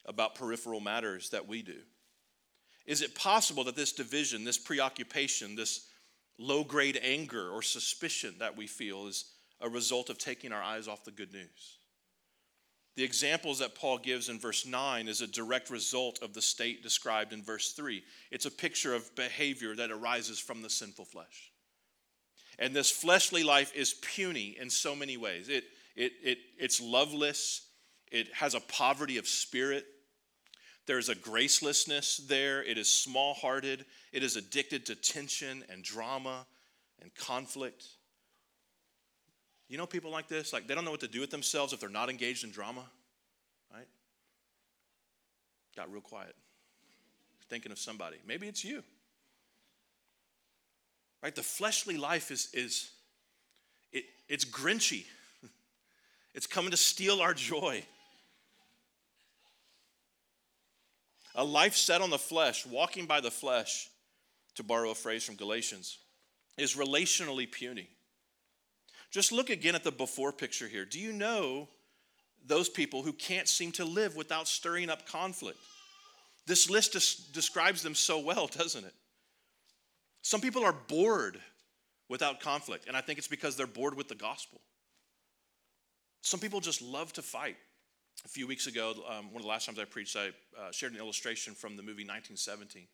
about 0.05 0.35
peripheral 0.35 0.79
matters 0.79 1.29
that 1.29 1.47
we 1.47 1.61
do. 1.61 1.79
Is 2.85 3.01
it 3.01 3.15
possible 3.15 3.63
that 3.65 3.75
this 3.75 3.93
division, 3.93 4.43
this 4.43 4.57
preoccupation, 4.57 5.55
this 5.55 5.87
low 6.37 6.63
grade 6.63 6.99
anger 7.01 7.49
or 7.49 7.61
suspicion 7.61 8.35
that 8.39 8.57
we 8.57 8.67
feel 8.67 9.07
is 9.07 9.31
a 9.61 9.69
result 9.69 10.09
of 10.09 10.17
taking 10.17 10.51
our 10.51 10.61
eyes 10.61 10.87
off 10.87 11.05
the 11.05 11.11
good 11.11 11.31
news? 11.31 11.77
The 12.95 13.03
examples 13.03 13.59
that 13.59 13.73
Paul 13.73 13.97
gives 13.97 14.29
in 14.29 14.39
verse 14.39 14.65
9 14.65 15.07
is 15.07 15.21
a 15.21 15.27
direct 15.27 15.71
result 15.71 16.21
of 16.21 16.33
the 16.33 16.41
state 16.41 16.83
described 16.83 17.33
in 17.33 17.41
verse 17.41 17.71
3. 17.71 18.03
It's 18.29 18.45
a 18.45 18.51
picture 18.51 18.93
of 18.93 19.15
behavior 19.15 19.75
that 19.75 19.91
arises 19.91 20.39
from 20.39 20.61
the 20.61 20.69
sinful 20.69 21.05
flesh. 21.05 21.51
And 22.59 22.75
this 22.75 22.91
fleshly 22.91 23.43
life 23.43 23.73
is 23.73 23.95
puny 23.95 24.55
in 24.59 24.69
so 24.69 24.95
many 24.95 25.17
ways. 25.17 25.49
It, 25.49 25.63
it, 25.95 26.13
it, 26.23 26.37
it's 26.59 26.79
loveless, 26.79 27.67
it 28.13 28.31
has 28.33 28.53
a 28.53 28.59
poverty 28.59 29.17
of 29.17 29.27
spirit, 29.27 29.85
there's 30.85 31.09
a 31.09 31.15
gracelessness 31.15 32.27
there, 32.27 32.63
it 32.63 32.77
is 32.77 32.87
small 32.87 33.33
hearted, 33.33 33.85
it 34.11 34.21
is 34.21 34.35
addicted 34.35 34.85
to 34.85 34.95
tension 34.95 35.63
and 35.69 35.83
drama 35.83 36.45
and 37.01 37.13
conflict. 37.15 37.85
You 39.67 39.77
know 39.77 39.87
people 39.87 40.11
like 40.11 40.27
this? 40.27 40.53
Like 40.53 40.67
they 40.67 40.75
don't 40.75 40.85
know 40.85 40.91
what 40.91 40.99
to 40.99 41.07
do 41.07 41.21
with 41.21 41.31
themselves 41.31 41.73
if 41.73 41.79
they're 41.79 41.89
not 41.89 42.09
engaged 42.09 42.43
in 42.43 42.51
drama, 42.51 42.85
right? 43.73 43.87
Got 45.75 45.91
real 45.91 46.01
quiet. 46.01 46.35
Thinking 47.49 47.71
of 47.71 47.79
somebody. 47.79 48.17
Maybe 48.27 48.47
it's 48.47 48.63
you. 48.63 48.83
Right? 51.23 51.33
The 51.33 51.41
fleshly 51.41 51.97
life 51.97 52.29
is, 52.29 52.49
is 52.53 52.91
it, 53.91 54.05
it's 54.29 54.45
grinchy. 54.45 55.05
It's 56.35 56.47
coming 56.47 56.71
to 56.71 56.77
steal 56.77 57.21
our 57.21 57.35
joy. 57.35 57.83
A 61.35 61.43
life 61.43 61.75
set 61.75 62.01
on 62.01 62.09
the 62.09 62.17
flesh, 62.17 62.65
walking 62.65 63.05
by 63.05 63.21
the 63.21 63.31
flesh, 63.31 63.89
to 64.55 64.63
borrow 64.63 64.91
a 64.91 64.95
phrase 64.95 65.23
from 65.23 65.35
Galatians, 65.35 65.97
is 66.57 66.75
relationally 66.75 67.51
puny. 67.51 67.87
Just 69.09 69.31
look 69.31 69.49
again 69.49 69.75
at 69.75 69.83
the 69.83 69.91
before 69.91 70.31
picture 70.31 70.67
here. 70.67 70.85
Do 70.85 70.99
you 70.99 71.11
know 71.11 71.67
those 72.45 72.69
people 72.69 73.01
who 73.01 73.13
can't 73.13 73.47
seem 73.47 73.71
to 73.73 73.85
live 73.85 74.15
without 74.15 74.47
stirring 74.47 74.89
up 74.89 75.07
conflict? 75.07 75.57
This 76.45 76.69
list 76.69 76.93
des- 76.93 77.31
describes 77.31 77.81
them 77.81 77.95
so 77.95 78.19
well, 78.19 78.47
doesn't 78.57 78.85
it? 78.85 78.93
Some 80.21 80.41
people 80.41 80.63
are 80.63 80.73
bored 80.73 81.39
without 82.09 82.39
conflict, 82.39 82.87
and 82.87 82.95
I 82.95 83.01
think 83.01 83.17
it's 83.17 83.27
because 83.27 83.55
they're 83.55 83.67
bored 83.67 83.95
with 83.95 84.07
the 84.07 84.15
gospel. 84.15 84.61
Some 86.21 86.39
people 86.39 86.59
just 86.59 86.81
love 86.81 87.11
to 87.13 87.21
fight. 87.21 87.57
A 88.25 88.27
few 88.27 88.47
weeks 88.47 88.67
ago, 88.67 88.93
um, 89.09 89.25
one 89.27 89.37
of 89.37 89.41
the 89.41 89.47
last 89.47 89.65
times 89.65 89.79
I 89.79 89.85
preached, 89.85 90.15
I 90.15 90.29
uh, 90.57 90.71
shared 90.71 90.93
an 90.93 90.99
illustration 90.99 91.53
from 91.53 91.75
the 91.75 91.83
movie 91.83 92.03
1917. 92.03 92.87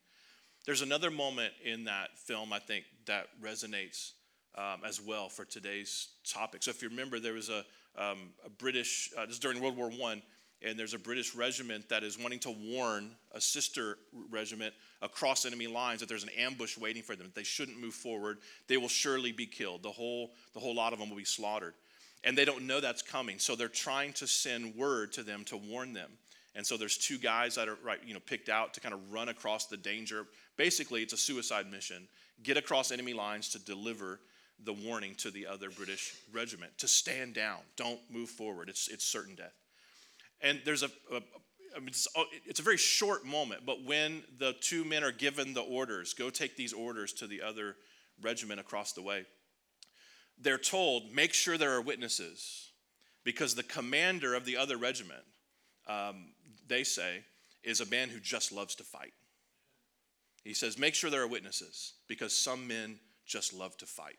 There's 0.66 0.82
another 0.82 1.10
moment 1.10 1.52
in 1.64 1.84
that 1.84 2.18
film, 2.18 2.52
I 2.52 2.58
think, 2.58 2.84
that 3.06 3.28
resonates 3.40 4.12
um, 4.56 4.82
as 4.84 5.00
well 5.00 5.28
for 5.28 5.44
today's 5.44 6.08
topic. 6.24 6.62
So 6.62 6.70
if 6.70 6.82
you 6.82 6.88
remember, 6.88 7.20
there 7.20 7.32
was 7.34 7.48
a, 7.48 7.64
um, 7.96 8.30
a 8.44 8.50
British, 8.50 9.10
uh, 9.16 9.26
this 9.26 9.34
is 9.34 9.38
during 9.38 9.60
World 9.60 9.76
War 9.76 9.90
I, 10.10 10.22
and 10.62 10.78
there's 10.78 10.94
a 10.94 10.98
British 10.98 11.34
regiment 11.34 11.88
that 11.88 12.02
is 12.02 12.18
wanting 12.18 12.40
to 12.40 12.50
warn 12.50 13.12
a 13.32 13.40
sister 13.40 13.96
regiment 14.30 14.74
across 15.00 15.46
enemy 15.46 15.66
lines 15.66 16.00
that 16.00 16.08
there's 16.08 16.24
an 16.24 16.30
ambush 16.36 16.76
waiting 16.76 17.02
for 17.02 17.16
them. 17.16 17.26
That 17.26 17.34
they 17.34 17.44
shouldn't 17.44 17.80
move 17.80 17.94
forward. 17.94 18.38
They 18.66 18.76
will 18.76 18.88
surely 18.88 19.32
be 19.32 19.46
killed. 19.46 19.82
The 19.82 19.90
whole, 19.90 20.32
the 20.52 20.60
whole 20.60 20.74
lot 20.74 20.92
of 20.92 20.98
them 20.98 21.08
will 21.08 21.16
be 21.16 21.24
slaughtered. 21.24 21.74
And 22.22 22.36
they 22.36 22.44
don't 22.44 22.66
know 22.66 22.80
that's 22.80 23.02
coming. 23.02 23.38
So 23.38 23.56
they're 23.56 23.68
trying 23.68 24.12
to 24.14 24.26
send 24.26 24.76
word 24.76 25.12
to 25.12 25.22
them 25.22 25.44
to 25.46 25.56
warn 25.56 25.92
them. 25.92 26.10
And 26.54 26.66
so 26.66 26.76
there's 26.76 26.98
two 26.98 27.16
guys 27.16 27.54
that 27.54 27.68
are 27.68 27.78
right, 27.82 27.98
you 28.04 28.12
know, 28.12 28.20
picked 28.20 28.48
out 28.48 28.74
to 28.74 28.80
kind 28.80 28.94
of 28.94 29.12
run 29.12 29.28
across 29.28 29.66
the 29.66 29.76
danger. 29.76 30.26
Basically, 30.56 31.02
it's 31.02 31.12
a 31.12 31.16
suicide 31.16 31.70
mission. 31.70 32.08
Get 32.42 32.56
across 32.56 32.90
enemy 32.90 33.12
lines 33.12 33.48
to 33.50 33.58
deliver 33.58 34.20
the 34.64 34.72
warning 34.72 35.14
to 35.16 35.30
the 35.30 35.46
other 35.46 35.70
British 35.70 36.14
regiment 36.32 36.76
to 36.78 36.88
stand 36.88 37.34
down, 37.34 37.58
don't 37.76 38.00
move 38.10 38.28
forward. 38.28 38.68
It's, 38.68 38.88
it's 38.88 39.04
certain 39.04 39.34
death. 39.34 39.54
And 40.42 40.60
there's 40.64 40.82
a, 40.82 40.90
a 41.12 41.22
I 41.74 41.78
mean, 41.78 41.88
it's, 41.88 42.08
oh, 42.16 42.24
it's 42.46 42.60
a 42.60 42.64
very 42.64 42.76
short 42.76 43.24
moment, 43.24 43.62
but 43.64 43.84
when 43.84 44.22
the 44.38 44.54
two 44.60 44.84
men 44.84 45.04
are 45.04 45.12
given 45.12 45.54
the 45.54 45.62
orders, 45.62 46.14
go 46.14 46.28
take 46.30 46.56
these 46.56 46.72
orders 46.72 47.12
to 47.14 47.26
the 47.26 47.42
other 47.42 47.76
regiment 48.20 48.60
across 48.60 48.92
the 48.92 49.02
way, 49.02 49.24
they're 50.40 50.58
told, 50.58 51.12
make 51.12 51.34
sure 51.34 51.58
there 51.58 51.72
are 51.72 51.82
witnesses, 51.82 52.70
because 53.24 53.54
the 53.54 53.62
commander 53.62 54.34
of 54.34 54.44
the 54.44 54.56
other 54.56 54.76
regiment, 54.76 55.22
um, 55.86 56.32
they 56.66 56.84
say, 56.84 57.24
is 57.62 57.80
a 57.80 57.86
man 57.86 58.08
who 58.08 58.20
just 58.20 58.52
loves 58.52 58.74
to 58.76 58.84
fight. 58.84 59.12
He 60.44 60.54
says, 60.54 60.78
make 60.78 60.94
sure 60.94 61.10
there 61.10 61.22
are 61.22 61.28
witnesses, 61.28 61.94
because 62.08 62.34
some 62.34 62.66
men 62.66 62.98
just 63.26 63.52
love 63.52 63.76
to 63.78 63.86
fight. 63.86 64.18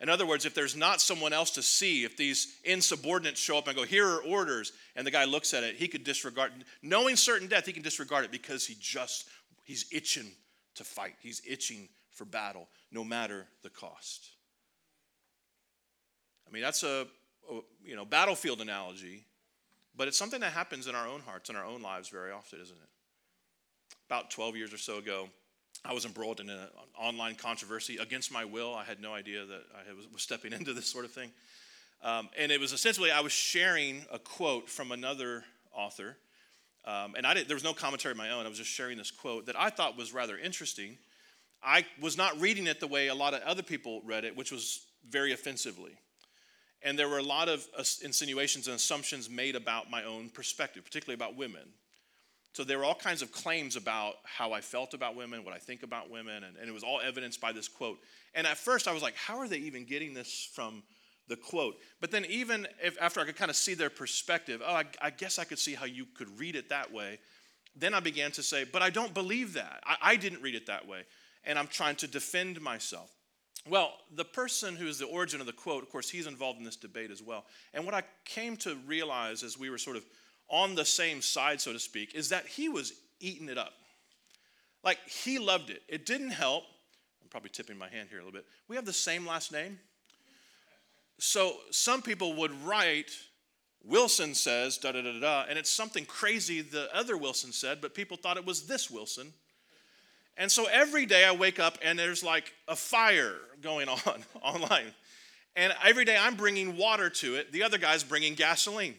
In 0.00 0.08
other 0.08 0.26
words, 0.26 0.44
if 0.44 0.54
there's 0.54 0.76
not 0.76 1.00
someone 1.00 1.32
else 1.32 1.50
to 1.52 1.62
see, 1.62 2.04
if 2.04 2.16
these 2.16 2.56
insubordinates 2.64 3.40
show 3.40 3.58
up 3.58 3.66
and 3.66 3.76
go, 3.76 3.84
here 3.84 4.06
are 4.06 4.22
orders, 4.22 4.72
and 4.94 5.06
the 5.06 5.10
guy 5.10 5.24
looks 5.24 5.54
at 5.54 5.64
it, 5.64 5.76
he 5.76 5.88
could 5.88 6.04
disregard, 6.04 6.52
knowing 6.82 7.16
certain 7.16 7.48
death, 7.48 7.66
he 7.66 7.72
can 7.72 7.82
disregard 7.82 8.24
it 8.24 8.30
because 8.30 8.66
he 8.66 8.76
just, 8.80 9.28
he's 9.64 9.86
itching 9.92 10.30
to 10.76 10.84
fight. 10.84 11.14
He's 11.20 11.42
itching 11.48 11.88
for 12.12 12.24
battle, 12.24 12.68
no 12.92 13.02
matter 13.02 13.46
the 13.62 13.70
cost. 13.70 14.30
I 16.48 16.52
mean, 16.52 16.62
that's 16.62 16.82
a, 16.82 17.06
a 17.50 17.60
you 17.84 17.96
know, 17.96 18.04
battlefield 18.04 18.60
analogy, 18.60 19.24
but 19.96 20.08
it's 20.08 20.18
something 20.18 20.40
that 20.40 20.52
happens 20.52 20.86
in 20.86 20.94
our 20.94 21.06
own 21.06 21.20
hearts, 21.20 21.50
in 21.50 21.56
our 21.56 21.64
own 21.64 21.82
lives 21.82 22.08
very 22.08 22.32
often, 22.32 22.60
isn't 22.60 22.76
it? 22.76 22.88
About 24.08 24.30
12 24.30 24.56
years 24.56 24.72
or 24.72 24.78
so 24.78 24.98
ago, 24.98 25.28
I 25.84 25.92
was 25.92 26.04
embroiled 26.04 26.40
in 26.40 26.48
an 26.48 26.66
online 26.98 27.34
controversy 27.34 27.98
against 27.98 28.32
my 28.32 28.44
will. 28.44 28.74
I 28.74 28.84
had 28.84 29.00
no 29.00 29.12
idea 29.12 29.44
that 29.44 29.62
I 29.74 29.92
was 30.12 30.22
stepping 30.22 30.52
into 30.58 30.72
this 30.72 30.86
sort 30.86 31.04
of 31.04 31.12
thing. 31.12 31.30
Um, 32.02 32.28
and 32.38 32.52
it 32.52 32.60
was 32.60 32.72
essentially, 32.72 33.10
I 33.10 33.20
was 33.20 33.32
sharing 33.32 34.04
a 34.12 34.18
quote 34.18 34.68
from 34.68 34.92
another 34.92 35.44
author 35.72 36.16
um, 36.88 37.14
and 37.16 37.26
I 37.26 37.34
did, 37.34 37.48
there 37.48 37.56
was 37.56 37.64
no 37.64 37.74
commentary 37.74 38.12
of 38.12 38.16
my 38.16 38.30
own. 38.30 38.46
I 38.46 38.48
was 38.48 38.56
just 38.56 38.70
sharing 38.70 38.96
this 38.96 39.10
quote 39.10 39.46
that 39.46 39.60
I 39.60 39.68
thought 39.68 39.98
was 39.98 40.14
rather 40.14 40.38
interesting. 40.38 40.96
I 41.62 41.84
was 42.00 42.16
not 42.16 42.40
reading 42.40 42.66
it 42.66 42.80
the 42.80 42.86
way 42.86 43.08
a 43.08 43.14
lot 43.14 43.34
of 43.34 43.42
other 43.42 43.62
people 43.62 44.00
read 44.06 44.24
it, 44.24 44.34
which 44.34 44.50
was 44.50 44.86
very 45.06 45.32
offensively. 45.32 45.98
And 46.82 46.98
there 46.98 47.08
were 47.08 47.18
a 47.18 47.22
lot 47.22 47.48
of 47.48 47.66
insinuations 48.04 48.68
and 48.68 48.76
assumptions 48.76 49.28
made 49.28 49.56
about 49.56 49.90
my 49.90 50.04
own 50.04 50.30
perspective, 50.30 50.84
particularly 50.84 51.16
about 51.16 51.36
women. 51.36 51.62
So 52.52 52.64
there 52.64 52.78
were 52.78 52.84
all 52.84 52.94
kinds 52.94 53.22
of 53.22 53.30
claims 53.30 53.76
about 53.76 54.14
how 54.24 54.52
I 54.52 54.60
felt 54.60 54.94
about 54.94 55.14
women, 55.14 55.44
what 55.44 55.54
I 55.54 55.58
think 55.58 55.82
about 55.82 56.10
women, 56.10 56.44
and, 56.44 56.56
and 56.56 56.68
it 56.68 56.72
was 56.72 56.82
all 56.82 57.00
evidenced 57.00 57.40
by 57.40 57.52
this 57.52 57.68
quote. 57.68 57.98
And 58.34 58.46
at 58.46 58.56
first 58.56 58.88
I 58.88 58.92
was 58.92 59.02
like, 59.02 59.16
how 59.16 59.38
are 59.38 59.48
they 59.48 59.58
even 59.58 59.84
getting 59.84 60.14
this 60.14 60.48
from 60.54 60.82
the 61.28 61.36
quote? 61.36 61.76
But 62.00 62.10
then, 62.10 62.24
even 62.24 62.66
if 62.82 63.00
after 63.00 63.20
I 63.20 63.24
could 63.24 63.36
kind 63.36 63.50
of 63.50 63.56
see 63.56 63.74
their 63.74 63.90
perspective, 63.90 64.62
oh, 64.64 64.74
I, 64.74 64.84
I 65.00 65.10
guess 65.10 65.38
I 65.38 65.44
could 65.44 65.58
see 65.58 65.74
how 65.74 65.84
you 65.84 66.06
could 66.16 66.38
read 66.38 66.56
it 66.56 66.70
that 66.70 66.92
way. 66.92 67.20
Then 67.76 67.94
I 67.94 68.00
began 68.00 68.32
to 68.32 68.42
say, 68.42 68.64
but 68.64 68.82
I 68.82 68.90
don't 68.90 69.14
believe 69.14 69.52
that. 69.54 69.80
I, 69.84 69.96
I 70.02 70.16
didn't 70.16 70.42
read 70.42 70.54
it 70.54 70.66
that 70.66 70.88
way. 70.88 71.02
And 71.44 71.58
I'm 71.58 71.68
trying 71.68 71.96
to 71.96 72.08
defend 72.08 72.60
myself. 72.60 73.10
Well, 73.68 73.92
the 74.14 74.24
person 74.24 74.76
who 74.76 74.86
is 74.86 74.98
the 74.98 75.06
origin 75.06 75.40
of 75.40 75.46
the 75.46 75.52
quote, 75.52 75.82
of 75.82 75.90
course, 75.90 76.08
he's 76.08 76.26
involved 76.26 76.58
in 76.58 76.64
this 76.64 76.76
debate 76.76 77.10
as 77.10 77.22
well. 77.22 77.44
And 77.74 77.84
what 77.84 77.94
I 77.94 78.02
came 78.24 78.56
to 78.58 78.76
realize 78.86 79.42
as 79.42 79.58
we 79.58 79.68
were 79.68 79.78
sort 79.78 79.96
of 79.96 80.04
on 80.48 80.74
the 80.74 80.84
same 80.84 81.20
side, 81.20 81.60
so 81.60 81.72
to 81.72 81.78
speak, 81.78 82.14
is 82.14 82.30
that 82.30 82.46
he 82.46 82.68
was 82.68 82.92
eating 83.20 83.48
it 83.48 83.58
up. 83.58 83.72
Like 84.82 84.98
he 85.06 85.38
loved 85.38 85.70
it. 85.70 85.82
It 85.88 86.06
didn't 86.06 86.30
help. 86.30 86.64
I'm 87.22 87.28
probably 87.28 87.50
tipping 87.50 87.76
my 87.76 87.88
hand 87.88 88.08
here 88.08 88.18
a 88.18 88.24
little 88.24 88.32
bit. 88.32 88.46
We 88.68 88.76
have 88.76 88.86
the 88.86 88.92
same 88.92 89.26
last 89.26 89.52
name. 89.52 89.78
So 91.18 91.56
some 91.70 92.00
people 92.00 92.34
would 92.36 92.52
write, 92.64 93.10
Wilson 93.84 94.34
says, 94.34 94.78
da 94.78 94.92
da 94.92 95.02
da 95.02 95.20
da, 95.20 95.44
and 95.48 95.58
it's 95.58 95.70
something 95.70 96.06
crazy 96.06 96.62
the 96.62 96.88
other 96.96 97.16
Wilson 97.16 97.52
said, 97.52 97.80
but 97.80 97.92
people 97.92 98.16
thought 98.16 98.36
it 98.36 98.46
was 98.46 98.66
this 98.66 98.90
Wilson. 98.90 99.32
And 100.38 100.50
so 100.50 100.66
every 100.66 101.04
day 101.04 101.24
I 101.24 101.32
wake 101.32 101.58
up 101.58 101.76
and 101.82 101.98
there's 101.98 102.22
like 102.22 102.52
a 102.66 102.76
fire 102.76 103.34
going 103.60 103.88
on 104.06 104.24
online. 104.40 104.94
And 105.56 105.74
every 105.84 106.04
day 106.04 106.16
I'm 106.18 106.36
bringing 106.36 106.76
water 106.76 107.10
to 107.10 107.34
it, 107.34 107.52
the 107.52 107.64
other 107.64 107.76
guy's 107.76 108.04
bringing 108.04 108.34
gasoline 108.34 108.94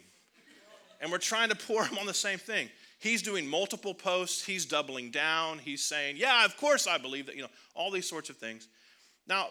and 1.02 1.12
we're 1.12 1.18
trying 1.18 1.50
to 1.50 1.56
pour 1.56 1.86
him 1.86 1.98
on 1.98 2.06
the 2.06 2.14
same 2.14 2.40
thing. 2.40 2.70
He's 3.00 3.22
doing 3.22 3.48
multiple 3.48 3.94
posts, 3.94 4.44
he's 4.44 4.66
doubling 4.66 5.10
down, 5.10 5.60
he's 5.60 5.84
saying, 5.84 6.18
Yeah, 6.18 6.44
of 6.46 6.58
course 6.58 6.86
I 6.88 6.98
believe 6.98 7.28
that, 7.28 7.36
you 7.36 7.42
know, 7.42 7.50
all 7.74 7.92
these 7.92 8.08
sorts 8.08 8.30
of 8.30 8.38
things. 8.38 8.68
Now, 9.28 9.48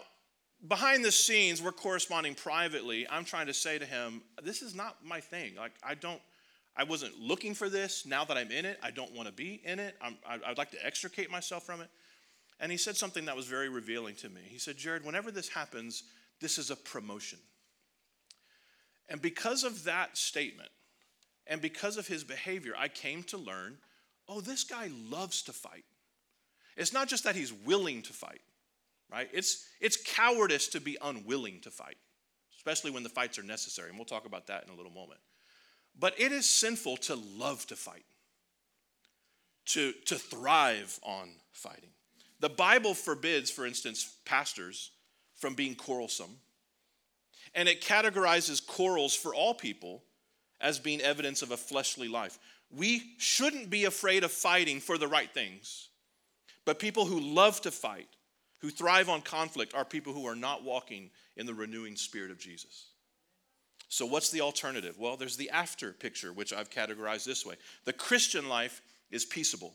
behind 0.67 1.03
the 1.03 1.11
scenes, 1.11 1.61
we're 1.61 1.71
corresponding 1.71 2.35
privately. 2.35 3.07
I'm 3.09 3.25
trying 3.25 3.47
to 3.47 3.53
say 3.53 3.79
to 3.79 3.85
him, 3.85 4.21
This 4.43 4.61
is 4.61 4.75
not 4.75 4.97
my 5.03 5.19
thing. 5.19 5.55
Like, 5.55 5.73
I 5.83 5.95
don't. 5.95 6.21
I 6.79 6.83
wasn't 6.83 7.19
looking 7.19 7.53
for 7.53 7.67
this. 7.67 8.05
Now 8.05 8.23
that 8.23 8.37
I'm 8.37 8.51
in 8.51 8.63
it, 8.63 8.79
I 8.81 8.89
don't 8.89 9.13
want 9.13 9.27
to 9.27 9.33
be 9.33 9.61
in 9.65 9.79
it. 9.79 9.97
I'm, 10.01 10.15
I'd 10.25 10.57
like 10.57 10.71
to 10.71 10.85
extricate 10.85 11.29
myself 11.29 11.65
from 11.65 11.81
it. 11.81 11.89
And 12.61 12.71
he 12.71 12.77
said 12.77 12.95
something 12.95 13.25
that 13.25 13.35
was 13.35 13.47
very 13.47 13.67
revealing 13.67 14.15
to 14.15 14.29
me. 14.29 14.39
He 14.45 14.59
said, 14.59 14.77
Jared, 14.77 15.03
whenever 15.03 15.29
this 15.29 15.49
happens, 15.49 16.03
this 16.39 16.57
is 16.57 16.71
a 16.71 16.77
promotion. 16.77 17.39
And 19.09 19.21
because 19.21 19.65
of 19.65 19.83
that 19.83 20.17
statement, 20.17 20.69
and 21.47 21.59
because 21.59 21.97
of 21.97 22.07
his 22.07 22.23
behavior, 22.23 22.75
I 22.77 22.87
came 22.87 23.23
to 23.23 23.37
learn 23.37 23.77
oh, 24.31 24.39
this 24.39 24.63
guy 24.63 24.89
loves 25.09 25.41
to 25.41 25.51
fight. 25.51 25.83
It's 26.77 26.93
not 26.93 27.07
just 27.07 27.23
that 27.23 27.35
he's 27.35 27.51
willing 27.51 28.03
to 28.03 28.13
fight, 28.13 28.41
right? 29.11 29.27
It's, 29.33 29.65
it's 29.81 29.97
cowardice 29.97 30.67
to 30.67 30.79
be 30.79 30.97
unwilling 31.01 31.61
to 31.61 31.71
fight, 31.71 31.97
especially 32.55 32.91
when 32.91 33.01
the 33.01 33.09
fights 33.09 33.39
are 33.39 33.43
necessary. 33.43 33.89
And 33.89 33.97
we'll 33.97 34.05
talk 34.05 34.27
about 34.27 34.45
that 34.45 34.65
in 34.65 34.69
a 34.71 34.75
little 34.77 34.91
moment. 34.91 35.19
But 35.99 36.19
it 36.19 36.31
is 36.31 36.47
sinful 36.47 36.97
to 36.97 37.15
love 37.37 37.65
to 37.67 37.75
fight, 37.75 38.05
to, 39.67 39.91
to 40.05 40.15
thrive 40.15 40.99
on 41.03 41.29
fighting. 41.51 41.89
The 42.39 42.49
Bible 42.49 42.93
forbids, 42.93 43.51
for 43.51 43.65
instance, 43.65 44.15
pastors 44.23 44.91
from 45.35 45.55
being 45.55 45.75
quarrelsome, 45.75 46.37
and 47.53 47.67
it 47.67 47.81
categorizes 47.81 48.65
quarrels 48.65 49.13
for 49.15 49.35
all 49.35 49.53
people 49.53 50.03
as 50.61 50.79
being 50.79 51.01
evidence 51.01 51.41
of 51.41 51.51
a 51.51 51.57
fleshly 51.57 52.07
life. 52.07 52.37
We 52.71 53.15
shouldn't 53.17 53.69
be 53.69 53.85
afraid 53.85 54.23
of 54.23 54.31
fighting 54.31 54.79
for 54.79 54.97
the 54.97 55.07
right 55.07 55.31
things. 55.33 55.89
But 56.65 56.79
people 56.79 57.05
who 57.05 57.19
love 57.19 57.61
to 57.61 57.71
fight, 57.71 58.07
who 58.59 58.69
thrive 58.69 59.09
on 59.09 59.21
conflict, 59.21 59.73
are 59.73 59.85
people 59.85 60.13
who 60.13 60.27
are 60.27 60.35
not 60.35 60.63
walking 60.63 61.09
in 61.35 61.45
the 61.45 61.53
renewing 61.53 61.95
spirit 61.95 62.29
of 62.29 62.37
Jesus. 62.37 62.87
So, 63.89 64.05
what's 64.05 64.29
the 64.29 64.41
alternative? 64.41 64.97
Well, 64.99 65.17
there's 65.17 65.35
the 65.35 65.49
after 65.49 65.91
picture, 65.91 66.31
which 66.31 66.53
I've 66.53 66.69
categorized 66.69 67.25
this 67.25 67.45
way. 67.45 67.55
The 67.85 67.93
Christian 67.93 68.47
life 68.47 68.81
is 69.09 69.25
peaceable. 69.25 69.73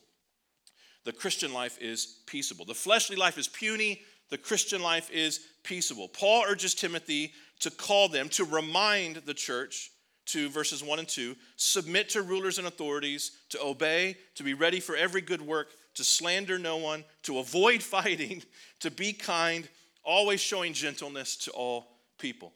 The 1.05 1.12
Christian 1.12 1.53
life 1.53 1.77
is 1.81 2.20
peaceable. 2.27 2.64
The 2.64 2.74
fleshly 2.74 3.16
life 3.16 3.37
is 3.37 3.48
puny. 3.48 4.03
The 4.31 4.38
Christian 4.38 4.81
life 4.81 5.11
is 5.11 5.40
peaceable. 5.64 6.09
Paul 6.09 6.44
urges 6.46 6.74
Timothy 6.74 7.33
to 7.61 7.70
call 7.70 8.09
them, 8.09 8.29
to 8.31 8.44
remind 8.44 9.16
the 9.16 9.35
church 9.35 9.90
to 10.27 10.48
verses 10.48 10.83
1 10.83 11.00
and 11.00 11.09
2 11.09 11.37
submit 11.57 12.09
to 12.11 12.22
rulers 12.22 12.59
and 12.59 12.66
authorities, 12.66 13.33
to 13.50 13.62
obey, 13.62 14.16
to 14.37 14.42
be 14.42 14.55
ready 14.55 14.81
for 14.81 14.96
every 14.96 15.20
good 15.20 15.42
work, 15.42 15.72
to 15.94 16.05
slander 16.05 16.59
no 16.59 16.77
one, 16.77 17.05
to 17.24 17.38
avoid 17.38 17.83
fighting, 17.83 18.42
to 18.81 18.90
be 18.90 19.12
kind, 19.12 19.68
always 20.05 20.40
showing 20.40 20.72
gentleness 20.72 21.37
to 21.37 21.50
all 21.50 21.88
people. 22.18 22.53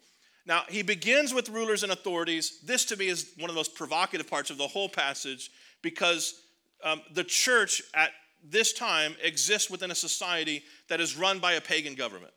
Now, 0.48 0.62
he 0.66 0.80
begins 0.80 1.34
with 1.34 1.50
rulers 1.50 1.82
and 1.82 1.92
authorities. 1.92 2.60
This 2.64 2.86
to 2.86 2.96
me 2.96 3.08
is 3.08 3.32
one 3.36 3.50
of 3.50 3.54
the 3.54 3.58
most 3.58 3.74
provocative 3.74 4.30
parts 4.30 4.48
of 4.48 4.56
the 4.56 4.66
whole 4.66 4.88
passage 4.88 5.50
because 5.82 6.40
um, 6.82 7.02
the 7.12 7.22
church 7.22 7.82
at 7.94 8.12
this 8.42 8.72
time 8.72 9.14
exists 9.22 9.68
within 9.70 9.90
a 9.90 9.94
society 9.94 10.64
that 10.88 11.00
is 11.00 11.18
run 11.18 11.38
by 11.38 11.52
a 11.52 11.60
pagan 11.60 11.94
government. 11.94 12.32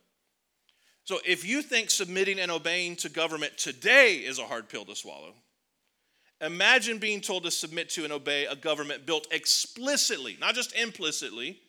So 1.04 1.20
if 1.24 1.46
you 1.46 1.62
think 1.62 1.90
submitting 1.90 2.38
and 2.38 2.50
obeying 2.50 2.96
to 2.96 3.08
government 3.08 3.56
today 3.56 4.16
is 4.16 4.38
a 4.38 4.44
hard 4.44 4.68
pill 4.68 4.84
to 4.84 4.94
swallow, 4.94 5.32
imagine 6.42 6.98
being 6.98 7.22
told 7.22 7.44
to 7.44 7.50
submit 7.50 7.88
to 7.90 8.04
and 8.04 8.12
obey 8.12 8.44
a 8.44 8.54
government 8.54 9.06
built 9.06 9.26
explicitly, 9.30 10.36
not 10.38 10.54
just 10.54 10.76
implicitly, 10.76 11.60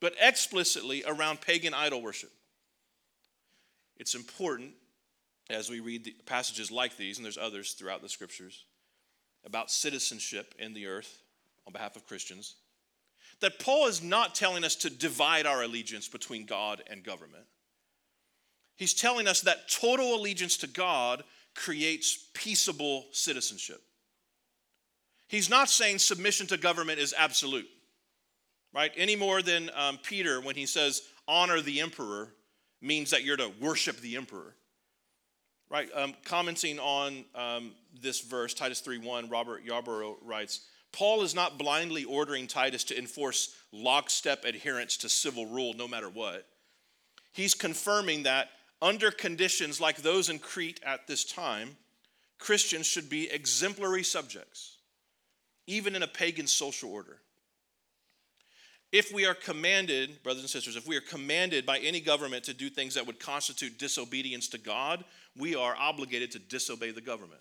but 0.00 0.14
explicitly 0.20 1.04
around 1.06 1.40
pagan 1.40 1.72
idol 1.72 2.02
worship. 2.02 2.32
It's 3.96 4.16
important 4.16 4.72
as 5.50 5.68
we 5.68 5.80
read 5.80 6.12
passages 6.26 6.70
like 6.70 6.96
these, 6.96 7.18
and 7.18 7.24
there's 7.24 7.38
others 7.38 7.72
throughout 7.72 8.02
the 8.02 8.08
scriptures, 8.08 8.64
about 9.44 9.70
citizenship 9.70 10.54
in 10.58 10.72
the 10.72 10.86
earth 10.86 11.22
on 11.66 11.72
behalf 11.72 11.96
of 11.96 12.06
Christians, 12.06 12.56
that 13.40 13.58
Paul 13.58 13.86
is 13.86 14.02
not 14.02 14.34
telling 14.34 14.64
us 14.64 14.74
to 14.76 14.90
divide 14.90 15.46
our 15.46 15.62
allegiance 15.62 16.08
between 16.08 16.46
God 16.46 16.82
and 16.90 17.04
government. 17.04 17.44
He's 18.76 18.94
telling 18.94 19.28
us 19.28 19.42
that 19.42 19.68
total 19.68 20.14
allegiance 20.14 20.56
to 20.58 20.66
God 20.66 21.24
creates 21.54 22.28
peaceable 22.34 23.06
citizenship. 23.12 23.82
He's 25.28 25.50
not 25.50 25.68
saying 25.68 25.98
submission 25.98 26.46
to 26.48 26.56
government 26.56 26.98
is 26.98 27.14
absolute, 27.16 27.68
right? 28.72 28.92
Any 28.96 29.16
more 29.16 29.42
than 29.42 29.70
um, 29.74 29.98
Peter 30.02 30.40
when 30.40 30.56
he 30.56 30.66
says 30.66 31.02
honor 31.26 31.60
the 31.60 31.80
emperor 31.80 32.30
means 32.80 33.10
that 33.10 33.24
you're 33.24 33.36
to 33.36 33.50
worship 33.60 34.00
the 34.00 34.16
emperor, 34.16 34.54
right? 35.74 35.90
Um, 35.92 36.14
commenting 36.24 36.78
on 36.78 37.24
um, 37.34 37.72
this 38.00 38.20
verse, 38.20 38.54
Titus 38.54 38.80
3:1, 38.80 39.28
Robert 39.28 39.66
Yarbrough 39.66 40.18
writes, 40.22 40.60
Paul 40.92 41.22
is 41.22 41.34
not 41.34 41.58
blindly 41.58 42.04
ordering 42.04 42.46
Titus 42.46 42.84
to 42.84 42.96
enforce 42.96 43.52
lockstep 43.72 44.44
adherence 44.44 44.96
to 44.98 45.08
civil 45.08 45.46
rule 45.46 45.74
no 45.74 45.88
matter 45.88 46.08
what. 46.08 46.46
He's 47.32 47.54
confirming 47.54 48.22
that 48.22 48.50
under 48.80 49.10
conditions 49.10 49.80
like 49.80 49.96
those 49.96 50.28
in 50.28 50.38
Crete 50.38 50.78
at 50.86 51.08
this 51.08 51.24
time, 51.24 51.76
Christians 52.38 52.86
should 52.86 53.10
be 53.10 53.28
exemplary 53.28 54.04
subjects, 54.04 54.76
even 55.66 55.96
in 55.96 56.04
a 56.04 56.06
pagan 56.06 56.46
social 56.46 56.92
order. 56.92 57.18
If 58.94 59.12
we 59.12 59.26
are 59.26 59.34
commanded, 59.34 60.22
brothers 60.22 60.44
and 60.44 60.48
sisters, 60.48 60.76
if 60.76 60.86
we 60.86 60.96
are 60.96 61.00
commanded 61.00 61.66
by 61.66 61.78
any 61.78 61.98
government 61.98 62.44
to 62.44 62.54
do 62.54 62.70
things 62.70 62.94
that 62.94 63.04
would 63.04 63.18
constitute 63.18 63.76
disobedience 63.76 64.46
to 64.50 64.58
God, 64.58 65.04
we 65.36 65.56
are 65.56 65.74
obligated 65.76 66.30
to 66.30 66.38
disobey 66.38 66.92
the 66.92 67.00
government. 67.00 67.40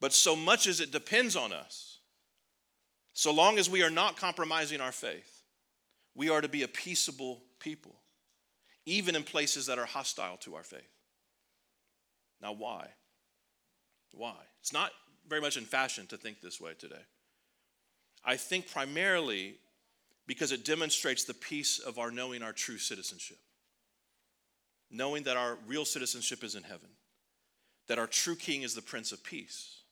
But 0.00 0.12
so 0.12 0.36
much 0.36 0.68
as 0.68 0.78
it 0.78 0.92
depends 0.92 1.34
on 1.34 1.52
us, 1.52 1.98
so 3.12 3.34
long 3.34 3.58
as 3.58 3.68
we 3.68 3.82
are 3.82 3.90
not 3.90 4.16
compromising 4.16 4.80
our 4.80 4.92
faith, 4.92 5.42
we 6.14 6.30
are 6.30 6.40
to 6.40 6.48
be 6.48 6.62
a 6.62 6.68
peaceable 6.68 7.42
people 7.58 7.96
even 8.86 9.16
in 9.16 9.24
places 9.24 9.66
that 9.66 9.80
are 9.80 9.84
hostile 9.84 10.36
to 10.36 10.54
our 10.54 10.62
faith. 10.62 10.94
Now, 12.40 12.52
why? 12.52 12.86
Why? 14.12 14.36
It's 14.60 14.72
not 14.72 14.92
very 15.28 15.40
much 15.40 15.56
in 15.56 15.64
fashion 15.64 16.06
to 16.06 16.16
think 16.16 16.40
this 16.40 16.60
way 16.60 16.74
today. 16.78 17.02
I 18.24 18.36
think 18.36 18.70
primarily 18.70 19.56
because 20.30 20.52
it 20.52 20.64
demonstrates 20.64 21.24
the 21.24 21.34
peace 21.34 21.80
of 21.80 21.98
our 21.98 22.12
knowing 22.12 22.40
our 22.40 22.52
true 22.52 22.78
citizenship. 22.78 23.36
Knowing 24.88 25.24
that 25.24 25.36
our 25.36 25.58
real 25.66 25.84
citizenship 25.84 26.44
is 26.44 26.54
in 26.54 26.62
heaven, 26.62 26.88
that 27.88 27.98
our 27.98 28.06
true 28.06 28.36
king 28.36 28.62
is 28.62 28.72
the 28.72 28.80
Prince 28.80 29.10
of 29.10 29.24
Peace. 29.24 29.82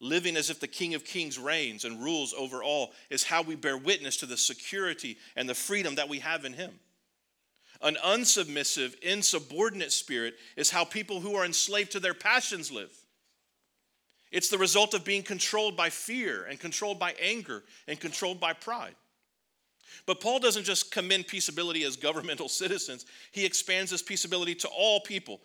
living 0.00 0.36
as 0.36 0.50
if 0.50 0.60
the 0.60 0.68
King 0.68 0.94
of 0.94 1.04
Kings 1.04 1.38
reigns 1.38 1.84
and 1.84 2.02
rules 2.02 2.34
over 2.34 2.62
all, 2.62 2.92
is 3.10 3.24
how 3.24 3.42
we 3.42 3.54
bear 3.56 3.76
witness 3.76 4.18
to 4.18 4.26
the 4.26 4.36
security 4.36 5.16
and 5.36 5.48
the 5.48 5.54
freedom 5.54 5.94
that 5.96 6.08
we 6.08 6.18
have 6.20 6.44
in 6.44 6.52
Him. 6.52 6.72
An 7.82 7.96
unsubmissive, 8.04 8.98
insubordinate 9.00 9.92
spirit 9.92 10.34
is 10.56 10.70
how 10.70 10.84
people 10.84 11.20
who 11.20 11.34
are 11.34 11.44
enslaved 11.44 11.92
to 11.92 12.00
their 12.00 12.14
passions 12.14 12.70
live. 12.70 12.92
It's 14.30 14.48
the 14.48 14.58
result 14.58 14.94
of 14.94 15.04
being 15.04 15.22
controlled 15.22 15.76
by 15.76 15.90
fear 15.90 16.44
and 16.44 16.58
controlled 16.58 16.98
by 16.98 17.14
anger 17.20 17.62
and 17.86 17.98
controlled 17.98 18.40
by 18.40 18.52
pride. 18.52 18.94
But 20.06 20.20
Paul 20.20 20.38
doesn't 20.38 20.64
just 20.64 20.90
commend 20.90 21.26
peaceability 21.26 21.84
as 21.84 21.96
governmental 21.96 22.48
citizens, 22.62 23.06
he 23.32 23.44
expands 23.44 23.90
this 23.90 24.02
peaceability 24.02 24.58
to 24.60 24.68
all 24.68 25.00
people. 25.00 25.40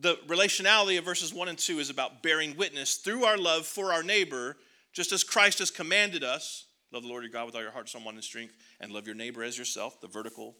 The 0.00 0.16
relationality 0.26 0.98
of 0.98 1.04
verses 1.04 1.32
1 1.32 1.48
and 1.48 1.58
2 1.58 1.78
is 1.78 1.90
about 1.90 2.22
bearing 2.22 2.56
witness 2.56 2.96
through 2.96 3.24
our 3.24 3.38
love 3.38 3.66
for 3.66 3.92
our 3.92 4.02
neighbor, 4.02 4.56
just 4.92 5.12
as 5.12 5.22
Christ 5.22 5.60
has 5.60 5.70
commanded 5.70 6.24
us 6.24 6.66
love 6.94 7.02
the 7.02 7.08
Lord 7.08 7.24
your 7.24 7.32
God 7.32 7.46
with 7.46 7.56
all 7.56 7.60
your 7.60 7.72
heart, 7.72 7.88
soul, 7.88 8.00
mind, 8.00 8.16
and 8.16 8.24
strength, 8.24 8.54
and 8.80 8.92
love 8.92 9.06
your 9.06 9.16
neighbor 9.16 9.42
as 9.42 9.58
yourself, 9.58 10.00
the 10.00 10.06
vertical 10.06 10.54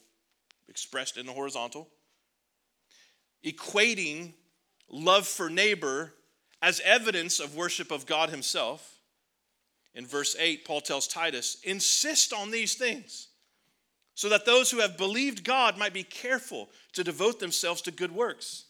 expressed 0.69 1.17
in 1.17 1.27
the 1.27 1.33
horizontal. 1.33 1.89
Equating 3.47 4.33
love 4.89 5.29
for 5.29 5.49
neighbor 5.49 6.13
as 6.61 6.81
evidence 6.81 7.39
of 7.39 7.55
worship 7.55 7.93
of 7.93 8.07
God 8.07 8.31
Himself. 8.31 8.99
In 9.95 10.07
verse 10.07 10.35
8, 10.37 10.65
Paul 10.65 10.81
tells 10.81 11.07
Titus, 11.07 11.59
insist 11.63 12.33
on 12.33 12.51
these 12.51 12.75
things 12.75 13.29
so 14.14 14.29
that 14.29 14.46
those 14.46 14.70
who 14.70 14.81
have 14.81 14.96
believed 14.96 15.44
God 15.44 15.77
might 15.77 15.92
be 15.92 16.05
careful 16.05 16.68
to 16.92 17.05
devote 17.05 17.40
themselves 17.40 17.83
to 17.83 17.90
good 17.90 18.12
works. 18.12 18.64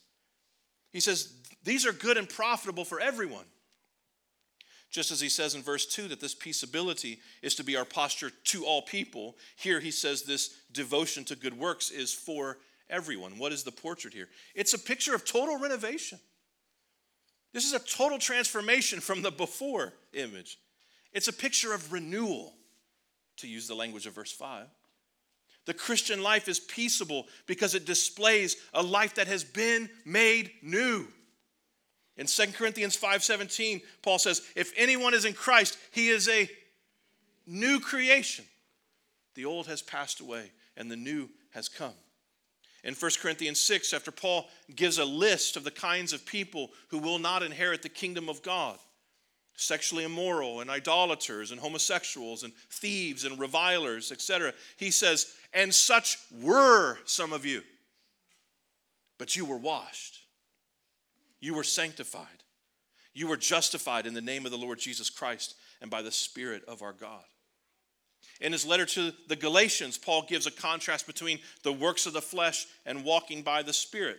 He 0.92 1.00
says, 1.00 1.34
These 1.64 1.86
are 1.86 1.92
good 1.92 2.16
and 2.16 2.28
profitable 2.28 2.84
for 2.84 3.00
everyone. 3.00 3.44
Just 4.90 5.10
as 5.10 5.20
he 5.20 5.28
says 5.28 5.56
in 5.56 5.62
verse 5.62 5.86
2 5.86 6.08
that 6.08 6.20
this 6.20 6.36
peaceability 6.36 7.18
is 7.42 7.56
to 7.56 7.64
be 7.64 7.76
our 7.76 7.84
posture 7.84 8.30
to 8.44 8.64
all 8.64 8.80
people, 8.80 9.36
here 9.56 9.80
he 9.80 9.90
says 9.90 10.22
this 10.22 10.54
devotion 10.72 11.24
to 11.24 11.36
good 11.36 11.58
works 11.58 11.90
is 11.90 12.12
for 12.12 12.58
everyone. 12.88 13.38
What 13.38 13.52
is 13.52 13.64
the 13.64 13.72
portrait 13.72 14.14
here? 14.14 14.28
It's 14.54 14.72
a 14.72 14.78
picture 14.78 15.14
of 15.14 15.24
total 15.24 15.58
renovation. 15.58 16.20
This 17.52 17.64
is 17.64 17.72
a 17.72 17.80
total 17.80 18.18
transformation 18.18 19.00
from 19.00 19.22
the 19.22 19.32
before 19.32 19.94
image. 20.12 20.58
It's 21.12 21.28
a 21.28 21.32
picture 21.32 21.74
of 21.74 21.92
renewal, 21.92 22.54
to 23.38 23.48
use 23.48 23.66
the 23.66 23.74
language 23.74 24.06
of 24.06 24.14
verse 24.14 24.32
5. 24.32 24.66
The 25.66 25.74
Christian 25.74 26.22
life 26.22 26.48
is 26.48 26.60
peaceable 26.60 27.26
because 27.46 27.74
it 27.74 27.86
displays 27.86 28.56
a 28.72 28.82
life 28.82 29.14
that 29.14 29.28
has 29.28 29.44
been 29.44 29.90
made 30.04 30.52
new. 30.62 31.08
In 32.16 32.26
2 32.26 32.54
Corinthians 32.54 32.96
5:17, 32.96 33.82
Paul 34.02 34.18
says, 34.18 34.42
"If 34.54 34.72
anyone 34.76 35.14
is 35.14 35.24
in 35.24 35.34
Christ, 35.34 35.78
he 35.90 36.10
is 36.10 36.28
a 36.28 36.50
new 37.46 37.80
creation. 37.80 38.48
The 39.34 39.46
old 39.46 39.66
has 39.66 39.82
passed 39.82 40.20
away 40.20 40.52
and 40.76 40.90
the 40.90 40.96
new 40.96 41.30
has 41.50 41.68
come." 41.68 41.96
In 42.84 42.94
1 42.94 43.18
Corinthians 43.18 43.60
6, 43.60 43.92
after 43.94 44.12
Paul 44.12 44.50
gives 44.74 44.98
a 44.98 45.04
list 45.06 45.56
of 45.56 45.64
the 45.64 45.70
kinds 45.70 46.12
of 46.12 46.26
people 46.26 46.72
who 46.88 46.98
will 46.98 47.18
not 47.18 47.42
inherit 47.42 47.82
the 47.82 47.88
kingdom 47.88 48.28
of 48.28 48.42
God, 48.42 48.78
sexually 49.56 50.04
immoral 50.04 50.60
and 50.60 50.70
idolaters 50.70 51.50
and 51.50 51.60
homosexuals 51.60 52.42
and 52.42 52.52
thieves 52.70 53.24
and 53.24 53.38
revilers, 53.38 54.10
etc. 54.10 54.52
He 54.76 54.90
says, 54.90 55.32
And 55.52 55.74
such 55.74 56.18
were 56.42 56.98
some 57.04 57.32
of 57.32 57.44
you, 57.44 57.62
but 59.18 59.36
you 59.36 59.44
were 59.44 59.58
washed, 59.58 60.20
you 61.40 61.54
were 61.54 61.64
sanctified, 61.64 62.26
you 63.12 63.28
were 63.28 63.36
justified 63.36 64.06
in 64.06 64.14
the 64.14 64.20
name 64.20 64.44
of 64.44 64.52
the 64.52 64.58
Lord 64.58 64.78
Jesus 64.78 65.10
Christ 65.10 65.54
and 65.80 65.90
by 65.90 66.02
the 66.02 66.12
Spirit 66.12 66.64
of 66.66 66.82
our 66.82 66.92
God. 66.92 67.24
In 68.40 68.52
his 68.52 68.66
letter 68.66 68.86
to 68.86 69.12
the 69.28 69.36
Galatians, 69.36 69.96
Paul 69.96 70.22
gives 70.22 70.46
a 70.46 70.50
contrast 70.50 71.06
between 71.06 71.38
the 71.62 71.72
works 71.72 72.06
of 72.06 72.12
the 72.12 72.22
flesh 72.22 72.66
and 72.84 73.04
walking 73.04 73.42
by 73.42 73.62
the 73.62 73.72
Spirit. 73.72 74.18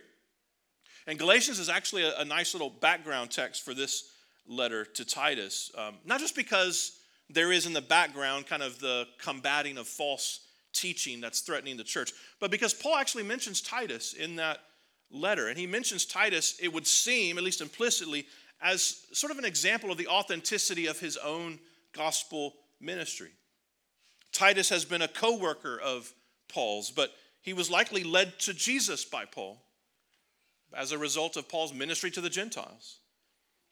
And 1.06 1.18
Galatians 1.18 1.58
is 1.58 1.68
actually 1.68 2.04
a, 2.04 2.18
a 2.18 2.24
nice 2.24 2.54
little 2.54 2.70
background 2.70 3.30
text 3.30 3.64
for 3.64 3.74
this 3.74 4.10
letter 4.48 4.84
to 4.84 5.04
Titus, 5.04 5.70
um, 5.76 5.94
not 6.04 6.20
just 6.20 6.36
because 6.36 6.98
there 7.28 7.52
is 7.52 7.66
in 7.66 7.72
the 7.72 7.80
background 7.80 8.46
kind 8.46 8.62
of 8.62 8.78
the 8.78 9.06
combating 9.20 9.78
of 9.78 9.88
false 9.88 10.40
teaching 10.72 11.20
that's 11.20 11.40
threatening 11.40 11.76
the 11.76 11.84
church, 11.84 12.12
but 12.38 12.50
because 12.50 12.74
Paul 12.74 12.96
actually 12.96 13.24
mentions 13.24 13.60
Titus 13.60 14.12
in 14.12 14.36
that 14.36 14.60
letter. 15.10 15.48
And 15.48 15.58
he 15.58 15.66
mentions 15.66 16.04
Titus, 16.04 16.58
it 16.60 16.72
would 16.72 16.86
seem, 16.86 17.38
at 17.38 17.44
least 17.44 17.60
implicitly, 17.60 18.26
as 18.60 19.06
sort 19.12 19.30
of 19.30 19.38
an 19.38 19.44
example 19.44 19.90
of 19.90 19.98
the 19.98 20.08
authenticity 20.08 20.86
of 20.86 20.98
his 20.98 21.16
own 21.16 21.58
gospel 21.92 22.54
ministry. 22.80 23.30
Titus 24.32 24.68
has 24.68 24.84
been 24.84 25.02
a 25.02 25.08
co 25.08 25.36
worker 25.38 25.78
of 25.82 26.12
Paul's, 26.48 26.90
but 26.90 27.10
he 27.42 27.52
was 27.52 27.70
likely 27.70 28.04
led 28.04 28.38
to 28.40 28.54
Jesus 28.54 29.04
by 29.04 29.24
Paul 29.24 29.62
as 30.74 30.92
a 30.92 30.98
result 30.98 31.36
of 31.36 31.48
Paul's 31.48 31.72
ministry 31.72 32.10
to 32.10 32.20
the 32.20 32.30
Gentiles 32.30 32.98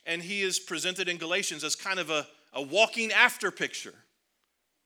and 0.06 0.22
he 0.22 0.42
is 0.42 0.58
presented 0.58 1.08
in 1.08 1.16
Galatians 1.16 1.64
as 1.64 1.76
kind 1.76 1.98
of 1.98 2.10
a, 2.10 2.26
a 2.52 2.62
walking 2.62 3.12
after 3.12 3.50
picture. 3.50 3.94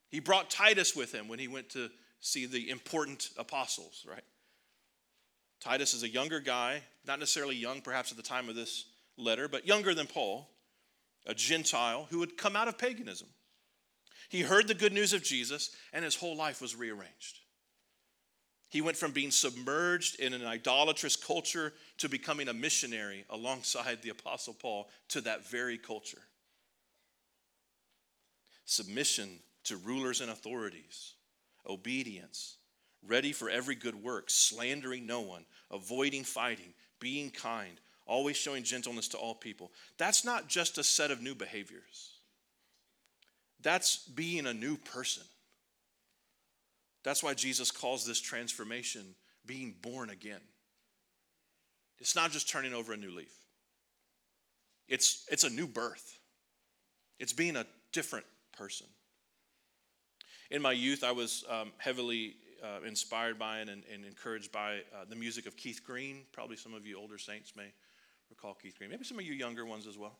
He 0.09 0.19
brought 0.19 0.49
Titus 0.49 0.95
with 0.95 1.13
him 1.13 1.27
when 1.27 1.39
he 1.39 1.47
went 1.47 1.69
to 1.71 1.89
see 2.19 2.45
the 2.45 2.69
important 2.69 3.29
apostles, 3.37 4.05
right? 4.09 4.23
Titus 5.59 5.93
is 5.93 6.03
a 6.03 6.09
younger 6.09 6.39
guy, 6.39 6.81
not 7.05 7.19
necessarily 7.19 7.55
young 7.55 7.81
perhaps 7.81 8.11
at 8.11 8.17
the 8.17 8.23
time 8.23 8.49
of 8.49 8.55
this 8.55 8.85
letter, 9.17 9.47
but 9.47 9.67
younger 9.67 9.93
than 9.93 10.07
Paul, 10.07 10.49
a 11.27 11.33
Gentile 11.33 12.07
who 12.09 12.21
had 12.21 12.37
come 12.37 12.55
out 12.55 12.67
of 12.67 12.77
paganism. 12.77 13.27
He 14.29 14.41
heard 14.41 14.67
the 14.67 14.73
good 14.73 14.93
news 14.93 15.13
of 15.13 15.23
Jesus, 15.23 15.71
and 15.91 16.05
his 16.05 16.15
whole 16.15 16.35
life 16.35 16.61
was 16.61 16.75
rearranged. 16.75 17.39
He 18.69 18.81
went 18.81 18.97
from 18.97 19.11
being 19.11 19.31
submerged 19.31 20.19
in 20.19 20.33
an 20.33 20.45
idolatrous 20.45 21.15
culture 21.15 21.73
to 21.97 22.07
becoming 22.07 22.47
a 22.47 22.53
missionary 22.53 23.25
alongside 23.29 24.01
the 24.01 24.09
Apostle 24.09 24.53
Paul 24.53 24.89
to 25.09 25.21
that 25.21 25.49
very 25.49 25.77
culture. 25.77 26.21
Submission 28.65 29.39
to 29.63 29.77
rulers 29.77 30.21
and 30.21 30.29
authorities, 30.29 31.13
obedience, 31.67 32.57
ready 33.05 33.31
for 33.31 33.49
every 33.49 33.73
good 33.73 33.95
work, 33.95 34.29
slandering 34.29 35.07
no 35.07 35.21
one, 35.21 35.45
avoiding 35.71 36.23
fighting, 36.23 36.73
being 36.99 37.31
kind, 37.31 37.79
always 38.05 38.37
showing 38.37 38.63
gentleness 38.63 39.07
to 39.07 39.17
all 39.17 39.33
people. 39.33 39.71
That's 39.97 40.23
not 40.23 40.47
just 40.47 40.77
a 40.77 40.83
set 40.83 41.09
of 41.09 41.23
new 41.23 41.33
behaviors, 41.33 42.11
that's 43.61 43.97
being 43.97 44.45
a 44.45 44.53
new 44.53 44.77
person. 44.77 45.23
That's 47.03 47.23
why 47.23 47.33
Jesus 47.33 47.71
calls 47.71 48.05
this 48.05 48.19
transformation 48.19 49.15
being 49.45 49.75
born 49.81 50.09
again. 50.09 50.41
It's 51.99 52.15
not 52.15 52.31
just 52.31 52.49
turning 52.49 52.73
over 52.73 52.93
a 52.93 52.97
new 52.97 53.11
leaf, 53.11 53.33
it's, 54.87 55.25
it's 55.31 55.43
a 55.43 55.49
new 55.49 55.67
birth, 55.67 56.19
it's 57.19 57.33
being 57.33 57.55
a 57.55 57.65
different 57.91 58.25
person. 58.57 58.87
In 60.51 60.61
my 60.61 60.71
youth, 60.71 61.03
I 61.03 61.11
was 61.11 61.43
um, 61.47 61.71
heavily 61.77 62.35
uh, 62.63 62.85
inspired 62.85 63.37
by 63.37 63.59
and, 63.59 63.69
and, 63.69 64.05
encouraged 64.05 64.51
by 64.51 64.77
uh, 64.77 65.05
the 65.07 65.15
music 65.15 65.45
of 65.45 65.55
Keith 65.55 65.81
Green. 65.85 66.23
Probably 66.31 66.55
some 66.55 66.73
of 66.73 66.87
you 66.87 66.97
older 66.97 67.19
saints 67.19 67.53
may 67.55 67.71
recall 68.29 68.55
Keith 68.55 68.75
Green. 68.77 68.89
Maybe 68.89 69.03
some 69.03 69.19
of 69.19 69.25
you 69.25 69.33
younger 69.33 69.65
ones 69.65 69.85
as 69.85 69.97
well. 69.97 70.17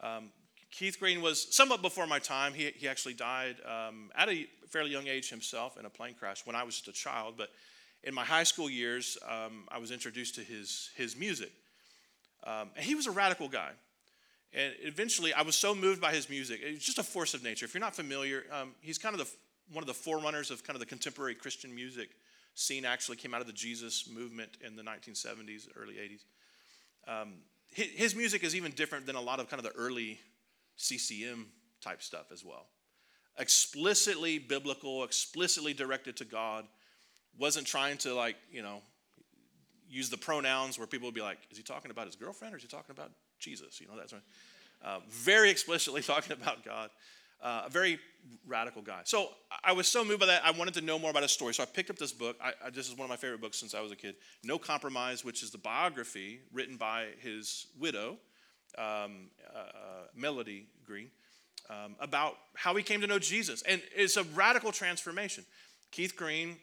Um, 0.00 0.32
Keith 0.76 0.98
Green 0.98 1.22
was 1.22 1.54
somewhat 1.54 1.82
before 1.82 2.06
my 2.06 2.18
time. 2.18 2.52
He, 2.52 2.68
he 2.76 2.88
actually 2.88 3.14
died 3.14 3.56
um, 3.64 4.10
at 4.16 4.28
a 4.28 4.46
fairly 4.68 4.90
young 4.90 5.06
age 5.06 5.30
himself 5.30 5.78
in 5.78 5.86
a 5.86 5.90
plane 5.90 6.14
crash 6.14 6.44
when 6.44 6.56
I 6.56 6.64
was 6.64 6.74
just 6.74 6.88
a 6.88 6.92
child. 6.92 7.34
But 7.36 7.50
in 8.02 8.12
my 8.12 8.24
high 8.24 8.42
school 8.42 8.68
years, 8.68 9.16
um, 9.28 9.68
I 9.68 9.78
was 9.78 9.92
introduced 9.92 10.34
to 10.34 10.40
his, 10.40 10.90
his 10.96 11.16
music. 11.16 11.52
Um, 12.42 12.70
and 12.74 12.84
he 12.84 12.96
was 12.96 13.06
a 13.06 13.12
radical 13.12 13.48
guy. 13.48 13.70
And 14.52 14.74
eventually, 14.82 15.32
I 15.32 15.42
was 15.42 15.54
so 15.54 15.76
moved 15.76 16.00
by 16.00 16.12
his 16.12 16.28
music. 16.28 16.60
It 16.60 16.74
was 16.74 16.84
just 16.84 16.98
a 16.98 17.04
force 17.04 17.34
of 17.34 17.44
nature. 17.44 17.64
If 17.64 17.72
you're 17.72 17.80
not 17.80 17.94
familiar, 17.94 18.44
um, 18.52 18.72
he's 18.80 18.98
kind 18.98 19.14
of 19.14 19.20
the, 19.20 19.32
one 19.72 19.82
of 19.82 19.86
the 19.86 19.94
forerunners 19.94 20.50
of 20.50 20.64
kind 20.64 20.74
of 20.74 20.80
the 20.80 20.86
contemporary 20.86 21.36
Christian 21.36 21.72
music 21.72 22.10
scene, 22.56 22.84
actually 22.84 23.16
came 23.16 23.32
out 23.32 23.40
of 23.40 23.46
the 23.46 23.52
Jesus 23.52 24.08
movement 24.12 24.50
in 24.60 24.74
the 24.74 24.82
1970s, 24.82 25.68
early 25.76 25.94
80s. 25.94 26.22
Um, 27.06 27.34
his, 27.72 27.86
his 27.90 28.14
music 28.16 28.42
is 28.42 28.56
even 28.56 28.72
different 28.72 29.06
than 29.06 29.14
a 29.14 29.20
lot 29.20 29.38
of 29.38 29.48
kind 29.48 29.64
of 29.64 29.72
the 29.72 29.76
early 29.78 30.18
CCM 30.76 31.46
type 31.80 32.02
stuff 32.02 32.26
as 32.32 32.44
well. 32.44 32.66
Explicitly 33.38 34.38
biblical, 34.38 35.04
explicitly 35.04 35.74
directed 35.74 36.16
to 36.18 36.24
God 36.24 36.66
wasn't 37.38 37.66
trying 37.66 37.96
to 37.98 38.14
like, 38.14 38.36
you 38.50 38.62
know, 38.62 38.80
use 39.88 40.08
the 40.10 40.16
pronouns 40.16 40.78
where 40.78 40.86
people 40.86 41.06
would 41.06 41.14
be 41.14 41.20
like, 41.20 41.38
is 41.50 41.56
he 41.56 41.62
talking 41.62 41.90
about 41.90 42.06
his 42.06 42.16
girlfriend 42.16 42.54
or 42.54 42.56
is 42.56 42.62
he 42.62 42.68
talking 42.68 42.92
about 42.92 43.10
Jesus? 43.38 43.80
You 43.80 43.88
know, 43.88 43.96
that's 43.96 44.12
right. 44.12 44.22
Uh, 44.84 45.00
very 45.08 45.50
explicitly 45.50 46.02
talking 46.02 46.32
about 46.32 46.64
God. 46.64 46.90
Uh, 47.42 47.64
a 47.66 47.70
very 47.70 47.98
radical 48.46 48.80
guy. 48.80 49.00
So 49.04 49.28
I 49.62 49.72
was 49.72 49.86
so 49.86 50.04
moved 50.04 50.20
by 50.20 50.26
that. 50.26 50.42
I 50.44 50.50
wanted 50.52 50.74
to 50.74 50.80
know 50.80 50.98
more 50.98 51.10
about 51.10 51.22
his 51.22 51.32
story. 51.32 51.52
So 51.52 51.62
I 51.62 51.66
picked 51.66 51.90
up 51.90 51.98
this 51.98 52.12
book. 52.12 52.36
I, 52.42 52.52
I, 52.64 52.70
this 52.70 52.88
is 52.88 52.96
one 52.96 53.04
of 53.04 53.10
my 53.10 53.16
favorite 53.16 53.40
books 53.40 53.58
since 53.58 53.74
I 53.74 53.80
was 53.80 53.92
a 53.92 53.96
kid. 53.96 54.14
No 54.42 54.56
Compromise, 54.56 55.24
which 55.24 55.42
is 55.42 55.50
the 55.50 55.58
biography 55.58 56.40
written 56.52 56.76
by 56.76 57.08
his 57.20 57.66
widow, 57.78 58.16
um, 58.78 59.30
uh, 59.54 59.58
uh, 59.58 59.70
Melody 60.14 60.66
Green, 60.84 61.10
um, 61.70 61.96
about 62.00 62.34
how 62.54 62.74
he 62.74 62.82
came 62.82 63.00
to 63.00 63.06
know 63.06 63.18
Jesus. 63.18 63.62
And 63.62 63.82
it's 63.94 64.16
a 64.16 64.24
radical 64.24 64.72
transformation. 64.72 65.44
Keith 65.90 66.16
Green 66.16 66.56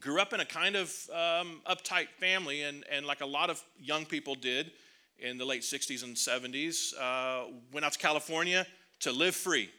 grew 0.00 0.20
up 0.20 0.32
in 0.32 0.40
a 0.40 0.44
kind 0.44 0.76
of 0.76 0.88
um, 1.12 1.60
uptight 1.68 2.08
family, 2.18 2.62
and, 2.62 2.84
and 2.90 3.06
like 3.06 3.20
a 3.20 3.26
lot 3.26 3.50
of 3.50 3.62
young 3.78 4.04
people 4.04 4.34
did 4.34 4.72
in 5.18 5.38
the 5.38 5.44
late 5.44 5.62
60s 5.62 6.02
and 6.02 6.16
70s, 6.16 6.92
uh, 7.00 7.50
went 7.72 7.86
out 7.86 7.92
to 7.92 7.98
California 7.98 8.66
to 9.00 9.12
live 9.12 9.34
free. 9.34 9.70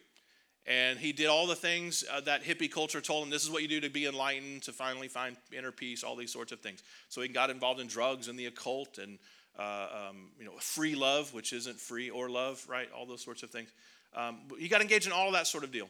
And 0.67 0.97
he 0.97 1.11
did 1.11 1.27
all 1.27 1.45
the 1.45 1.55
things 1.55 2.03
uh, 2.11 2.21
that 2.21 2.43
hippie 2.43 2.71
culture 2.71 2.99
told 2.99 3.23
him 3.23 3.29
this 3.29 3.43
is 3.43 3.51
what 3.51 3.61
you 3.61 3.67
do 3.67 3.81
to 3.81 3.89
be 3.89 4.07
enlightened, 4.07 4.63
to 4.63 4.73
finally 4.73 5.07
find 5.07 5.37
inner 5.55 5.71
peace, 5.71 6.03
all 6.03 6.15
these 6.15 6.33
sorts 6.33 6.51
of 6.51 6.59
things. 6.59 6.81
So 7.09 7.21
he 7.21 7.27
got 7.27 7.51
involved 7.51 7.79
in 7.79 7.87
drugs 7.87 8.29
and 8.29 8.39
the 8.39 8.47
occult 8.47 8.97
and 8.97 9.19
uh, 9.57 10.09
um, 10.09 10.29
you 10.39 10.45
know, 10.45 10.53
free 10.59 10.95
love, 10.95 11.33
which 11.33 11.53
isn't 11.53 11.79
free 11.79 12.09
or 12.09 12.29
love, 12.29 12.65
right? 12.67 12.89
All 12.91 13.05
those 13.05 13.23
sorts 13.23 13.43
of 13.43 13.49
things. 13.49 13.69
Um, 14.15 14.41
he 14.59 14.67
got 14.67 14.81
engaged 14.81 15.07
in 15.07 15.11
all 15.11 15.31
that 15.31 15.47
sort 15.47 15.63
of 15.63 15.71
deal. 15.71 15.89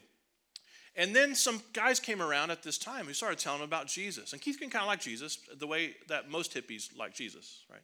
And 0.95 1.15
then 1.15 1.35
some 1.35 1.61
guys 1.73 1.99
came 1.99 2.21
around 2.21 2.51
at 2.51 2.63
this 2.63 2.77
time 2.77 3.05
who 3.05 3.13
started 3.13 3.37
telling 3.37 3.59
him 3.59 3.65
about 3.65 3.87
Jesus. 3.87 4.31
And 4.31 4.41
Keith 4.41 4.57
can 4.59 4.69
kind 4.69 4.83
of 4.83 4.87
like 4.87 5.01
Jesus 5.01 5.39
the 5.57 5.67
way 5.67 5.95
that 6.07 6.29
most 6.29 6.53
hippies 6.53 6.97
like 6.97 7.13
Jesus, 7.13 7.63
right? 7.69 7.81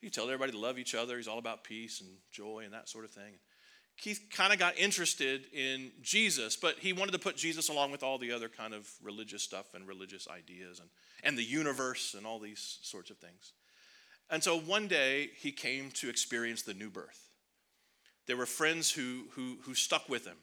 He 0.00 0.10
tell 0.10 0.24
everybody 0.24 0.50
to 0.50 0.58
love 0.58 0.78
each 0.78 0.94
other. 0.96 1.16
He's 1.16 1.28
all 1.28 1.38
about 1.38 1.62
peace 1.62 2.00
and 2.00 2.10
joy 2.32 2.62
and 2.64 2.72
that 2.72 2.88
sort 2.88 3.04
of 3.04 3.12
thing. 3.12 3.34
Keith 3.96 4.20
kind 4.32 4.52
of 4.52 4.58
got 4.58 4.76
interested 4.76 5.44
in 5.52 5.92
Jesus, 6.02 6.56
but 6.56 6.78
he 6.80 6.92
wanted 6.92 7.12
to 7.12 7.18
put 7.18 7.36
Jesus 7.36 7.68
along 7.68 7.92
with 7.92 8.02
all 8.02 8.18
the 8.18 8.32
other 8.32 8.48
kind 8.48 8.74
of 8.74 8.90
religious 9.00 9.44
stuff 9.44 9.74
and 9.74 9.86
religious 9.86 10.26
ideas 10.28 10.80
and, 10.80 10.88
and 11.22 11.38
the 11.38 11.44
universe 11.44 12.14
and 12.16 12.26
all 12.26 12.40
these 12.40 12.78
sorts 12.82 13.10
of 13.10 13.18
things. 13.18 13.52
And 14.32 14.42
so 14.42 14.58
one 14.58 14.88
day 14.88 15.30
he 15.36 15.52
came 15.52 15.90
to 15.92 16.08
experience 16.08 16.62
the 16.62 16.72
new 16.72 16.90
birth. 16.90 17.28
There 18.26 18.36
were 18.36 18.46
friends 18.46 18.90
who, 18.90 19.24
who, 19.32 19.58
who 19.62 19.74
stuck 19.74 20.08
with 20.08 20.24
him 20.24 20.38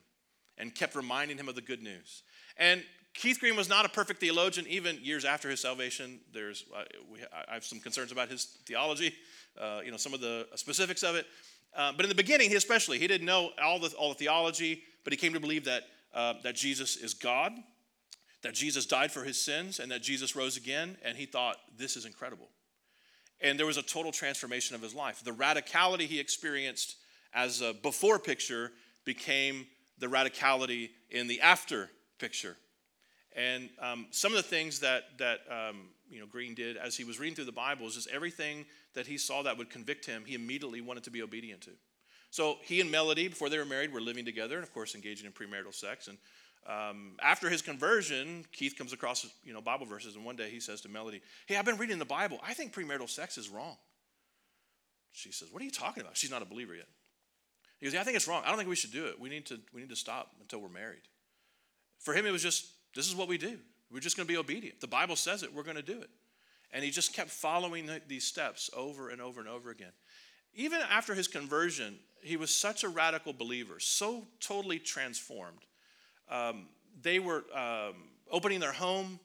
and 0.60 0.76
kept 0.76 0.96
reminding 0.96 1.38
him 1.38 1.50
of 1.50 1.56
the 1.56 1.62
good 1.62 1.82
news. 1.82 2.22
And 2.56 2.84
Keith 3.16 3.40
Green 3.40 3.56
was 3.56 3.68
not 3.68 3.86
a 3.86 3.90
perfect 3.90 4.20
theologian, 4.20 4.68
even 4.70 5.00
years 5.02 5.26
after 5.26 5.50
his 5.50 5.60
salvation. 5.60 6.20
There's, 6.32 6.66
uh, 6.76 6.84
we, 7.12 7.20
I 7.50 7.56
have 7.56 7.66
some 7.66 7.80
concerns 7.80 8.12
about 8.12 8.30
his 8.30 8.60
theology, 8.68 9.16
uh, 9.60 9.80
you 9.84 9.90
know, 9.90 9.98
some 9.98 10.14
of 10.14 10.22
the 10.22 10.48
specifics 10.56 11.02
of 11.02 11.16
it. 11.16 11.26
Uh, 11.76 11.92
but 11.92 12.06
in 12.06 12.10
the 12.10 12.16
beginning, 12.16 12.50
he 12.50 12.56
especially, 12.56 13.00
he 13.00 13.08
didn't 13.08 13.26
know 13.26 13.50
all 13.64 13.80
the, 13.80 13.90
all 13.98 14.10
the 14.10 14.16
theology, 14.16 14.84
but 15.04 15.14
he 15.14 15.18
came 15.18 15.34
to 15.34 15.40
believe 15.40 15.66
that, 15.66 15.84
uh, 16.14 16.36
that 16.44 16.56
Jesus 16.56 16.96
is 16.96 17.16
God, 17.16 17.54
that 18.44 18.54
Jesus 18.54 18.86
died 18.86 19.12
for 19.12 19.24
his 19.24 19.44
sins, 19.44 19.80
and 19.80 19.92
that 19.92 20.04
Jesus 20.04 20.36
rose 20.36 20.58
again. 20.58 20.96
And 21.04 21.18
he 21.18 21.26
thought, 21.26 21.58
this 21.76 21.96
is 21.96 22.06
incredible. 22.06 22.50
And 23.42 23.58
there 23.58 23.66
was 23.66 23.78
a 23.78 23.82
total 23.82 24.12
transformation 24.12 24.76
of 24.76 24.82
his 24.82 24.94
life. 24.94 25.24
The 25.24 25.32
radicality 25.32 26.02
he 26.02 26.20
experienced 26.20 26.96
as 27.34 27.62
a 27.62 27.74
before 27.74 28.20
picture 28.20 28.72
became 29.06 29.68
the 29.98 30.08
radicality 30.08 30.90
in 31.10 31.28
the 31.28 31.42
after 31.42 31.90
picture. 32.20 32.58
And 33.36 33.70
um, 33.80 34.08
some 34.12 34.32
of 34.34 34.38
the 34.38 34.44
things 34.44 34.80
that, 34.80 35.04
that 35.20 35.40
um, 35.50 35.90
you 36.10 36.20
know, 36.20 36.26
Green 36.26 36.56
did 36.56 36.78
as 36.78 36.98
he 36.98 37.04
was 37.04 37.20
reading 37.20 37.36
through 37.36 37.46
the 37.46 37.52
Bible 37.52 37.88
is 37.88 37.96
just 37.96 38.10
everything 38.10 38.66
that 38.96 39.08
he 39.08 39.18
saw 39.18 39.44
that 39.44 39.58
would 39.58 39.70
convict 39.70 40.06
him, 40.06 40.24
he 40.26 40.36
immediately 40.36 40.82
wanted 40.82 41.04
to 41.04 41.12
be 41.12 41.22
obedient 41.22 41.62
to. 41.62 41.72
So 42.32 42.58
he 42.64 42.82
and 42.82 42.92
Melody, 42.92 43.28
before 43.28 43.50
they 43.50 43.58
were 43.58 43.66
married, 43.66 43.94
were 43.94 44.02
living 44.02 44.26
together 44.26 44.56
and, 44.56 44.64
of 44.64 44.74
course, 44.74 44.96
engaging 44.96 45.26
in 45.26 45.32
premarital 45.32 45.74
sex. 45.74 46.08
And 46.08 46.18
um, 46.68 47.16
after 47.22 47.50
his 47.50 47.62
conversion, 47.62 48.46
Keith 48.52 48.76
comes 48.78 48.94
across 48.94 49.28
you 49.44 49.54
know 49.54 49.62
Bible 49.62 49.86
verses, 49.86 50.16
and 50.16 50.26
one 50.26 50.36
day 50.36 50.50
he 50.50 50.60
says 50.60 50.82
to 50.82 50.90
Melody, 50.90 51.22
"Hey, 51.48 51.56
I've 51.56 51.66
been 51.66 51.78
reading 51.78 52.00
the 52.00 52.06
Bible. 52.06 52.40
I 52.46 52.54
think 52.54 52.74
premarital 52.74 53.10
sex 53.10 53.38
is 53.38 53.50
wrong." 53.50 53.78
She 55.12 55.32
says, 55.32 55.50
"What 55.52 55.62
are 55.62 55.66
you 55.66 55.72
talking 55.72 56.02
about?" 56.02 56.18
She's 56.18 56.32
not 56.32 56.42
a 56.42 56.46
believer 56.46 56.76
yet. 56.76 56.88
He 57.80 57.86
goes, 57.86 57.94
"Yeah, 57.94 58.02
I 58.02 58.04
think 58.04 58.18
it's 58.18 58.28
wrong. 58.28 58.44
I 58.46 58.50
don't 58.50 58.58
think 58.58 58.70
we 58.70 58.76
should 58.76 58.92
do 58.92 59.06
it. 59.06 59.20
We 59.20 59.30
need 59.30 59.46
to 59.48 59.60
we 59.74 59.82
need 59.82 59.90
to 59.90 59.96
stop 59.96 60.32
until 60.42 60.60
we're 60.60 60.70
married." 60.70 61.04
For 62.00 62.14
him, 62.14 62.26
it 62.26 62.32
was 62.32 62.44
just 62.44 62.68
this 62.94 63.08
is 63.08 63.16
what 63.16 63.28
we 63.28 63.38
do. 63.38 63.58
We're 63.92 64.00
just 64.00 64.18
going 64.18 64.28
to 64.28 64.32
be 64.32 64.38
obedient. 64.38 64.82
The 64.82 64.88
Bible 64.88 65.16
says 65.16 65.42
it. 65.42 65.54
We're 65.54 65.64
going 65.64 65.76
to 65.76 65.82
do 65.82 66.00
it. 66.00 66.10
And 66.72 66.84
he 66.84 66.92
just 66.92 67.14
kept 67.14 67.32
following 67.32 67.90
these 68.08 68.26
steps 68.26 68.70
over 68.76 69.10
and 69.10 69.20
over 69.20 69.40
and 69.40 69.50
over 69.50 69.72
again. 69.72 69.92
Even 70.54 70.80
after 70.82 71.16
his 71.16 71.28
conversion, 71.28 71.98
he 72.22 72.38
was 72.38 72.54
such 72.54 72.84
a 72.84 72.90
radical 72.90 73.34
believer, 73.34 73.80
so 73.80 74.28
totally 74.40 74.78
transformed 74.78 75.66
um, 76.30 76.68
they 77.02 77.20
were 77.20 77.44
um, 77.56 77.96
opening 78.32 78.60
their 78.60 78.72
home 78.72 79.20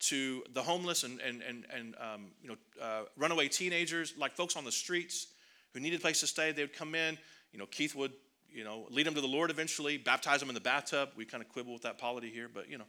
to 0.00 0.44
the 0.52 0.62
homeless 0.62 1.02
and, 1.04 1.20
and, 1.20 1.42
and, 1.42 1.64
and 1.76 1.94
um, 2.00 2.26
you 2.42 2.48
know, 2.48 2.56
uh, 2.80 3.02
runaway 3.16 3.48
teenagers, 3.48 4.14
like 4.16 4.36
folks 4.36 4.56
on 4.56 4.64
the 4.64 4.72
streets 4.72 5.28
who 5.74 5.80
needed 5.80 5.98
a 5.98 6.02
place 6.02 6.20
to 6.20 6.26
stay. 6.26 6.52
They 6.52 6.62
would 6.62 6.72
come 6.72 6.94
in. 6.94 7.18
You 7.52 7.58
know, 7.58 7.66
Keith 7.66 7.94
would, 7.94 8.12
you 8.50 8.64
know, 8.64 8.86
lead 8.90 9.06
them 9.06 9.14
to 9.14 9.20
the 9.20 9.26
Lord 9.26 9.50
eventually, 9.50 9.96
baptize 9.98 10.40
them 10.40 10.48
in 10.48 10.54
the 10.54 10.60
bathtub. 10.60 11.10
We 11.16 11.24
kind 11.24 11.42
of 11.42 11.48
quibble 11.48 11.72
with 11.72 11.82
that 11.82 11.98
polity 11.98 12.30
here, 12.30 12.48
but, 12.52 12.70
you 12.70 12.78
know, 12.78 12.84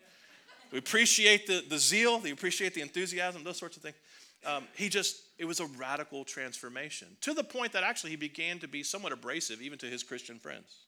we 0.71 0.77
appreciate 0.77 1.47
the, 1.47 1.63
the 1.67 1.79
zeal, 1.79 2.19
we 2.19 2.31
appreciate 2.31 2.73
the 2.75 2.81
enthusiasm, 2.81 3.43
those 3.43 3.57
sorts 3.57 3.75
of 3.75 3.83
things. 3.83 3.95
Um, 4.45 4.65
he 4.75 4.87
just, 4.87 5.21
it 5.37 5.45
was 5.45 5.59
a 5.59 5.65
radical 5.65 6.23
transformation 6.23 7.07
to 7.21 7.33
the 7.33 7.43
point 7.43 7.73
that 7.73 7.83
actually 7.83 8.11
he 8.11 8.15
began 8.15 8.59
to 8.59 8.67
be 8.67 8.83
somewhat 8.83 9.11
abrasive 9.11 9.61
even 9.61 9.77
to 9.79 9.87
his 9.87 10.03
Christian 10.03 10.39
friends. 10.39 10.85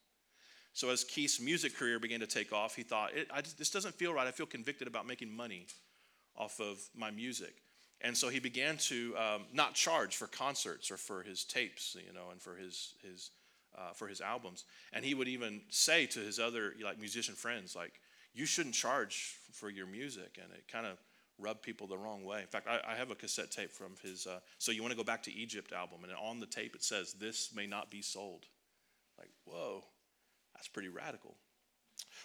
So 0.73 0.89
as 0.89 1.03
Keith's 1.03 1.39
music 1.39 1.75
career 1.75 1.99
began 1.99 2.21
to 2.21 2.27
take 2.27 2.53
off, 2.53 2.75
he 2.75 2.83
thought, 2.83 3.11
this 3.57 3.69
doesn't 3.69 3.95
feel 3.95 4.13
right. 4.13 4.27
I 4.27 4.31
feel 4.31 4.45
convicted 4.45 4.87
about 4.87 5.05
making 5.05 5.35
money 5.35 5.67
off 6.37 6.59
of 6.59 6.79
my 6.95 7.11
music. 7.11 7.55
And 7.99 8.17
so 8.17 8.29
he 8.29 8.39
began 8.39 8.77
to 8.77 9.15
um, 9.17 9.41
not 9.53 9.75
charge 9.75 10.15
for 10.15 10.27
concerts 10.27 10.89
or 10.89 10.97
for 10.97 11.23
his 11.23 11.43
tapes, 11.43 11.95
you 11.95 12.13
know, 12.13 12.31
and 12.31 12.41
for 12.41 12.55
his, 12.55 12.95
his, 13.03 13.31
uh, 13.77 13.91
for 13.93 14.07
his 14.07 14.21
albums. 14.21 14.63
And 14.91 15.05
he 15.05 15.13
would 15.13 15.27
even 15.27 15.61
say 15.69 16.07
to 16.07 16.19
his 16.19 16.39
other 16.39 16.73
like 16.83 16.99
musician 16.99 17.35
friends, 17.35 17.75
like, 17.75 17.93
you 18.33 18.45
shouldn't 18.45 18.75
charge 18.75 19.35
for 19.51 19.69
your 19.69 19.87
music. 19.87 20.39
And 20.41 20.51
it 20.53 20.63
kind 20.71 20.85
of 20.85 20.97
rubbed 21.37 21.61
people 21.61 21.85
the 21.85 21.97
wrong 21.97 22.23
way. 22.23 22.41
In 22.41 22.47
fact, 22.47 22.67
I, 22.67 22.79
I 22.87 22.95
have 22.95 23.11
a 23.11 23.15
cassette 23.15 23.51
tape 23.51 23.71
from 23.71 23.91
his 24.01 24.25
uh, 24.25 24.39
So 24.57 24.71
You 24.71 24.81
Want 24.81 24.93
to 24.93 24.97
Go 24.97 25.03
Back 25.03 25.21
to 25.23 25.33
Egypt 25.33 25.73
album. 25.73 25.99
And 26.03 26.13
on 26.13 26.39
the 26.39 26.45
tape 26.47 26.75
it 26.75 26.83
says, 26.83 27.13
this 27.13 27.53
may 27.53 27.67
not 27.67 27.91
be 27.91 28.01
sold. 28.01 28.45
Like, 29.19 29.29
whoa. 29.43 29.83
That's 30.61 30.69
pretty 30.69 30.89
radical. 30.89 31.33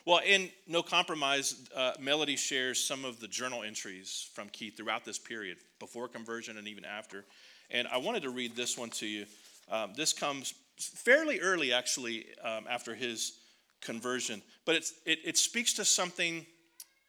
Well, 0.05 0.21
in 0.23 0.51
No 0.67 0.83
Compromise, 0.83 1.55
uh, 1.75 1.93
Melody 1.99 2.37
shares 2.37 2.79
some 2.79 3.07
of 3.07 3.19
the 3.19 3.27
journal 3.27 3.63
entries 3.63 4.29
from 4.35 4.51
Keith 4.51 4.77
throughout 4.77 5.07
this 5.07 5.19
period, 5.19 5.57
before 5.79 6.07
conversion 6.07 6.59
and 6.59 6.69
even 6.69 6.85
after. 6.85 7.25
And 7.71 7.89
I 7.89 7.97
wanted 7.97 8.25
to 8.25 8.29
read 8.29 8.55
this 8.55 8.77
one 8.77 8.91
to 8.91 9.07
you. 9.07 9.25
Um, 9.71 9.95
this 9.97 10.13
comes 10.13 10.53
fairly 10.77 11.41
early, 11.41 11.73
actually, 11.73 12.27
um, 12.45 12.67
after 12.69 12.95
his 12.95 13.39
conversion, 13.81 14.43
but 14.67 14.77
it, 14.77 14.91
it 15.07 15.39
speaks 15.39 15.73
to 15.73 15.87
something 15.87 16.45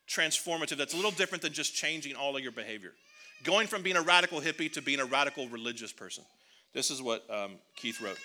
transformative 0.08 0.78
that's 0.78 0.94
a 0.94 0.96
little 0.96 1.12
different 1.12 1.42
than 1.42 1.52
just 1.52 1.76
changing 1.76 2.16
all 2.16 2.38
of 2.38 2.42
your 2.42 2.54
behavior. 2.54 2.94
Going 3.44 3.68
from 3.68 3.82
being 3.82 3.98
a 3.98 4.02
radical 4.02 4.40
hippie 4.40 4.72
to 4.72 4.82
being 4.82 5.02
a 5.02 5.06
radical 5.06 5.50
religious 5.50 5.92
person. 5.92 6.24
This 6.74 6.90
is 6.90 7.02
what 7.02 7.30
um, 7.30 7.56
Keith 7.76 8.00
wrote. 8.00 8.18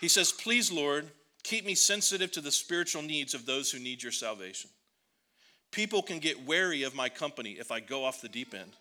He 0.00 0.08
says, 0.08 0.32
Please, 0.32 0.72
Lord, 0.72 1.08
Keep 1.44 1.66
me 1.66 1.74
sensitive 1.74 2.32
to 2.32 2.40
the 2.40 2.50
spiritual 2.50 3.02
needs 3.02 3.34
of 3.34 3.46
those 3.46 3.70
who 3.70 3.78
need 3.78 4.02
your 4.02 4.12
salvation. 4.12 4.70
People 5.70 6.02
can 6.02 6.18
get 6.18 6.46
wary 6.46 6.82
of 6.84 6.94
my 6.94 7.08
company 7.08 7.52
if 7.52 7.70
I 7.70 7.80
go 7.80 8.04
off 8.04 8.20
the 8.20 8.28
deep 8.28 8.54
end 8.54 8.72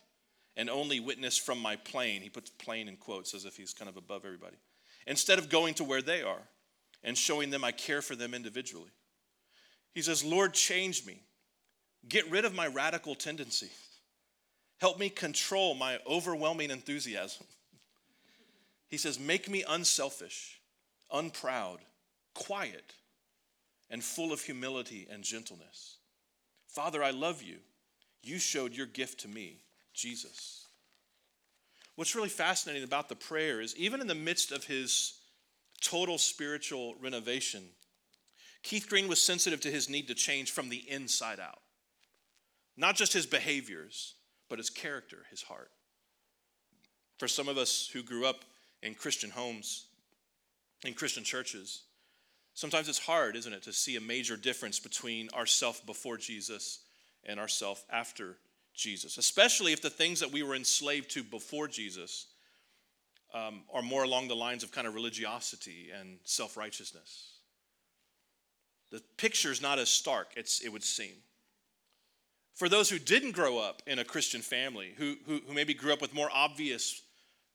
and 0.56 0.70
only 0.70 1.00
witness 1.00 1.38
from 1.38 1.60
my 1.60 1.76
plane. 1.76 2.22
He 2.22 2.30
puts 2.30 2.50
plane 2.50 2.88
in 2.88 2.96
quotes 2.96 3.34
as 3.34 3.46
if 3.46 3.58
he's 3.58 3.74
kind 3.74 3.90
of 3.90 3.98
above 3.98 4.26
everybody. 4.26 4.56
Instead 5.06 5.40
of 5.40 5.50
going 5.50 5.74
to 5.76 5.84
where 5.84 6.02
they 6.02 6.22
are 6.22 6.42
and 7.04 7.18
showing 7.18 7.50
them 7.50 7.64
I 7.64 7.72
care 7.72 8.02
for 8.02 8.16
them 8.16 8.34
individually. 8.34 8.92
He 9.94 10.02
says, 10.02 10.24
Lord, 10.24 10.54
change 10.54 11.06
me. 11.06 11.20
Get 12.08 12.30
rid 12.32 12.46
of 12.46 12.56
my 12.56 12.68
radical 12.68 13.16
tendency. 13.16 13.70
Help 14.80 15.00
me 15.00 15.10
control 15.10 15.76
my 15.76 16.00
overwhelming 16.08 16.72
enthusiasm. 16.72 17.46
He 18.88 18.98
says, 18.98 19.20
Make 19.20 19.50
me 19.50 19.64
unselfish, 19.68 20.60
unproud, 21.12 21.80
quiet, 22.34 22.94
and 23.90 24.04
full 24.04 24.34
of 24.34 24.42
humility 24.42 25.08
and 25.12 25.24
gentleness. 25.24 25.98
Father, 26.68 27.04
I 27.04 27.12
love 27.12 27.42
you. 27.44 27.58
You 28.24 28.40
showed 28.40 28.74
your 28.74 28.88
gift 28.88 29.22
to 29.22 29.28
me, 29.28 29.62
Jesus. 29.94 30.68
What's 31.96 32.16
really 32.16 32.30
fascinating 32.30 32.84
about 32.84 33.10
the 33.10 33.16
prayer 33.16 33.62
is 33.62 33.76
even 33.78 34.02
in 34.02 34.08
the 34.08 34.16
midst 34.16 34.52
of 34.52 34.64
his 34.64 35.20
total 35.82 36.18
spiritual 36.18 36.96
renovation, 37.00 37.64
Keith 38.64 38.88
Green 38.90 39.08
was 39.08 39.22
sensitive 39.22 39.60
to 39.62 39.72
his 39.72 39.90
need 39.90 40.08
to 40.08 40.16
change 40.16 40.52
from 40.52 40.70
the 40.70 40.84
inside 40.90 41.40
out. 41.40 41.60
Not 42.76 42.96
just 42.96 43.14
his 43.14 43.26
behaviors, 43.26 44.16
but 44.50 44.58
his 44.58 44.70
character, 44.70 45.26
his 45.30 45.44
heart. 45.44 45.70
For 47.20 47.28
some 47.28 47.48
of 47.48 47.58
us 47.58 47.90
who 47.94 48.02
grew 48.02 48.26
up 48.26 48.44
in 48.82 48.96
Christian 48.96 49.30
homes, 49.30 49.86
in 50.84 50.94
Christian 50.94 51.24
churches, 51.24 51.84
Sometimes 52.54 52.88
it's 52.88 53.00
hard, 53.00 53.36
isn't 53.36 53.54
it, 53.54 53.64
to 53.64 53.74
see 53.74 53.96
a 53.96 54.02
major 54.02 54.38
difference 54.38 54.80
between 54.80 55.30
ourself 55.30 55.86
before 55.86 56.18
Jesus 56.18 56.80
and 57.26 57.40
ourself 57.40 57.84
after 57.92 58.38
Jesus, 58.74 59.18
especially 59.18 59.74
if 59.74 59.82
the 59.82 59.90
things 59.90 60.20
that 60.20 60.32
we 60.32 60.44
were 60.44 60.56
enslaved 60.56 61.12
to 61.12 61.24
before 61.24 61.68
Jesus 61.68 62.28
um, 63.34 63.62
are 63.74 63.82
more 63.82 64.04
along 64.04 64.28
the 64.28 64.36
lines 64.36 64.64
of 64.64 64.72
kind 64.72 64.88
of 64.88 64.94
religiosity 64.94 65.90
and 65.98 66.20
self 66.24 66.56
righteousness. 66.58 67.30
The 68.92 69.02
picture's 69.18 69.62
not 69.62 69.80
as 69.80 69.90
stark, 69.90 70.34
it's, 70.36 70.62
it 70.62 70.70
would 70.72 70.84
seem. 70.84 71.14
For 72.54 72.70
those 72.70 72.90
who 72.90 73.00
didn't 73.00 73.32
grow 73.32 73.58
up 73.58 73.82
in 73.88 73.98
a 73.98 74.04
Christian 74.04 74.42
family, 74.42 74.94
who, 74.98 75.16
who, 75.26 75.42
who 75.48 75.54
maybe 75.54 75.74
grew 75.74 75.92
up 75.92 76.02
with 76.02 76.14
more 76.14 76.30
obvious 76.32 77.02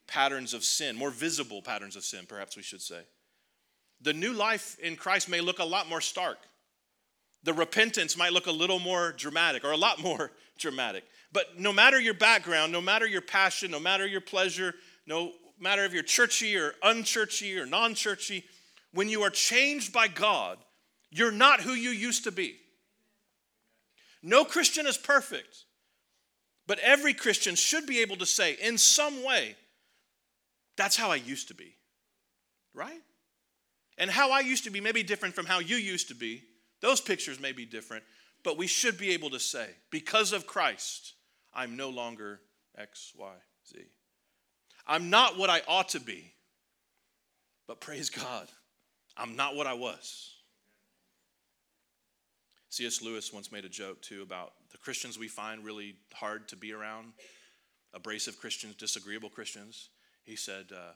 patterns 0.09 0.55
of 0.55 0.65
sin, 0.65 0.97
more 0.97 1.11
visible 1.11 1.63
patterns 1.63 1.95
of 1.95 2.05
sin, 2.05 2.25
perhaps 2.29 2.57
we 2.57 2.65
should 2.65 2.83
say, 2.83 3.03
the 4.01 4.13
new 4.13 4.33
life 4.33 4.79
in 4.81 4.97
Christ 4.97 5.29
may 5.29 5.41
look 5.41 5.59
a 5.59 5.65
lot 5.65 5.89
more 5.89 6.01
stark. 6.01 6.39
The 7.43 7.53
repentance 7.53 8.17
might 8.17 8.33
look 8.33 8.47
a 8.47 8.53
little 8.53 8.79
more 8.79 9.13
dramatic 9.13 9.65
or 9.65 9.73
a 9.73 9.77
lot 9.77 10.03
more 10.03 10.33
dramatic. 10.59 11.05
But 11.33 11.59
no 11.59 11.73
matter 11.73 12.01
your 12.01 12.15
background, 12.15 12.73
no 12.73 12.81
matter 12.81 13.07
your 13.07 13.21
passion, 13.21 13.71
no 13.71 13.81
matter 13.81 14.07
your 14.07 14.21
pleasure, 14.21 14.75
no 15.07 15.33
matter 15.61 15.85
if 15.85 15.93
you're 15.93 16.03
churchy 16.03 16.57
or 16.57 16.75
unchurchy 16.83 17.61
or 17.61 17.67
non 17.67 17.95
churchy, 17.95 18.45
when 18.93 19.09
you 19.09 19.23
are 19.23 19.31
changed 19.31 19.93
by 19.93 20.09
God, 20.09 20.59
you're 21.11 21.33
not 21.33 21.61
who 21.61 21.73
you 21.73 21.91
used 21.91 22.25
to 22.25 22.33
be. 22.33 22.57
No 24.23 24.45
Christian 24.45 24.87
is 24.87 24.99
perfect, 24.99 25.65
but 26.67 26.79
every 26.81 27.15
Christian 27.15 27.55
should 27.55 27.87
be 27.87 28.01
able 28.01 28.17
to 28.17 28.27
say, 28.27 28.57
in 28.61 28.79
some 28.79 29.25
way, 29.25 29.57
that's 30.77 30.97
how 30.97 31.11
I 31.11 31.17
used 31.17 31.49
to 31.49 31.55
be, 31.55 31.77
right? 32.75 33.01
And 33.99 34.11
how 34.11 34.31
I 34.31 34.41
used 34.41 34.65
to 34.65 34.71
be 34.71 34.81
may 34.81 34.93
be 34.93 35.03
different 35.03 35.35
from 35.35 35.47
how 35.47 35.59
you 35.59 35.77
used 35.77 36.09
to 36.09 36.15
be. 36.15 36.45
Those 36.81 37.01
pictures 37.01 37.41
may 37.41 37.53
be 37.53 37.67
different, 37.67 38.05
but 38.45 38.57
we 38.57 38.69
should 38.69 38.97
be 38.97 39.11
able 39.11 39.31
to 39.31 39.41
say, 39.41 39.67
because 39.91 40.33
of 40.33 40.47
Christ, 40.47 41.15
I'm 41.53 41.77
no 41.77 41.91
longer 41.91 42.41
X, 42.77 43.13
Y, 43.17 43.35
Z. 43.69 43.81
I'm 44.87 45.11
not 45.11 45.37
what 45.37 45.51
I 45.51 45.63
ought 45.67 45.91
to 45.91 46.01
be, 46.01 46.33
but 47.67 47.81
praise 47.81 48.09
God, 48.09 48.49
I'm 49.17 49.35
not 49.35 49.57
what 49.57 49.67
I 49.67 49.75
was. 49.75 50.35
C.S. 52.71 53.03
Lewis 53.03 53.33
once 53.33 53.51
made 53.51 53.65
a 53.65 53.69
joke 53.69 54.01
too 54.03 54.23
about 54.23 54.53
the 54.71 54.79
Christians 54.79 55.19
we 55.19 55.27
find 55.27 55.65
really 55.65 55.97
hard 56.15 56.47
to 56.49 56.57
be 56.57 56.73
around, 56.73 57.13
abrasive 57.93 58.39
Christians, 58.39 58.77
disagreeable 58.77 59.31
Christians. 59.31 59.89
He 60.25 60.37
said, 60.37 60.67
uh, 60.73 60.93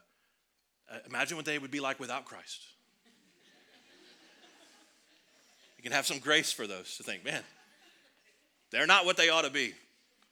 Imagine 1.06 1.36
what 1.36 1.46
they 1.46 1.58
would 1.58 1.70
be 1.70 1.80
like 1.80 1.98
without 1.98 2.26
Christ. 2.26 2.66
You 5.82 5.90
can 5.90 5.96
have 5.96 6.06
some 6.06 6.20
grace 6.20 6.52
for 6.52 6.68
those 6.68 6.96
to 6.96 7.02
think, 7.02 7.24
man, 7.24 7.42
they're 8.70 8.86
not 8.86 9.04
what 9.04 9.16
they 9.16 9.30
ought 9.30 9.42
to 9.42 9.50
be. 9.50 9.74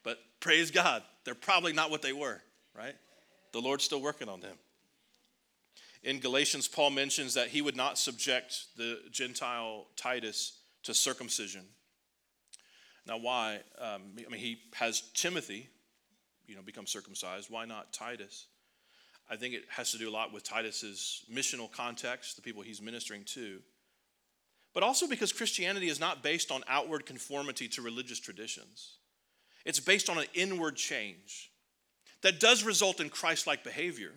But 0.04 0.18
praise 0.38 0.70
God, 0.70 1.02
they're 1.24 1.34
probably 1.34 1.72
not 1.72 1.90
what 1.90 2.02
they 2.02 2.12
were, 2.12 2.40
right? 2.72 2.94
The 3.52 3.60
Lord's 3.60 3.82
still 3.82 4.00
working 4.00 4.28
on 4.28 4.40
them. 4.40 4.56
In 6.04 6.20
Galatians, 6.20 6.68
Paul 6.68 6.90
mentions 6.90 7.34
that 7.34 7.48
he 7.48 7.62
would 7.62 7.76
not 7.76 7.98
subject 7.98 8.66
the 8.76 9.00
Gentile 9.10 9.88
Titus 9.96 10.58
to 10.84 10.94
circumcision. 10.94 11.64
Now, 13.04 13.18
why? 13.18 13.58
Um, 13.78 14.02
I 14.24 14.30
mean, 14.30 14.40
he 14.40 14.60
has 14.74 15.02
Timothy, 15.14 15.68
you 16.46 16.54
know, 16.54 16.62
become 16.62 16.86
circumcised. 16.86 17.50
Why 17.50 17.64
not 17.64 17.92
Titus? 17.92 18.46
I 19.28 19.34
think 19.34 19.54
it 19.54 19.64
has 19.68 19.90
to 19.90 19.98
do 19.98 20.08
a 20.08 20.12
lot 20.12 20.32
with 20.32 20.44
Titus's 20.44 21.24
missional 21.30 21.70
context, 21.70 22.36
the 22.36 22.42
people 22.42 22.62
he's 22.62 22.80
ministering 22.80 23.24
to, 23.24 23.60
but 24.74 24.82
also 24.82 25.06
because 25.06 25.32
Christianity 25.32 25.88
is 25.88 26.00
not 26.00 26.22
based 26.22 26.50
on 26.50 26.62
outward 26.68 27.06
conformity 27.06 27.68
to 27.68 27.82
religious 27.82 28.20
traditions. 28.20 28.96
It's 29.64 29.80
based 29.80 30.08
on 30.08 30.18
an 30.18 30.26
inward 30.34 30.76
change 30.76 31.50
that 32.22 32.40
does 32.40 32.64
result 32.64 33.00
in 33.00 33.08
Christ 33.08 33.46
like 33.46 33.64
behavior. 33.64 34.12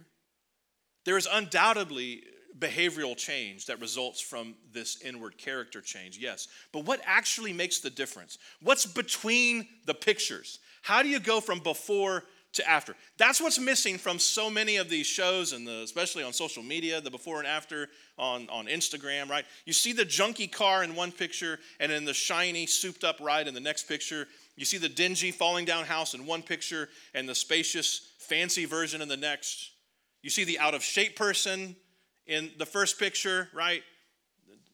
There 1.05 1.17
is 1.17 1.27
undoubtedly 1.31 2.23
behavioral 2.57 3.17
change 3.17 3.65
that 3.65 3.81
results 3.81 4.21
from 4.21 4.55
this 4.71 5.01
inward 5.01 5.37
character 5.37 5.81
change, 5.81 6.17
yes. 6.17 6.47
But 6.71 6.85
what 6.85 7.01
actually 7.05 7.51
makes 7.51 7.79
the 7.79 7.89
difference? 7.89 8.37
What's 8.61 8.85
between 8.85 9.67
the 9.85 9.93
pictures? 9.93 10.59
How 10.81 11.01
do 11.01 11.09
you 11.09 11.19
go 11.19 11.39
from 11.41 11.59
before 11.59 12.23
to 12.53 12.69
after? 12.69 12.95
That's 13.17 13.41
what's 13.41 13.59
missing 13.59 13.97
from 13.97 14.19
so 14.19 14.49
many 14.49 14.77
of 14.77 14.89
these 14.89 15.07
shows, 15.07 15.53
and 15.53 15.67
the, 15.67 15.81
especially 15.83 16.23
on 16.23 16.33
social 16.33 16.63
media, 16.63 17.01
the 17.01 17.11
before 17.11 17.39
and 17.39 17.47
after 17.47 17.89
on, 18.17 18.47
on 18.49 18.67
Instagram, 18.67 19.29
right? 19.29 19.45
You 19.65 19.73
see 19.73 19.93
the 19.93 20.05
junky 20.05 20.51
car 20.51 20.83
in 20.83 20.95
one 20.95 21.11
picture, 21.11 21.59
and 21.79 21.91
then 21.91 22.05
the 22.05 22.13
shiny, 22.13 22.65
souped 22.65 23.03
up 23.03 23.19
ride 23.19 23.47
in 23.47 23.53
the 23.53 23.59
next 23.59 23.87
picture. 23.87 24.27
You 24.55 24.65
see 24.65 24.77
the 24.77 24.89
dingy, 24.89 25.31
falling 25.31 25.65
down 25.65 25.85
house 25.85 26.13
in 26.13 26.25
one 26.25 26.43
picture, 26.43 26.89
and 27.13 27.27
the 27.27 27.35
spacious, 27.35 28.13
fancy 28.19 28.65
version 28.65 29.01
in 29.01 29.07
the 29.07 29.17
next. 29.17 29.71
You 30.21 30.29
see 30.29 30.43
the 30.43 30.59
out 30.59 30.73
of 30.73 30.83
shape 30.83 31.15
person 31.15 31.75
in 32.27 32.51
the 32.57 32.65
first 32.65 32.99
picture, 32.99 33.49
right? 33.53 33.83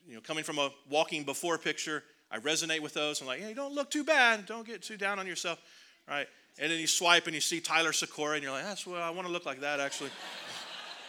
You 0.07 0.15
know, 0.15 0.21
coming 0.21 0.43
from 0.43 0.59
a 0.59 0.69
walking 0.89 1.23
before 1.23 1.57
picture, 1.57 2.03
I 2.31 2.39
resonate 2.39 2.81
with 2.81 2.93
those. 2.93 3.21
I'm 3.21 3.27
like, 3.27 3.39
hey, 3.39 3.53
don't 3.53 3.73
look 3.73 3.89
too 3.89 4.03
bad. 4.03 4.45
Don't 4.45 4.65
get 4.65 4.83
too 4.83 4.97
down 4.97 5.17
on 5.17 5.25
yourself, 5.25 5.59
right? 6.07 6.27
And 6.59 6.71
then 6.71 6.79
you 6.79 6.87
swipe 6.87 7.25
and 7.25 7.33
you 7.33 7.41
see 7.41 7.61
Tyler 7.61 7.93
Sikora, 7.93 8.35
and 8.35 8.43
you're 8.43 8.51
like, 8.51 8.65
that's 8.65 8.85
well, 8.85 9.01
I 9.01 9.09
want 9.11 9.27
to 9.27 9.33
look 9.33 9.45
like 9.45 9.61
that 9.61 9.79
actually. 9.79 10.09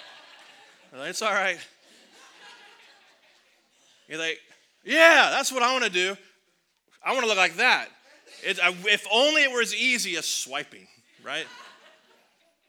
like, 0.97 1.11
it's 1.11 1.23
all 1.23 1.33
right. 1.33 1.59
You're 4.09 4.19
like, 4.19 4.41
yeah, 4.85 5.31
that's 5.31 5.53
what 5.53 5.63
I 5.63 5.73
want 5.73 5.85
to 5.85 5.91
do. 5.91 6.17
I 7.03 7.13
want 7.13 7.23
to 7.23 7.29
look 7.29 7.39
like 7.39 7.57
that. 7.57 7.89
It, 8.45 8.61
I, 8.61 8.69
uh, 8.69 8.75
if 8.87 9.07
only 9.13 9.43
it 9.43 9.53
were 9.53 9.61
as 9.61 9.75
easy 9.75 10.17
as 10.17 10.27
swiping, 10.27 10.87
right? 11.25 11.47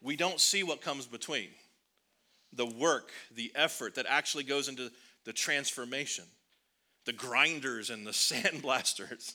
We 0.02 0.16
don't 0.16 0.40
see 0.40 0.64
what 0.64 0.82
comes 0.82 1.06
between 1.06 1.50
the 2.54 2.66
work, 2.66 3.12
the 3.34 3.52
effort 3.56 3.96
that 3.96 4.06
actually 4.08 4.44
goes 4.44 4.68
into 4.68 4.92
the 5.26 5.34
transformation. 5.34 6.26
The 7.06 7.14
grinders 7.14 7.90
and 7.90 8.06
the 8.06 8.12
sandblasters, 8.12 9.34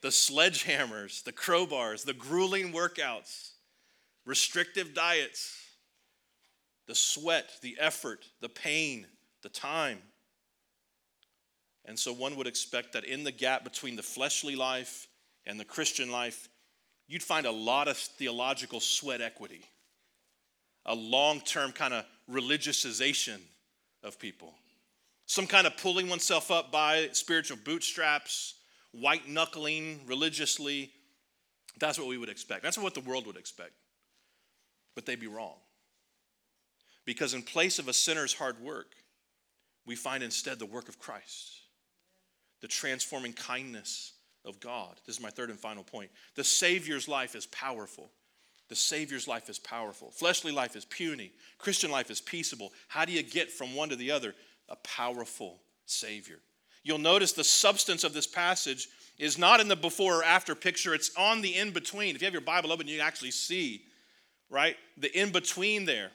the 0.00 0.08
sledgehammers, 0.08 1.24
the 1.24 1.32
crowbars, 1.32 2.04
the 2.04 2.14
grueling 2.14 2.72
workouts, 2.72 3.50
restrictive 4.24 4.94
diets, 4.94 5.56
the 6.86 6.94
sweat, 6.94 7.50
the 7.62 7.76
effort, 7.80 8.24
the 8.40 8.48
pain, 8.48 9.06
the 9.42 9.48
time. 9.48 9.98
And 11.84 11.98
so 11.98 12.12
one 12.12 12.36
would 12.36 12.46
expect 12.46 12.92
that 12.92 13.04
in 13.04 13.24
the 13.24 13.32
gap 13.32 13.64
between 13.64 13.96
the 13.96 14.02
fleshly 14.02 14.54
life 14.54 15.08
and 15.46 15.58
the 15.58 15.64
Christian 15.64 16.10
life, 16.10 16.48
you'd 17.06 17.22
find 17.22 17.46
a 17.46 17.50
lot 17.50 17.88
of 17.88 17.96
theological 17.96 18.80
sweat 18.80 19.20
equity, 19.20 19.62
a 20.86 20.94
long 20.94 21.40
term 21.40 21.72
kind 21.72 21.94
of 21.94 22.04
religiousization 22.30 23.38
of 24.04 24.18
people, 24.18 24.54
some 25.26 25.46
kind 25.46 25.66
of 25.66 25.76
pulling 25.78 26.08
oneself 26.08 26.50
up 26.50 26.70
by 26.70 27.08
spiritual 27.12 27.58
bootstraps, 27.64 28.54
white 28.92 29.28
knuckling 29.28 30.00
religiously. 30.06 30.90
That's 31.78 31.98
what 31.98 32.08
we 32.08 32.18
would 32.18 32.28
expect. 32.28 32.62
That's 32.62 32.78
what 32.78 32.94
the 32.94 33.00
world 33.00 33.26
would 33.26 33.36
expect. 33.36 33.72
But 34.94 35.06
they'd 35.06 35.20
be 35.20 35.26
wrong. 35.26 35.56
Because 37.04 37.34
in 37.34 37.42
place 37.42 37.78
of 37.78 37.88
a 37.88 37.92
sinner's 37.92 38.34
hard 38.34 38.60
work, 38.60 38.94
we 39.86 39.96
find 39.96 40.22
instead 40.22 40.58
the 40.58 40.66
work 40.66 40.88
of 40.88 40.98
Christ, 40.98 41.60
the 42.60 42.68
transforming 42.68 43.32
kindness 43.32 44.12
of 44.44 44.60
God. 44.60 45.00
This 45.06 45.16
is 45.16 45.22
my 45.22 45.30
third 45.30 45.50
and 45.50 45.58
final 45.58 45.82
point. 45.82 46.10
The 46.34 46.44
Savior's 46.44 47.08
life 47.08 47.34
is 47.34 47.46
powerful. 47.46 48.10
The 48.68 48.76
Savior's 48.76 49.26
life 49.26 49.48
is 49.48 49.58
powerful. 49.58 50.10
Fleshly 50.10 50.52
life 50.52 50.76
is 50.76 50.84
puny. 50.84 51.32
Christian 51.56 51.90
life 51.90 52.10
is 52.10 52.20
peaceable. 52.20 52.72
How 52.88 53.06
do 53.06 53.12
you 53.12 53.22
get 53.22 53.50
from 53.50 53.74
one 53.74 53.88
to 53.88 53.96
the 53.96 54.10
other? 54.10 54.34
A 54.68 54.76
powerful 54.76 55.60
Savior. 55.86 56.40
You'll 56.82 56.98
notice 56.98 57.32
the 57.32 57.44
substance 57.44 58.04
of 58.04 58.12
this 58.12 58.26
passage 58.26 58.88
is 59.18 59.36
not 59.36 59.60
in 59.60 59.68
the 59.68 59.76
before 59.76 60.20
or 60.20 60.24
after 60.24 60.54
picture, 60.54 60.94
it's 60.94 61.10
on 61.16 61.42
the 61.42 61.56
in 61.56 61.72
between. 61.72 62.14
If 62.14 62.22
you 62.22 62.26
have 62.26 62.32
your 62.32 62.40
Bible 62.40 62.72
open, 62.72 62.86
you 62.86 63.00
actually 63.00 63.32
see, 63.32 63.82
right, 64.48 64.76
the 64.96 65.16
in 65.18 65.32
between 65.32 65.84
there. 65.84 66.12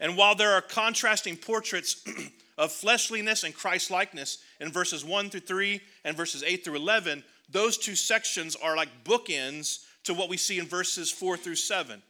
And 0.00 0.16
while 0.16 0.34
there 0.34 0.52
are 0.52 0.60
contrasting 0.60 1.36
portraits 1.36 2.04
of 2.58 2.72
fleshliness 2.72 3.44
and 3.44 3.54
Christ 3.54 3.90
likeness 3.90 4.38
in 4.60 4.70
verses 4.70 5.04
1 5.04 5.30
through 5.30 5.40
3 5.40 5.80
and 6.04 6.16
verses 6.16 6.42
8 6.42 6.64
through 6.64 6.76
11, 6.76 7.22
those 7.48 7.78
two 7.78 7.94
sections 7.94 8.56
are 8.56 8.76
like 8.76 9.04
bookends 9.04 9.84
to 10.04 10.14
what 10.14 10.28
we 10.28 10.36
see 10.36 10.58
in 10.58 10.66
verses 10.66 11.10
4 11.10 11.36
through 11.36 11.56
7. 11.56 12.02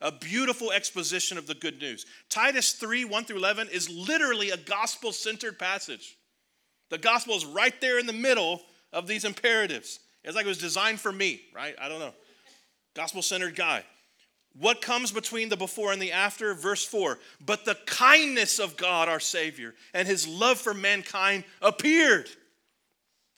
A 0.00 0.12
beautiful 0.12 0.70
exposition 0.70 1.38
of 1.38 1.46
the 1.46 1.54
good 1.54 1.80
news. 1.80 2.04
Titus 2.28 2.72
3 2.72 3.06
1 3.06 3.24
through 3.24 3.38
11 3.38 3.68
is 3.72 3.88
literally 3.88 4.50
a 4.50 4.56
gospel 4.56 5.12
centered 5.12 5.58
passage. 5.58 6.16
The 6.94 6.98
gospel 6.98 7.34
is 7.34 7.44
right 7.44 7.74
there 7.80 7.98
in 7.98 8.06
the 8.06 8.12
middle 8.12 8.62
of 8.92 9.08
these 9.08 9.24
imperatives. 9.24 9.98
It's 10.22 10.36
like 10.36 10.44
it 10.44 10.48
was 10.48 10.58
designed 10.58 11.00
for 11.00 11.10
me, 11.10 11.40
right? 11.52 11.74
I 11.80 11.88
don't 11.88 11.98
know. 11.98 12.14
Gospel 12.94 13.20
centered 13.20 13.56
guy. 13.56 13.82
What 14.56 14.80
comes 14.80 15.10
between 15.10 15.48
the 15.48 15.56
before 15.56 15.92
and 15.92 16.00
the 16.00 16.12
after? 16.12 16.54
Verse 16.54 16.86
4 16.86 17.18
But 17.44 17.64
the 17.64 17.76
kindness 17.86 18.60
of 18.60 18.76
God 18.76 19.08
our 19.08 19.18
Savior 19.18 19.74
and 19.92 20.06
his 20.06 20.28
love 20.28 20.56
for 20.56 20.72
mankind 20.72 21.42
appeared. 21.60 22.28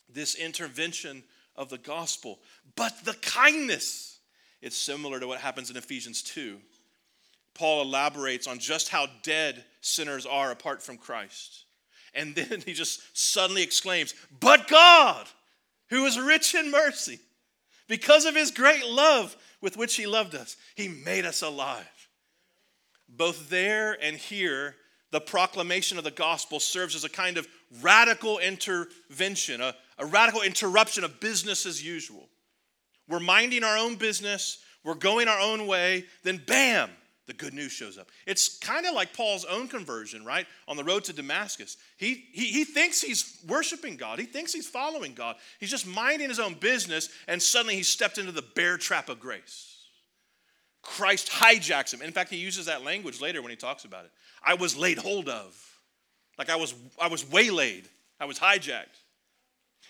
This 0.07 0.35
intervention 0.35 1.23
of 1.55 1.69
the 1.69 1.79
gospel, 1.79 2.37
but 2.75 2.93
the 3.05 3.15
kindness. 3.15 4.19
It's 4.61 4.77
similar 4.77 5.19
to 5.19 5.25
what 5.25 5.39
happens 5.39 5.71
in 5.71 5.77
Ephesians 5.77 6.21
2. 6.21 6.59
Paul 7.55 7.81
elaborates 7.81 8.45
on 8.45 8.59
just 8.59 8.89
how 8.89 9.07
dead 9.23 9.65
sinners 9.81 10.27
are 10.27 10.51
apart 10.51 10.83
from 10.83 10.97
Christ. 10.97 11.63
And 12.17 12.35
then 12.35 12.61
he 12.65 12.73
just 12.73 12.99
suddenly 13.17 13.63
exclaims, 13.63 14.13
But 14.41 14.67
God, 14.67 15.27
who 15.89 16.05
is 16.05 16.19
rich 16.19 16.53
in 16.55 16.71
mercy, 16.71 17.19
because 17.87 18.25
of 18.25 18.35
his 18.35 18.51
great 18.51 18.85
love 18.85 19.37
with 19.61 19.77
which 19.77 19.95
he 19.95 20.05
loved 20.05 20.35
us, 20.35 20.57
he 20.75 20.89
made 20.89 21.25
us 21.25 21.41
alive. 21.41 21.85
Both 23.07 23.49
there 23.49 23.97
and 24.01 24.17
here, 24.17 24.75
the 25.11 25.21
proclamation 25.21 25.97
of 25.97 26.03
the 26.03 26.11
gospel 26.11 26.59
serves 26.59 26.95
as 26.95 27.05
a 27.05 27.09
kind 27.09 27.37
of 27.37 27.47
radical 27.81 28.39
intervention, 28.39 29.61
a, 29.61 29.73
a 29.97 30.05
radical 30.05 30.41
interruption 30.41 31.05
of 31.05 31.21
business 31.21 31.65
as 31.65 31.83
usual. 31.83 32.27
We're 33.07 33.21
minding 33.21 33.63
our 33.63 33.77
own 33.77 33.95
business, 33.95 34.57
we're 34.83 34.95
going 34.95 35.29
our 35.29 35.39
own 35.39 35.65
way, 35.65 36.05
then 36.23 36.41
bam, 36.45 36.89
the 37.27 37.33
good 37.33 37.53
news 37.53 37.71
shows 37.71 37.97
up. 37.97 38.07
It's 38.25 38.57
kind 38.57 38.85
of 38.85 38.95
like 38.95 39.13
Paul's 39.13 39.45
own 39.45 39.67
conversion, 39.67 40.25
right? 40.25 40.47
On 40.67 40.77
the 40.77 40.83
road 40.83 41.03
to 41.05 41.13
Damascus. 41.13 41.77
He, 41.97 42.25
he, 42.31 42.45
he 42.45 42.63
thinks 42.63 43.01
he's 43.01 43.37
worshiping 43.47 43.97
God, 43.97 44.19
he 44.19 44.25
thinks 44.25 44.53
he's 44.53 44.67
following 44.67 45.13
God. 45.13 45.35
He's 45.59 45.69
just 45.69 45.85
minding 45.85 46.29
his 46.29 46.39
own 46.39 46.55
business, 46.55 47.09
and 47.27 47.41
suddenly 47.41 47.75
he 47.75 47.83
stepped 47.83 48.17
into 48.17 48.31
the 48.31 48.41
bear 48.41 48.77
trap 48.77 49.09
of 49.09 49.19
grace. 49.19 49.75
Christ 50.81 51.29
hijacks 51.29 51.93
him. 51.93 52.01
In 52.01 52.13
fact, 52.13 52.29
he 52.29 52.37
uses 52.37 52.67
that 52.67 52.83
language 52.83 53.19
later 53.19 53.41
when 53.41 53.49
he 53.49 53.57
talks 53.57 53.83
about 53.83 54.05
it. 54.05 54.11
I 54.43 54.53
was 54.53 54.77
laid 54.77 54.97
hold 54.97 55.27
of. 55.27 55.61
Like 56.37 56.49
I 56.49 56.55
was, 56.55 56.73
I 57.01 57.07
was 57.07 57.29
waylaid, 57.29 57.89
I 58.19 58.25
was 58.25 58.39
hijacked. 58.39 59.01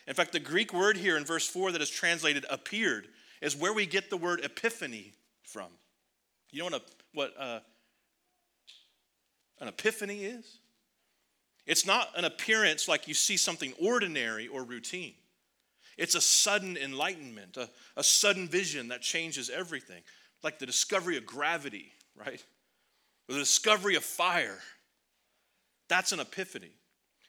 In 0.07 0.13
fact, 0.13 0.31
the 0.31 0.39
Greek 0.39 0.73
word 0.73 0.97
here 0.97 1.17
in 1.17 1.25
verse 1.25 1.47
4 1.47 1.73
that 1.73 1.81
is 1.81 1.89
translated 1.89 2.45
appeared 2.49 3.07
is 3.41 3.55
where 3.55 3.73
we 3.73 3.85
get 3.85 4.09
the 4.09 4.17
word 4.17 4.43
epiphany 4.43 5.13
from. 5.43 5.67
You 6.51 6.59
know 6.59 6.65
what, 6.65 6.73
a, 6.73 6.81
what 7.13 7.33
uh, 7.39 7.59
an 9.59 9.67
epiphany 9.67 10.23
is? 10.23 10.59
It's 11.65 11.85
not 11.85 12.09
an 12.15 12.23
appearance 12.23 12.87
like 12.87 13.07
you 13.07 13.13
see 13.13 13.35
something 13.37 13.73
ordinary 13.81 14.47
or 14.47 14.63
routine. 14.63 15.13
It's 15.97 16.15
a 16.15 16.21
sudden 16.21 16.77
enlightenment, 16.77 17.57
a, 17.57 17.69
a 17.97 18.03
sudden 18.03 18.47
vision 18.47 18.89
that 18.89 19.01
changes 19.01 19.49
everything, 19.49 20.01
like 20.43 20.59
the 20.59 20.65
discovery 20.65 21.17
of 21.17 21.25
gravity, 21.25 21.91
right? 22.15 22.43
Or 23.27 23.33
the 23.33 23.39
discovery 23.39 23.95
of 23.95 24.03
fire. 24.03 24.59
That's 25.89 26.11
an 26.11 26.19
epiphany. 26.19 26.71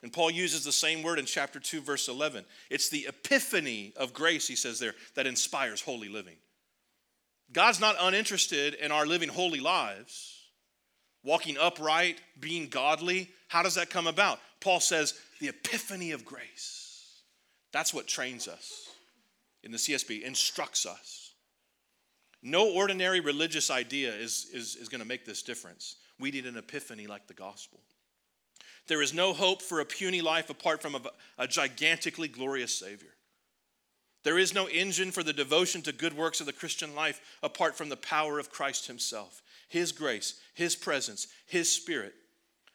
And 0.02 0.12
Paul 0.12 0.30
uses 0.30 0.64
the 0.64 0.72
same 0.72 1.02
word 1.02 1.18
in 1.18 1.24
chapter 1.24 1.58
2, 1.58 1.80
verse 1.80 2.08
11. 2.08 2.44
It's 2.70 2.88
the 2.88 3.06
epiphany 3.08 3.92
of 3.96 4.12
grace, 4.12 4.46
he 4.46 4.54
says 4.54 4.78
there, 4.78 4.94
that 5.16 5.26
inspires 5.26 5.80
holy 5.80 6.08
living. 6.08 6.36
God's 7.52 7.80
not 7.80 7.96
uninterested 8.00 8.74
in 8.74 8.92
our 8.92 9.06
living 9.06 9.28
holy 9.28 9.60
lives, 9.60 10.38
walking 11.22 11.56
upright, 11.58 12.20
being 12.38 12.68
godly. 12.68 13.30
How 13.48 13.62
does 13.62 13.76
that 13.76 13.90
come 13.90 14.06
about? 14.06 14.38
Paul 14.60 14.80
says, 14.80 15.14
the 15.40 15.48
epiphany 15.48 16.12
of 16.12 16.24
grace. 16.24 17.22
That's 17.72 17.94
what 17.94 18.06
trains 18.06 18.48
us 18.48 18.88
in 19.62 19.72
the 19.72 19.78
CSB, 19.78 20.22
instructs 20.22 20.86
us. 20.86 21.32
No 22.42 22.70
ordinary 22.70 23.20
religious 23.20 23.70
idea 23.70 24.14
is, 24.14 24.48
is, 24.52 24.76
is 24.76 24.88
going 24.88 25.00
to 25.00 25.08
make 25.08 25.24
this 25.24 25.42
difference. 25.42 25.96
We 26.20 26.30
need 26.30 26.46
an 26.46 26.56
epiphany 26.56 27.06
like 27.06 27.26
the 27.26 27.34
gospel. 27.34 27.80
There 28.86 29.02
is 29.02 29.12
no 29.12 29.32
hope 29.32 29.60
for 29.60 29.80
a 29.80 29.84
puny 29.84 30.20
life 30.20 30.48
apart 30.48 30.80
from 30.80 30.94
a, 30.94 31.00
a 31.36 31.46
gigantically 31.46 32.28
glorious 32.28 32.74
Savior. 32.74 33.10
There 34.24 34.38
is 34.38 34.54
no 34.54 34.68
engine 34.68 35.10
for 35.10 35.22
the 35.22 35.32
devotion 35.32 35.82
to 35.82 35.92
good 35.92 36.16
works 36.16 36.40
of 36.40 36.46
the 36.46 36.52
Christian 36.52 36.94
life 36.94 37.20
apart 37.42 37.76
from 37.76 37.88
the 37.88 37.96
power 37.96 38.38
of 38.38 38.50
Christ 38.50 38.86
Himself, 38.86 39.42
His 39.68 39.92
grace, 39.92 40.40
His 40.54 40.74
presence, 40.74 41.28
His 41.46 41.70
Spirit. 41.70 42.14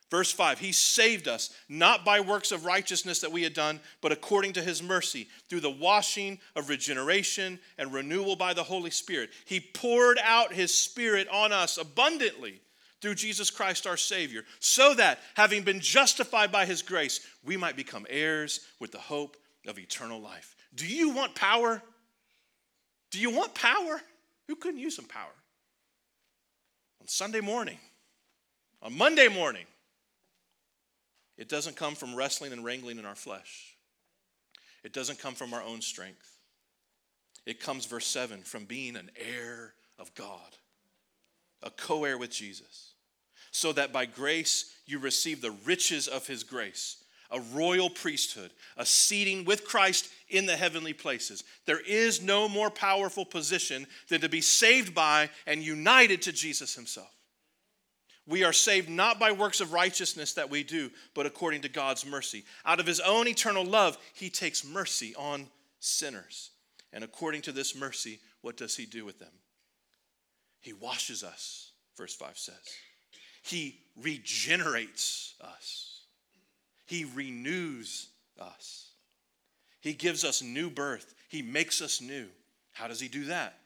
Verse 0.10 0.32
5 0.32 0.60
He 0.60 0.72
saved 0.72 1.28
us, 1.28 1.50
not 1.68 2.06
by 2.06 2.20
works 2.20 2.52
of 2.52 2.66
righteousness 2.66 3.20
that 3.22 3.32
we 3.32 3.42
had 3.42 3.56
done, 3.56 3.80
but 4.00 4.12
according 4.12 4.54
to 4.54 4.62
His 4.62 4.84
mercy, 4.84 5.28
through 5.50 5.62
the 5.62 5.72
washing 5.72 6.40
of 6.56 6.70
regeneration 6.70 7.60
and 7.80 7.92
renewal 7.92 8.36
by 8.36 8.54
the 8.54 8.64
Holy 8.64 8.92
Spirit. 8.92 9.32
He 9.46 9.60
poured 9.60 10.20
out 10.24 10.54
His 10.54 10.72
Spirit 10.74 11.28
on 11.30 11.52
us 11.52 11.80
abundantly 11.80 12.62
through 13.02 13.16
Jesus 13.16 13.50
Christ 13.50 13.88
our 13.88 13.98
Savior, 13.98 14.46
so 14.60 14.94
that, 14.94 15.20
having 15.34 15.64
been 15.64 15.80
justified 15.80 16.52
by 16.52 16.68
His 16.68 16.84
grace, 16.84 17.20
we 17.44 17.58
might 17.58 17.76
become 17.76 18.06
heirs 18.08 18.62
with 18.80 18.92
the 18.92 19.00
hope 19.00 19.36
of 19.68 19.80
eternal 19.80 20.22
life. 20.22 20.56
Do 20.76 20.88
you 20.88 21.10
want 21.10 21.36
power? 21.36 21.82
Do 23.12 23.20
you 23.20 23.30
want 23.30 23.54
power? 23.54 24.02
Who 24.48 24.56
couldn't 24.56 24.80
use 24.80 24.96
some 24.96 25.06
power? 25.06 25.34
On 27.02 27.08
Sunday 27.08 27.42
morning, 27.42 27.78
on 28.82 28.98
Monday 28.98 29.28
morning, 29.28 29.66
it 31.38 31.50
doesn't 31.50 31.76
come 31.76 31.96
from 31.96 32.16
wrestling 32.16 32.54
and 32.54 32.64
wrangling 32.64 33.00
in 33.00 33.06
our 33.06 33.16
flesh. 33.16 33.76
It 34.84 34.94
doesn't 34.94 35.20
come 35.20 35.36
from 35.36 35.54
our 35.54 35.64
own 35.64 35.82
strength. 35.82 36.38
It 37.46 37.60
comes, 37.60 37.86
verse 37.86 38.06
7, 38.08 38.42
from 38.42 38.66
being 38.66 38.96
an 38.96 39.12
heir 39.18 39.74
of 40.00 40.14
God, 40.16 40.58
a 41.62 41.70
co 41.70 42.06
heir 42.06 42.18
with 42.18 42.32
Jesus 42.32 42.94
so 43.54 43.72
that 43.72 43.94
by 43.94 44.06
grace 44.06 44.74
you 44.88 44.98
receive 44.98 45.40
the 45.40 45.56
riches 45.64 46.08
of 46.08 46.26
his 46.26 46.44
grace, 46.44 47.03
a 47.34 47.42
royal 47.54 47.90
priesthood, 47.90 48.52
a 48.78 48.86
seating 48.86 49.44
with 49.44 49.66
Christ 49.66 50.10
in 50.30 50.46
the 50.46 50.56
heavenly 50.56 50.94
places. 50.94 51.44
There 51.66 51.82
is 51.82 52.22
no 52.22 52.48
more 52.48 52.70
powerful 52.70 53.26
position 53.26 53.88
than 54.10 54.22
to 54.22 54.30
be 54.30 54.42
saved 54.42 54.94
by 54.94 55.30
and 55.48 55.64
united 55.64 56.22
to 56.24 56.32
Jesus 56.32 56.76
himself. 56.76 57.12
We 58.26 58.44
are 58.46 58.54
saved 58.54 58.90
not 58.90 59.20
by 59.20 59.34
works 59.34 59.60
of 59.60 59.74
righteousness 59.74 60.34
that 60.36 60.50
we 60.50 60.64
do, 60.64 60.92
but 61.14 61.26
according 61.26 61.62
to 61.62 61.70
God's 61.70 62.06
mercy. 62.06 62.46
Out 62.66 62.80
of 62.80 62.86
his 62.86 63.02
own 63.02 63.28
eternal 63.28 63.66
love, 63.66 63.98
he 64.14 64.30
takes 64.30 64.64
mercy 64.64 65.14
on 65.18 65.48
sinners. 65.80 66.52
And 66.94 67.04
according 67.04 67.42
to 67.44 67.52
this 67.52 67.76
mercy, 67.76 68.20
what 68.42 68.56
does 68.56 68.78
he 68.78 68.86
do 68.86 69.04
with 69.04 69.20
them? 69.20 69.32
He 70.62 70.72
washes 70.72 71.24
us, 71.24 71.72
verse 71.98 72.16
5 72.16 72.38
says. 72.38 72.56
He 73.42 73.80
regenerates 74.02 75.34
us, 75.42 75.93
He 76.86 77.06
renews 77.06 78.10
us. 78.40 78.92
He 79.82 79.94
gives 79.94 80.24
us 80.24 80.42
new 80.42 80.70
birth, 80.70 81.14
He 81.30 81.42
makes 81.42 81.82
us 81.82 82.02
new. 82.02 82.28
How 82.72 82.88
does 82.88 83.00
He 83.00 83.08
do 83.08 83.26
that? 83.26 83.60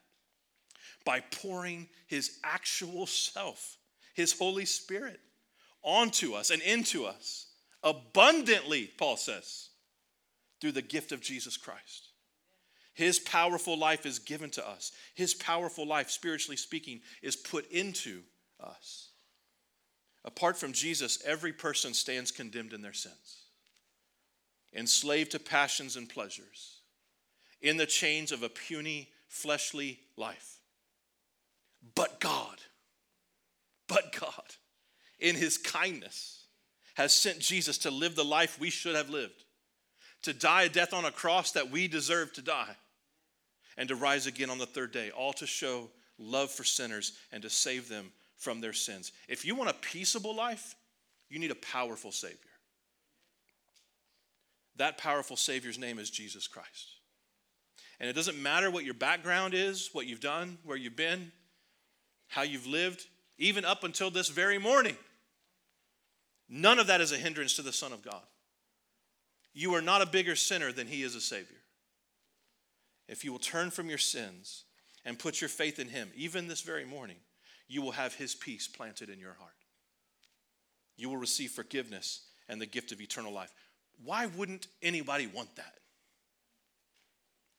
By 1.05 1.21
pouring 1.31 1.87
His 2.07 2.39
actual 2.43 3.05
self, 3.05 3.77
His 4.13 4.37
Holy 4.37 4.65
Spirit, 4.65 5.19
onto 5.83 6.33
us 6.33 6.49
and 6.49 6.61
into 6.61 7.05
us 7.05 7.47
abundantly, 7.83 8.91
Paul 8.97 9.17
says, 9.17 9.69
through 10.59 10.73
the 10.73 10.81
gift 10.81 11.11
of 11.11 11.21
Jesus 11.21 11.55
Christ. 11.57 12.09
His 12.93 13.19
powerful 13.19 13.77
life 13.77 14.05
is 14.05 14.17
given 14.17 14.49
to 14.51 14.67
us. 14.67 14.91
His 15.13 15.35
powerful 15.35 15.85
life, 15.85 16.09
spiritually 16.09 16.57
speaking, 16.57 17.01
is 17.21 17.35
put 17.35 17.71
into 17.71 18.23
us. 18.59 19.09
Apart 20.27 20.57
from 20.57 20.73
Jesus, 20.73 21.19
every 21.25 21.53
person 21.53 21.93
stands 21.93 22.31
condemned 22.31 22.73
in 22.73 22.81
their 22.81 22.91
sins, 22.91 23.45
enslaved 24.75 25.31
to 25.31 25.39
passions 25.39 25.95
and 25.95 26.09
pleasures, 26.09 26.81
in 27.61 27.77
the 27.77 27.85
chains 27.85 28.33
of 28.33 28.43
a 28.43 28.49
puny, 28.49 29.09
fleshly 29.29 30.01
life. 30.17 30.57
But 31.95 32.19
God, 32.19 32.57
but 33.87 34.11
God, 34.19 34.55
in 35.17 35.35
his 35.35 35.57
kindness, 35.57 36.43
has 36.95 37.13
sent 37.13 37.39
Jesus 37.39 37.77
to 37.79 37.89
live 37.89 38.17
the 38.17 38.25
life 38.25 38.59
we 38.59 38.69
should 38.69 38.97
have 38.97 39.09
lived, 39.09 39.45
to 40.23 40.33
die 40.33 40.63
a 40.63 40.69
death 40.69 40.93
on 40.93 41.05
a 41.05 41.11
cross 41.11 41.53
that 41.53 41.71
we 41.71 41.87
deserve 41.87 42.33
to 42.33 42.41
die, 42.41 42.75
and 43.77 43.87
to 43.87 43.95
rise 43.95 44.27
again 44.27 44.49
on 44.49 44.57
the 44.57 44.65
third 44.65 44.91
day, 44.91 45.09
all 45.09 45.31
to 45.31 45.47
show 45.47 45.89
love 46.19 46.51
for 46.51 46.65
sinners 46.65 47.13
and 47.31 47.43
to 47.43 47.49
save 47.49 47.87
them 47.87 48.11
from 48.37 48.61
their 48.61 48.73
sins. 48.73 49.11
If 49.27 49.45
you 49.45 49.55
want 49.55 49.69
a 49.69 49.73
peaceable 49.73 50.35
life, 50.35 50.75
you 51.29 51.39
need 51.39 51.51
a 51.51 51.55
powerful 51.55 52.11
Savior. 52.11 52.37
That 54.77 54.97
powerful 54.97 55.35
Savior's 55.35 55.79
name 55.79 55.99
is 55.99 56.09
Jesus 56.09 56.47
Christ. 56.47 56.87
And 57.99 58.09
it 58.09 58.13
doesn't 58.13 58.41
matter 58.41 58.69
what 58.69 58.85
your 58.85 58.93
background 58.93 59.53
is, 59.53 59.89
what 59.91 60.05
you've 60.05 60.19
done, 60.19 60.59
where 60.63 60.77
you've 60.77 60.95
been, 60.95 61.31
how 62.27 62.43
you've 62.43 62.67
lived, 62.67 63.07
even 63.39 63.65
up 63.65 63.83
until 63.83 64.11
this 64.11 64.29
very 64.29 64.59
morning. 64.59 64.95
None 66.47 66.79
of 66.79 66.87
that 66.87 67.01
is 67.01 67.11
a 67.11 67.17
hindrance 67.17 67.55
to 67.55 67.61
the 67.61 67.73
Son 67.73 67.91
of 67.91 68.03
God. 68.03 68.21
You 69.53 69.73
are 69.73 69.81
not 69.81 70.03
a 70.03 70.05
bigger 70.05 70.35
sinner 70.35 70.71
than 70.71 70.87
He 70.87 71.01
is 71.01 71.15
a 71.15 71.21
Savior. 71.21 71.57
If 73.07 73.25
you 73.25 73.31
will 73.31 73.39
turn 73.39 73.71
from 73.71 73.89
your 73.89 73.97
sins 73.97 74.65
and 75.03 75.17
put 75.17 75.41
your 75.41 75.49
faith 75.49 75.79
in 75.79 75.89
Him, 75.89 76.11
even 76.15 76.47
this 76.47 76.61
very 76.61 76.85
morning, 76.85 77.17
you 77.67 77.81
will 77.81 77.91
have 77.91 78.15
His 78.15 78.35
peace 78.35 78.67
planted 78.67 79.09
in 79.09 79.19
your 79.19 79.35
heart. 79.39 79.51
You 80.95 81.09
will 81.09 81.17
receive 81.17 81.51
forgiveness 81.51 82.21
and 82.49 82.59
the 82.59 82.65
gift 82.65 82.91
of 82.91 83.01
eternal 83.01 83.31
life. 83.31 83.53
Why 84.03 84.25
wouldn't 84.25 84.67
anybody 84.81 85.27
want 85.27 85.55
that? 85.55 85.75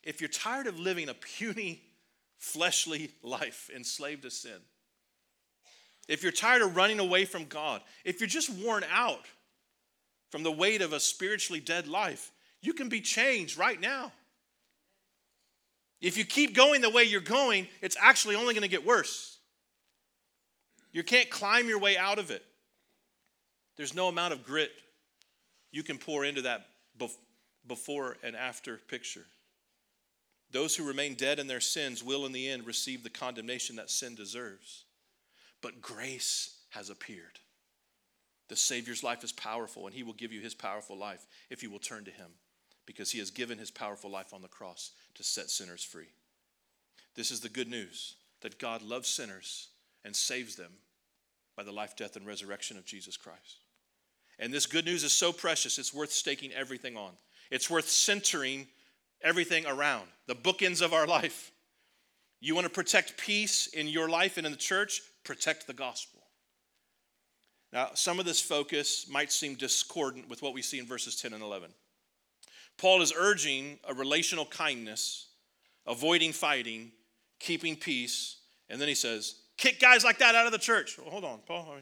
If 0.03 0.21
you're 0.21 0.29
tired 0.29 0.67
of 0.67 0.79
living 0.79 1.09
a 1.09 1.15
puny, 1.15 1.83
fleshly 2.39 3.11
life 3.23 3.71
enslaved 3.75 4.23
to 4.23 4.31
sin, 4.31 4.61
if 6.09 6.23
you're 6.23 6.33
tired 6.33 6.63
of 6.63 6.75
running 6.75 7.01
away 7.01 7.27
from 7.27 7.45
God, 7.45 7.83
if 8.05 8.21
you're 8.21 8.29
just 8.29 8.51
worn 8.51 8.85
out 8.91 9.27
from 10.31 10.43
the 10.43 10.53
weight 10.53 10.81
of 10.81 10.93
a 10.93 11.01
spiritually 11.01 11.61
dead 11.61 11.87
life, 11.87 12.33
you 12.63 12.73
can 12.73 12.89
be 12.89 13.01
changed 13.01 13.59
right 13.59 13.81
now. 13.81 14.13
If 16.01 16.17
you 16.17 16.25
keep 16.25 16.55
going 16.55 16.81
the 16.81 16.91
way 16.91 17.05
you're 17.05 17.21
going, 17.21 17.67
it's 17.83 17.97
actually 18.01 18.37
only 18.37 18.55
going 18.55 18.63
to 18.63 18.69
get 18.69 18.87
worse. 18.87 19.38
You 20.93 21.03
can't 21.03 21.31
climb 21.31 21.69
your 21.69 21.79
way 21.79 21.97
out 21.97 22.19
of 22.19 22.31
it. 22.31 22.45
There's 23.77 23.95
no 23.95 24.09
amount 24.09 24.33
of 24.33 24.45
grit 24.45 24.73
you 25.71 25.83
can 25.83 25.99
pour 25.99 26.25
into 26.25 26.43
that 26.43 26.67
before 27.67 28.17
and 28.23 28.35
after 28.35 28.79
picture. 28.89 29.27
Those 30.51 30.75
who 30.75 30.87
remain 30.87 31.15
dead 31.15 31.39
in 31.39 31.47
their 31.47 31.61
sins 31.61 32.03
will, 32.03 32.25
in 32.25 32.33
the 32.33 32.49
end, 32.49 32.67
receive 32.67 33.03
the 33.03 33.11
condemnation 33.11 33.77
that 33.77 33.91
sin 33.91 34.15
deserves. 34.15 34.85
But 35.61 35.83
grace 35.83 36.57
has 36.71 36.89
appeared. 36.89 37.39
The 38.49 38.57
Savior's 38.57 39.05
life 39.05 39.23
is 39.23 39.33
powerful, 39.33 39.87
and 39.87 39.95
He 39.95 40.03
will 40.03 40.15
give 40.15 40.33
you 40.33 40.41
His 40.41 40.55
powerful 40.55 40.97
life 40.97 41.27
if 41.51 41.63
you 41.63 41.71
will 41.71 41.79
turn 41.79 42.05
to 42.07 42.11
Him, 42.11 42.31
because 42.87 43.11
He 43.11 43.19
has 43.19 43.31
given 43.31 43.59
His 43.59 43.71
powerful 43.71 44.11
life 44.11 44.33
on 44.33 44.41
the 44.41 44.49
cross 44.49 44.93
to 45.17 45.23
set 45.23 45.51
sinners 45.51 45.85
free. 45.85 46.09
This 47.15 47.31
is 47.31 47.41
the 47.41 47.51
good 47.51 47.69
news 47.69 48.15
that 48.41 48.59
God 48.59 48.81
loves 48.81 49.09
sinners 49.09 49.69
and 50.05 50.15
saves 50.15 50.57
them 50.57 50.73
by 51.57 51.63
the 51.63 51.73
life, 51.73 51.97
death, 51.97 52.17
and 52.17 52.27
resurrection 52.27 52.77
of 52.77 52.85
Jesus 52.85 53.17
Christ. 53.17 53.65
And 54.39 54.53
this 54.53 54.67
good 54.67 54.85
news 54.85 55.03
is 55.03 55.13
so 55.13 55.33
precious, 55.33 55.79
it's 55.79 55.95
worth 55.95 56.13
staking 56.13 56.53
everything 56.53 56.97
on. 56.97 57.13
It's 57.51 57.71
worth 57.71 57.89
centering 57.89 58.69
everything 59.23 59.67
around 59.67 60.07
the 60.27 60.35
bookends 60.35 60.83
of 60.83 60.93
our 60.93 61.07
life. 61.07 61.51
You 62.41 62.55
want 62.55 62.67
to 62.67 62.73
protect 62.73 63.17
peace 63.17 63.67
in 63.67 63.89
your 63.89 64.09
life 64.09 64.37
and 64.37 64.47
in 64.47 64.53
the 64.53 64.59
church? 64.59 65.01
Protect 65.25 65.67
the 65.67 65.75
gospel. 65.75 66.23
Now, 67.73 67.91
some 67.95 68.19
of 68.19 68.25
this 68.25 68.41
focus 68.41 69.07
might 69.11 69.33
seem 69.33 69.55
discordant 69.55 70.29
with 70.29 70.41
what 70.41 70.55
we 70.55 70.63
see 70.63 70.79
in 70.79 70.87
verses 70.87 71.17
10 71.21 71.33
and 71.33 71.43
11. 71.43 71.71
Paul 72.79 73.03
is 73.03 73.13
urging 73.17 73.79
a 73.89 73.93
relational 73.93 74.47
kindness, 74.47 75.29
avoiding 75.87 76.33
fighting, 76.33 76.93
keeping 77.41 77.77
peace, 77.77 78.37
and 78.71 78.81
then 78.81 78.89
he 78.89 78.95
says, 78.95 79.41
kick 79.59 79.81
guys 79.81 80.05
like 80.05 80.19
that 80.19 80.35
out 80.35 80.47
of 80.47 80.53
the 80.53 80.59
church. 80.59 80.97
Well, 80.97 81.11
hold 81.11 81.25
on, 81.25 81.41
Paul. 81.47 81.75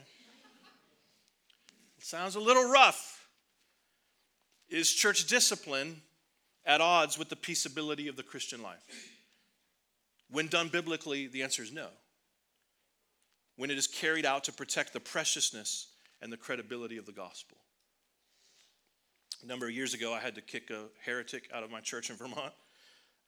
It 1.97 2.03
sounds 2.03 2.35
a 2.35 2.39
little 2.39 2.69
rough. 2.69 3.29
Is 4.69 4.91
church 4.91 5.27
discipline 5.27 6.01
at 6.65 6.81
odds 6.81 7.17
with 7.17 7.29
the 7.29 7.37
peaceability 7.37 8.09
of 8.09 8.17
the 8.17 8.23
Christian 8.23 8.61
life? 8.61 8.83
When 10.29 10.47
done 10.47 10.67
biblically, 10.67 11.27
the 11.27 11.43
answer 11.43 11.63
is 11.63 11.71
no. 11.71 11.87
When 13.55 13.71
it 13.71 13.77
is 13.77 13.87
carried 13.87 14.25
out 14.25 14.43
to 14.45 14.51
protect 14.51 14.91
the 14.91 14.99
preciousness 14.99 15.87
and 16.21 16.33
the 16.33 16.37
credibility 16.37 16.97
of 16.97 17.05
the 17.05 17.13
gospel. 17.13 17.57
A 19.43 19.45
number 19.45 19.67
of 19.67 19.71
years 19.71 19.93
ago, 19.93 20.13
I 20.13 20.19
had 20.19 20.35
to 20.35 20.41
kick 20.41 20.69
a 20.69 20.85
heretic 21.05 21.47
out 21.53 21.63
of 21.63 21.71
my 21.71 21.79
church 21.79 22.09
in 22.09 22.17
Vermont. 22.17 22.53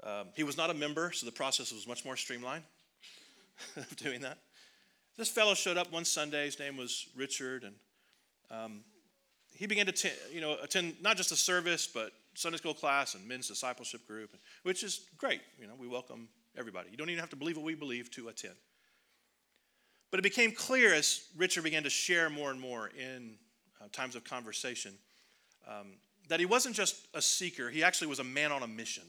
Um, 0.04 0.28
he 0.36 0.44
was 0.44 0.58
not 0.58 0.70
a 0.70 0.74
member, 0.74 1.12
so 1.12 1.26
the 1.26 1.32
process 1.32 1.72
was 1.72 1.88
much 1.88 2.04
more 2.04 2.18
streamlined 2.18 2.64
of 3.76 3.96
doing 3.96 4.22
that. 4.22 4.38
This 5.18 5.30
fellow 5.30 5.54
showed 5.54 5.78
up 5.78 5.92
one 5.92 6.06
Sunday. 6.06 6.46
His 6.46 6.60
name 6.60 6.78
was 6.78 7.08
Richard, 7.16 7.64
and 7.64 7.76
um, 8.50 8.82
he 9.54 9.68
began 9.68 9.86
to 9.86 10.10
you 10.32 10.42
know 10.42 10.58
attend 10.64 10.96
not 11.02 11.18
just 11.18 11.32
a 11.32 11.36
service, 11.36 11.88
but 11.88 12.12
Sunday 12.36 12.58
school 12.58 12.74
class 12.74 13.16
and 13.16 13.28
men's 13.28 13.48
discipleship 13.48 14.08
group, 14.08 14.36
which 14.64 14.84
is 14.84 15.08
great. 15.18 15.42
You 15.60 15.68
know, 15.68 15.74
we 15.78 15.88
welcome 15.88 16.30
everybody. 16.58 16.90
You 16.90 16.98
don't 16.98 17.10
even 17.10 17.20
have 17.20 17.30
to 17.32 17.36
believe 17.36 17.58
what 17.58 17.66
we 17.66 17.76
believe 17.76 18.10
to 18.12 18.30
attend. 18.30 18.56
But 20.12 20.20
it 20.20 20.24
became 20.24 20.52
clear 20.52 20.94
as 20.94 21.22
Richard 21.38 21.64
began 21.64 21.84
to 21.84 21.90
share 21.90 22.30
more 22.30 22.50
and 22.50 22.60
more 22.60 22.90
in 22.98 23.36
uh, 23.82 23.86
times 23.92 24.16
of 24.16 24.24
conversation 24.24 24.94
um, 25.68 25.94
that 26.30 26.40
he 26.40 26.46
wasn't 26.46 26.76
just 26.76 26.96
a 27.14 27.22
seeker, 27.22 27.70
he 27.70 27.84
actually 27.84 28.08
was 28.08 28.20
a 28.20 28.24
man 28.24 28.52
on 28.52 28.64
a 28.64 28.68
mission. 28.68 29.04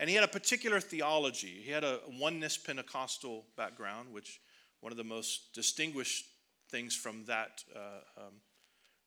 And 0.00 0.08
he 0.08 0.14
had 0.16 0.24
a 0.24 0.28
particular 0.28 0.80
theology. 0.80 1.60
He 1.62 1.70
had 1.70 1.84
a 1.84 2.00
oneness 2.18 2.56
Pentecostal 2.56 3.44
background, 3.54 4.08
which 4.10 4.40
one 4.80 4.92
of 4.92 4.96
the 4.96 5.04
most 5.04 5.52
distinguished 5.52 6.24
things 6.70 6.96
from 6.96 7.26
that 7.26 7.62
uh, 7.76 8.22
um, 8.22 8.32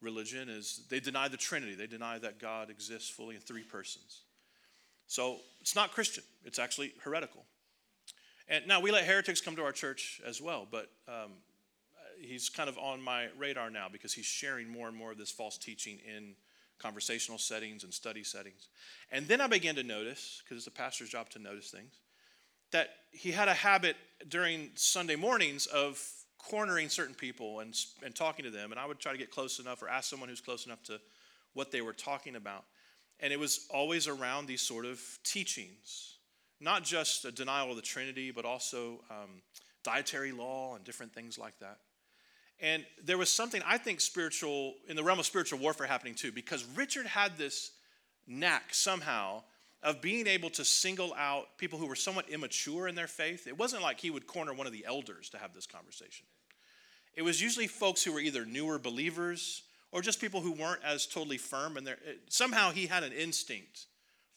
religion 0.02 0.50
is 0.50 0.86
they 0.92 1.00
deny 1.00 1.28
the 1.28 1.36
Trinity. 1.36 1.74
They 1.74 1.88
deny 1.88 2.20
that 2.20 2.40
God 2.40 2.70
exists 2.70 3.10
fully 3.10 3.34
in 3.34 3.42
three 3.42 3.64
persons. 3.64 4.22
So 5.08 5.38
it's 5.62 5.76
not 5.76 5.92
Christian, 5.92 6.24
it's 6.46 6.60
actually 6.60 6.94
heretical. 7.04 7.44
And 8.48 8.68
now 8.68 8.80
we 8.80 8.92
let 8.92 9.04
heretics 9.06 9.42
come 9.42 9.56
to 9.56 9.64
our 9.64 9.72
church 9.72 10.22
as 10.24 10.44
well, 10.44 10.68
but 10.70 10.92
um, 11.08 11.32
he's 12.22 12.50
kind 12.50 12.70
of 12.70 12.78
on 12.78 13.02
my 13.02 13.30
radar 13.36 13.72
now 13.72 13.88
because 13.92 14.14
he's 14.14 14.26
sharing 14.26 14.70
more 14.70 14.90
and 14.90 14.96
more 14.96 15.12
of 15.12 15.18
this 15.18 15.32
false 15.32 15.58
teaching 15.58 15.98
in 16.06 16.36
conversational 16.84 17.38
settings 17.38 17.84
and 17.84 17.94
study 17.94 18.24
settings. 18.24 18.68
And 19.12 19.28
then 19.28 19.42
I 19.42 19.48
began 19.48 19.76
to 19.76 19.84
notice, 19.84 20.42
because 20.44 20.58
it's 20.58 20.68
a 20.68 20.72
pastor's 20.72 21.10
job 21.10 21.30
to 21.30 21.40
notice 21.40 21.72
things, 21.72 21.94
that 22.72 22.90
he 23.12 23.32
had 23.32 23.48
a 23.48 23.54
habit 23.54 23.96
during 24.28 24.72
Sunday 24.76 25.16
mornings 25.16 25.66
of 25.68 26.00
cornering 26.38 26.90
certain 26.90 27.16
people 27.16 27.62
and, 27.62 27.74
and 28.04 28.14
talking 28.14 28.44
to 28.44 28.52
them. 28.52 28.72
And 28.72 28.80
I 28.80 28.86
would 28.86 29.00
try 29.00 29.14
to 29.14 29.18
get 29.18 29.32
close 29.32 29.60
enough 29.60 29.82
or 29.82 29.88
ask 29.88 30.10
someone 30.10 30.28
who's 30.28 30.42
close 30.42 30.66
enough 30.66 30.84
to 30.84 31.00
what 31.54 31.72
they 31.72 31.82
were 31.82 31.94
talking 31.94 32.36
about. 32.36 32.66
And 33.20 33.32
it 33.32 33.40
was 33.40 33.68
always 33.70 34.08
around 34.08 34.48
these 34.48 34.62
sort 34.62 34.86
of 34.86 35.00
teachings, 35.24 36.18
not 36.60 36.84
just 36.84 37.24
a 37.24 37.32
denial 37.32 37.70
of 37.70 37.78
the 37.78 37.82
Trinity, 37.82 38.32
but 38.32 38.44
also 38.44 39.00
um, 39.10 39.42
dietary 39.84 40.32
law 40.32 40.76
and 40.76 40.84
different 40.84 41.14
things 41.14 41.38
like 41.38 41.58
that. 41.60 41.78
And 42.64 42.86
there 43.04 43.18
was 43.18 43.30
something 43.30 43.62
I 43.66 43.78
think 43.78 44.00
spiritual, 44.00 44.76
in 44.88 44.96
the 44.96 45.04
realm 45.04 45.20
of 45.20 45.26
spiritual 45.26 45.60
warfare 45.60 45.86
happening 45.86 46.16
too, 46.16 46.32
because 46.32 46.66
Richard 46.76 47.06
had 47.06 47.38
this 47.38 47.72
knack 48.26 48.74
somehow 48.74 49.44
of 49.84 50.02
being 50.02 50.28
able 50.28 50.50
to 50.52 50.64
single 50.64 51.14
out 51.16 51.58
people 51.58 51.78
who 51.78 51.88
were 51.88 51.96
somewhat 51.96 52.30
immature 52.30 52.88
in 52.88 52.96
their 52.96 53.08
faith. 53.08 53.48
It 53.48 53.58
wasn't 53.58 53.84
like 53.84 54.00
he 54.00 54.10
would 54.10 54.28
corner 54.28 54.54
one 54.54 54.66
of 54.66 54.72
the 54.72 54.86
elders 54.86 55.30
to 55.32 55.38
have 55.38 55.54
this 55.54 55.68
conversation. 55.68 56.26
It 57.16 57.22
was 57.22 57.42
usually 57.42 57.68
folks 57.68 58.02
who 58.02 58.14
were 58.14 58.22
either 58.22 58.46
newer 58.46 58.80
believers 58.80 59.64
or 59.92 60.02
just 60.02 60.22
people 60.22 60.40
who 60.40 60.54
weren't 60.54 60.82
as 60.86 61.06
totally 61.06 61.38
firm 61.38 61.76
and 61.76 61.94
somehow 62.30 62.72
he 62.72 62.88
had 62.88 63.04
an 63.04 63.12
instinct 63.12 63.88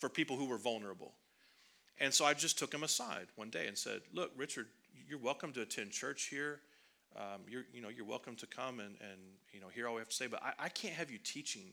for 0.00 0.08
people 0.08 0.36
who 0.36 0.46
were 0.46 0.58
vulnerable. 0.58 1.14
And 2.00 2.12
so 2.12 2.24
I 2.24 2.34
just 2.34 2.58
took 2.58 2.74
him 2.74 2.82
aside 2.82 3.28
one 3.36 3.50
day 3.50 3.68
and 3.68 3.78
said, 3.78 4.02
"Look, 4.12 4.32
Richard, 4.36 4.66
you're 5.08 5.20
welcome 5.20 5.52
to 5.52 5.62
attend 5.62 5.92
church 5.92 6.24
here. 6.24 6.60
Um, 7.16 7.42
you're, 7.48 7.64
you 7.72 7.80
know, 7.80 7.88
you're 7.88 8.04
welcome 8.04 8.36
to 8.36 8.46
come 8.46 8.80
and, 8.80 8.94
and 9.00 9.20
you 9.52 9.60
know, 9.60 9.68
hear 9.68 9.88
all 9.88 9.94
we 9.94 10.00
have 10.00 10.08
to 10.08 10.14
say, 10.14 10.26
but 10.26 10.42
I, 10.42 10.66
I 10.66 10.68
can't 10.68 10.94
have 10.94 11.10
you 11.10 11.18
teaching 11.18 11.72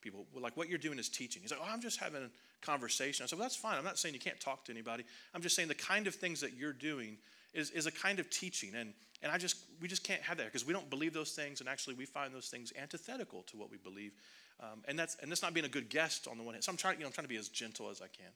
people. 0.00 0.26
Like 0.34 0.56
what 0.56 0.68
you're 0.68 0.78
doing 0.78 0.98
is 0.98 1.08
teaching. 1.08 1.42
He's 1.42 1.50
like, 1.50 1.60
oh, 1.60 1.68
I'm 1.68 1.80
just 1.80 1.98
having 1.98 2.22
a 2.22 2.30
conversation. 2.64 3.24
I 3.24 3.26
said, 3.26 3.38
well, 3.38 3.44
that's 3.44 3.56
fine. 3.56 3.78
I'm 3.78 3.84
not 3.84 3.98
saying 3.98 4.14
you 4.14 4.20
can't 4.20 4.38
talk 4.38 4.64
to 4.66 4.72
anybody. 4.72 5.04
I'm 5.34 5.42
just 5.42 5.56
saying 5.56 5.68
the 5.68 5.74
kind 5.74 6.06
of 6.06 6.14
things 6.14 6.40
that 6.40 6.54
you're 6.56 6.72
doing 6.72 7.18
is, 7.52 7.70
is 7.70 7.86
a 7.86 7.90
kind 7.90 8.20
of 8.20 8.30
teaching. 8.30 8.74
And, 8.76 8.92
and 9.22 9.32
I 9.32 9.38
just, 9.38 9.56
we 9.80 9.88
just 9.88 10.04
can't 10.04 10.22
have 10.22 10.36
that 10.36 10.46
because 10.46 10.64
we 10.64 10.72
don't 10.72 10.88
believe 10.88 11.12
those 11.12 11.32
things. 11.32 11.60
And 11.60 11.68
actually, 11.68 11.94
we 11.94 12.04
find 12.04 12.32
those 12.32 12.48
things 12.48 12.72
antithetical 12.80 13.42
to 13.48 13.56
what 13.56 13.70
we 13.70 13.78
believe. 13.78 14.12
Um, 14.60 14.84
and 14.86 14.98
that's, 14.98 15.16
and 15.20 15.30
that's 15.30 15.42
not 15.42 15.52
being 15.52 15.66
a 15.66 15.70
good 15.70 15.88
guest 15.88 16.28
on 16.30 16.38
the 16.38 16.44
one 16.44 16.54
hand. 16.54 16.62
So 16.62 16.70
I'm 16.70 16.78
trying, 16.78 16.94
you 16.94 17.00
know, 17.00 17.06
I'm 17.06 17.12
trying 17.12 17.24
to 17.24 17.28
be 17.28 17.36
as 17.36 17.48
gentle 17.48 17.90
as 17.90 18.00
I 18.00 18.06
can. 18.06 18.30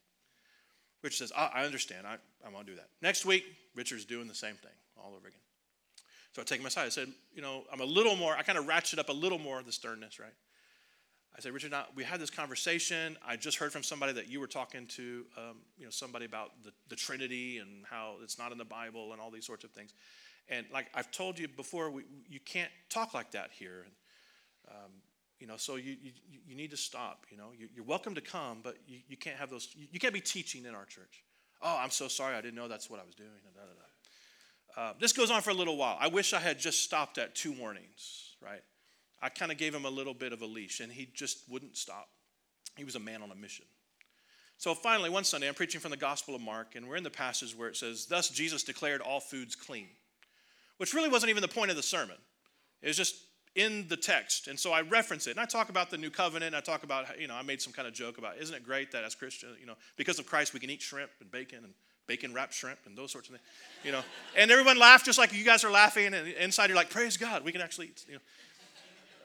Richard 1.03 1.17
says, 1.17 1.33
I, 1.37 1.51
I 1.55 1.65
understand. 1.65 2.07
I, 2.07 2.17
I 2.45 2.51
want 2.51 2.67
to 2.67 2.73
do 2.73 2.77
that. 2.77 2.89
Next 3.01 3.25
week, 3.25 3.45
Richard's 3.75 4.05
doing 4.05 4.29
the 4.29 4.35
same 4.35 4.57
thing 4.57 4.73
all 4.99 5.15
over 5.17 5.29
again. 5.29 5.41
So 6.33 6.43
I 6.43 6.45
take 6.45 6.61
him 6.61 6.67
aside. 6.67 6.87
I 6.87 6.91
said, 6.91 7.09
you 7.35 7.43
know, 7.43 7.65
I'm 7.73 7.81
a 7.81 7.85
little 7.85 8.17
more, 8.17 8.37
I 8.37 8.43
kind 8.43 8.59
of 8.59 8.67
ratchet 8.67 8.99
up 8.99 9.09
a 9.09 9.13
little 9.13 9.39
more 9.39 9.63
the 9.63 9.73
sternness, 9.73 10.21
right? 10.21 10.33
I 11.37 11.41
said, 11.41 11.53
Richard, 11.53 11.71
now, 11.71 11.87
we 11.95 12.05
had 12.05 12.21
this 12.21 12.31
conversation. 12.31 13.17
I 13.27 13.37
just 13.37 13.59
heard 13.59 13.73
from 13.73 13.83
somebody 13.83 14.13
that 14.13 14.29
you 14.29 14.41
were 14.41 14.47
talking 14.47 14.87
to, 14.89 15.25
um, 15.37 15.57
you 15.79 15.85
know, 15.85 15.91
somebody 15.91 16.25
about 16.25 16.51
the, 16.65 16.73
the 16.89 16.97
Trinity 16.97 17.59
and 17.59 17.85
how 17.89 18.17
it's 18.23 18.39
not 18.39 18.53
in 18.53 18.59
the 18.59 18.65
Bible 18.65 19.13
and 19.13 19.21
all 19.21 19.31
these 19.31 19.47
sorts 19.47 19.65
of 19.65 19.71
things. 19.71 19.95
And 20.49 20.67
like 20.73 20.87
I've 20.95 21.11
told 21.13 21.39
you 21.39 21.49
before, 21.49 21.91
we, 21.91 22.03
you 22.29 22.41
can't 22.41 22.71
talk 22.89 23.15
like 23.15 23.31
that 23.33 23.51
here. 23.53 23.87
Um, 24.69 24.91
you 25.39 25.47
know, 25.47 25.57
so 25.57 25.77
you, 25.77 25.97
you, 26.03 26.13
you 26.47 26.55
need 26.55 26.71
to 26.73 26.77
stop. 26.77 27.25
You 27.31 27.39
know, 27.39 27.51
you, 27.57 27.69
are 27.81 27.87
welcome 27.87 28.15
to 28.17 28.21
come, 28.21 28.59
but 28.63 28.77
you, 28.87 28.99
you 29.09 29.17
can't 29.17 29.37
have 29.37 29.51
those, 29.51 29.69
you, 29.75 29.87
you, 29.93 30.01
can't 30.01 30.13
be 30.13 30.21
teaching 30.21 30.65
in 30.67 30.75
our 30.75 30.85
church. 30.85 31.25
Oh, 31.63 31.79
I'm 31.81 31.91
so 31.91 32.09
sorry. 32.09 32.37
I 32.37 32.41
didn't 32.41 32.57
know 32.57 32.69
that's 32.69 32.91
what 32.91 33.01
I 33.01 33.05
was 33.05 33.15
doing. 33.15 33.31
Da, 33.55 33.61
da, 33.61 33.67
da. 33.67 33.90
Uh, 34.77 34.93
this 34.99 35.13
goes 35.13 35.31
on 35.31 35.43
for 35.43 35.51
a 35.51 35.55
little 35.55 35.77
while. 35.77 35.97
I 36.01 36.09
wish 36.09 36.33
I 36.33 36.41
had 36.41 36.59
just 36.59 36.83
stopped 36.83 37.19
at 37.19 37.35
two 37.35 37.53
warnings, 37.53 38.35
right? 38.41 38.63
I 39.23 39.29
kind 39.29 39.53
of 39.53 39.59
gave 39.59 39.75
him 39.75 39.85
a 39.85 39.91
little 39.91 40.15
bit 40.15 40.33
of 40.33 40.43
a 40.43 40.47
leash, 40.47 40.81
and 40.81 40.91
he 40.91 41.09
just 41.13 41.51
wouldn't 41.51 41.77
stop. 41.77 42.09
He 42.77 42.85
was 42.85 42.95
a 42.95 43.01
man 43.01 43.23
on 43.23 43.31
a 43.31 43.35
mission. 43.35 43.67
So 44.57 44.75
finally, 44.75 45.11
one 45.11 45.25
Sunday, 45.25 45.49
I'm 45.49 45.55
preaching 45.55 45.81
from 45.81 45.91
the 45.91 45.97
Gospel 45.97 46.35
of 46.35 46.41
Mark, 46.41 46.77
and 46.77 46.89
we're 46.89 46.97
in 46.97 47.03
the 47.03 47.11
passage 47.11 47.57
where 47.57 47.69
it 47.69 47.77
says, 47.77 48.07
Thus 48.07 48.29
Jesus 48.29 48.63
declared 48.63 49.01
all 49.01 49.21
foods 49.21 49.55
clean, 49.55 49.89
which 50.77 50.95
really 50.95 51.09
wasn't 51.09 51.31
even 51.31 51.43
the 51.43 51.49
point 51.49 51.71
of 51.71 51.77
the 51.77 51.83
sermon. 51.83 52.17
It 52.83 52.89
was 52.89 52.97
just 52.97 53.17
in 53.55 53.89
the 53.89 53.97
text. 53.97 54.49
And 54.49 54.59
so 54.59 54.73
I 54.73 54.83
reference 54.83 55.27
it, 55.27 55.33
and 55.33 55.41
I 55.41 55.45
talk 55.45 55.71
about 55.71 55.91
the 55.91 55.99
new 55.99 56.11
covenant. 56.11 56.55
I 56.55 56.61
talk 56.61 56.83
about, 56.83 57.21
you 57.21 57.27
know, 57.27 57.35
I 57.35 57.43
made 57.43 57.61
some 57.61 57.73
kind 57.73 57.89
of 57.89 57.95
joke 57.95 58.19
about, 58.19 58.39
isn't 58.39 58.55
it 58.55 58.65
great 58.65 58.93
that 58.93 59.05
as 59.05 59.15
Christians, 59.15 59.57
you 59.61 59.67
know, 59.67 59.77
because 59.97 60.19
of 60.19 60.27
Christ, 60.27 60.55
we 60.55 60.61
can 60.61 60.71
eat 60.71 60.83
shrimp 60.83 61.11
and 61.21 61.31
bacon 61.31 61.65
and 61.65 61.75
bacon 62.07 62.33
wrapped 62.33 62.55
shrimp 62.55 62.79
and 62.87 62.97
those 62.97 63.13
sorts 63.13 63.29
of 63.29 63.37
things, 63.37 63.47
you 63.85 63.93
know. 63.93 64.03
And 64.37 64.51
everyone 64.51 64.79
laughed 64.79 65.07
just 65.07 65.19
like 65.19 65.33
you 65.33 65.45
guys 65.45 65.65
are 65.65 65.71
laughing, 65.71 66.13
and 66.15 66.29
inside 66.29 66.69
you're 66.69 66.77
like, 66.77 66.91
praise 66.91 67.17
God, 67.17 67.45
we 67.45 67.53
can 67.53 67.61
actually 67.61 67.87
eat, 67.87 68.05
you 68.09 68.15
know. 68.15 68.21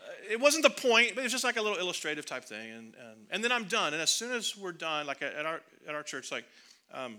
Uh, 0.04 0.34
it 0.34 0.40
wasn't 0.40 0.64
the 0.64 0.70
point, 0.70 1.16
but 1.16 1.22
it 1.22 1.24
was 1.24 1.32
just 1.32 1.44
like 1.44 1.58
a 1.58 1.62
little 1.62 1.78
illustrative 1.78 2.26
type 2.26 2.46
thing. 2.46 2.72
And, 2.72 2.94
and, 2.96 3.28
and 3.32 3.44
then 3.44 3.52
I'm 3.52 3.66
done. 3.66 3.94
And 3.94 4.02
as 4.02 4.12
soon 4.12 4.32
as 4.32 4.56
we're 4.56 4.72
done, 4.72 5.08
like 5.08 5.22
at 5.22 5.46
our, 5.46 5.62
at 5.88 5.96
our 5.96 6.04
church, 6.04 6.32
like, 6.32 6.46
um, 6.94 7.18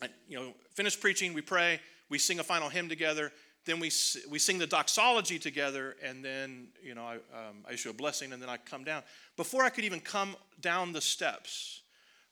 I, 0.00 0.08
you 0.28 0.38
know, 0.38 0.54
finish 0.74 0.98
preaching, 0.98 1.34
we 1.34 1.42
pray, 1.42 1.80
we 2.08 2.18
sing 2.18 2.40
a 2.40 2.44
final 2.44 2.68
hymn 2.68 2.88
together, 2.88 3.32
then 3.64 3.78
we, 3.78 3.90
we 4.28 4.38
sing 4.38 4.58
the 4.58 4.66
doxology 4.66 5.38
together, 5.38 5.96
and 6.02 6.24
then, 6.24 6.68
you 6.82 6.94
know, 6.94 7.04
I, 7.04 7.14
um, 7.14 7.58
I 7.68 7.74
issue 7.74 7.90
a 7.90 7.92
blessing, 7.92 8.32
and 8.32 8.42
then 8.42 8.48
I 8.48 8.56
come 8.56 8.82
down. 8.82 9.02
Before 9.36 9.62
I 9.62 9.68
could 9.68 9.84
even 9.84 10.00
come 10.00 10.34
down 10.60 10.92
the 10.92 11.00
steps, 11.00 11.81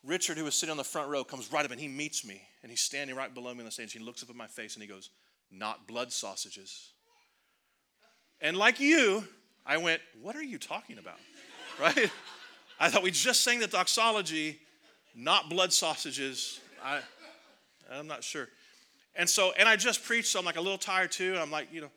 Richard, 0.05 0.38
who 0.38 0.44
was 0.44 0.55
sitting 0.55 0.70
on 0.70 0.76
the 0.76 0.84
front 0.84 1.11
row, 1.11 1.24
comes 1.24 1.53
right 1.53 1.64
up 1.64 1.70
and 1.70 1.80
he 1.80 1.88
meets 1.88 2.24
me, 2.24 2.42
and 2.62 2.70
he's 2.70 2.80
standing 2.80 3.14
right 3.14 3.32
below 3.32 3.53
me 3.53 3.61
on 3.61 3.66
the 3.66 3.70
stage. 3.70 3.92
He 3.92 3.98
looks 3.98 4.22
up 4.22 4.30
at 4.30 4.36
my 4.36 4.46
face 4.46 4.74
and 4.74 4.82
he 4.82 4.88
goes, 4.88 5.11
Not 5.51 5.86
blood 5.86 6.12
sausages. 6.12 6.92
And 8.40 8.57
like 8.57 8.80
you, 8.80 9.24
I 9.66 9.76
went, 9.76 10.01
What 10.22 10.36
are 10.36 10.42
you 10.42 10.59
talking 10.59 10.98
about? 10.98 11.18
right? 11.80 12.11
I 12.78 12.88
thought 12.88 13.03
we 13.03 13.11
just 13.11 13.44
sang 13.44 13.61
the 13.61 13.66
doxology, 13.66 14.59
not 15.14 15.51
blood 15.51 15.72
sausages. 15.72 16.61
I, 16.82 17.01
I'm 17.92 18.07
not 18.07 18.24
sure. 18.24 18.48
And 19.14 19.28
so, 19.28 19.53
and 19.59 19.68
I 19.68 19.76
just 19.76 20.03
preached, 20.05 20.28
so 20.28 20.38
I'm 20.38 20.46
like 20.46 20.57
a 20.57 20.62
little 20.62 20.78
tired 20.78 21.12
too. 21.12 21.36
I'm 21.38 21.51
like, 21.51 21.68
you 21.72 21.82
know, 21.82 21.90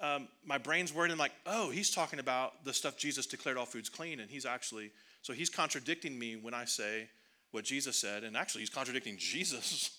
um, 0.00 0.28
my 0.44 0.58
brain's 0.58 0.92
working. 0.92 1.12
I'm 1.12 1.18
like, 1.18 1.32
oh, 1.46 1.70
he's 1.70 1.90
talking 1.90 2.18
about 2.18 2.64
the 2.64 2.72
stuff 2.72 2.96
Jesus 2.96 3.26
declared 3.26 3.56
all 3.56 3.66
foods 3.66 3.88
clean, 3.88 4.18
and 4.20 4.30
he's 4.30 4.46
actually, 4.46 4.90
so 5.22 5.32
he's 5.32 5.50
contradicting 5.50 6.18
me 6.18 6.36
when 6.36 6.54
I 6.54 6.64
say 6.64 7.08
what 7.50 7.64
Jesus 7.64 7.96
said, 7.96 8.24
and 8.24 8.36
actually 8.36 8.62
he's 8.62 8.70
contradicting 8.70 9.16
Jesus 9.18 9.98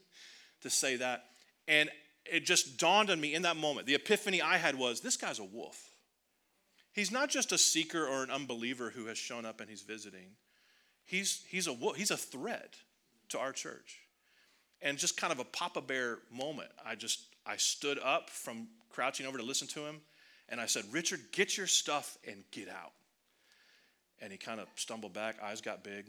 to 0.62 0.70
say 0.70 0.96
that. 0.96 1.24
And 1.68 1.88
it 2.24 2.44
just 2.44 2.78
dawned 2.78 3.10
on 3.10 3.20
me 3.20 3.34
in 3.34 3.42
that 3.42 3.56
moment. 3.56 3.86
The 3.86 3.94
epiphany 3.94 4.42
I 4.42 4.56
had 4.56 4.76
was 4.76 5.00
this 5.00 5.16
guy's 5.16 5.38
a 5.38 5.44
wolf. 5.44 5.78
He's 6.92 7.12
not 7.12 7.30
just 7.30 7.52
a 7.52 7.58
seeker 7.58 8.04
or 8.04 8.24
an 8.24 8.30
unbeliever 8.30 8.90
who 8.90 9.06
has 9.06 9.16
shown 9.16 9.46
up 9.46 9.60
and 9.60 9.70
he's 9.70 9.82
visiting. 9.82 10.32
He's, 11.04 11.44
he's, 11.48 11.68
a, 11.68 11.76
he's 11.96 12.10
a 12.10 12.16
threat 12.16 12.76
to 13.30 13.38
our 13.38 13.52
church 13.52 14.00
and 14.82 14.98
just 14.98 15.16
kind 15.16 15.32
of 15.32 15.38
a 15.38 15.44
papa 15.44 15.80
bear 15.80 16.18
moment 16.30 16.70
i 16.84 16.94
just 16.94 17.20
i 17.46 17.56
stood 17.56 17.98
up 17.98 18.30
from 18.30 18.68
crouching 18.90 19.26
over 19.26 19.38
to 19.38 19.44
listen 19.44 19.66
to 19.66 19.80
him 19.80 20.00
and 20.48 20.60
i 20.60 20.66
said 20.66 20.84
richard 20.90 21.20
get 21.32 21.56
your 21.56 21.66
stuff 21.66 22.18
and 22.28 22.44
get 22.50 22.68
out 22.68 22.92
and 24.20 24.32
he 24.32 24.38
kind 24.38 24.60
of 24.60 24.68
stumbled 24.74 25.12
back 25.12 25.36
eyes 25.42 25.60
got 25.60 25.82
big 25.82 26.06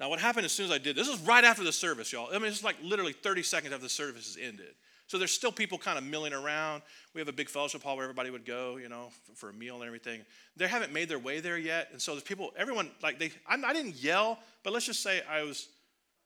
now 0.00 0.08
what 0.08 0.18
happened 0.18 0.44
as 0.44 0.52
soon 0.52 0.66
as 0.66 0.72
i 0.72 0.78
did 0.78 0.96
this 0.96 1.08
was 1.08 1.20
right 1.20 1.44
after 1.44 1.62
the 1.62 1.72
service 1.72 2.12
y'all 2.12 2.28
i 2.32 2.38
mean 2.38 2.46
it's 2.46 2.64
like 2.64 2.76
literally 2.82 3.12
30 3.12 3.42
seconds 3.42 3.72
after 3.72 3.84
the 3.84 3.88
service 3.88 4.34
has 4.34 4.38
ended 4.42 4.74
so 5.06 5.18
there's 5.18 5.32
still 5.32 5.52
people 5.52 5.78
kind 5.78 5.98
of 5.98 6.04
milling 6.04 6.32
around 6.32 6.82
we 7.14 7.20
have 7.20 7.28
a 7.28 7.32
big 7.32 7.48
fellowship 7.48 7.82
hall 7.82 7.96
where 7.96 8.04
everybody 8.04 8.30
would 8.30 8.44
go 8.44 8.76
you 8.76 8.88
know 8.88 9.10
for 9.34 9.50
a 9.50 9.52
meal 9.52 9.76
and 9.76 9.84
everything 9.84 10.22
they 10.56 10.66
haven't 10.66 10.92
made 10.92 11.08
their 11.08 11.18
way 11.18 11.40
there 11.40 11.58
yet 11.58 11.88
and 11.92 12.00
so 12.00 12.12
there's 12.12 12.22
people 12.22 12.50
everyone 12.56 12.90
like 13.02 13.18
they 13.18 13.30
I, 13.46 13.60
I 13.62 13.72
didn't 13.72 14.02
yell 14.02 14.38
but 14.64 14.72
let's 14.72 14.86
just 14.86 15.02
say 15.02 15.22
i 15.30 15.42
was 15.42 15.68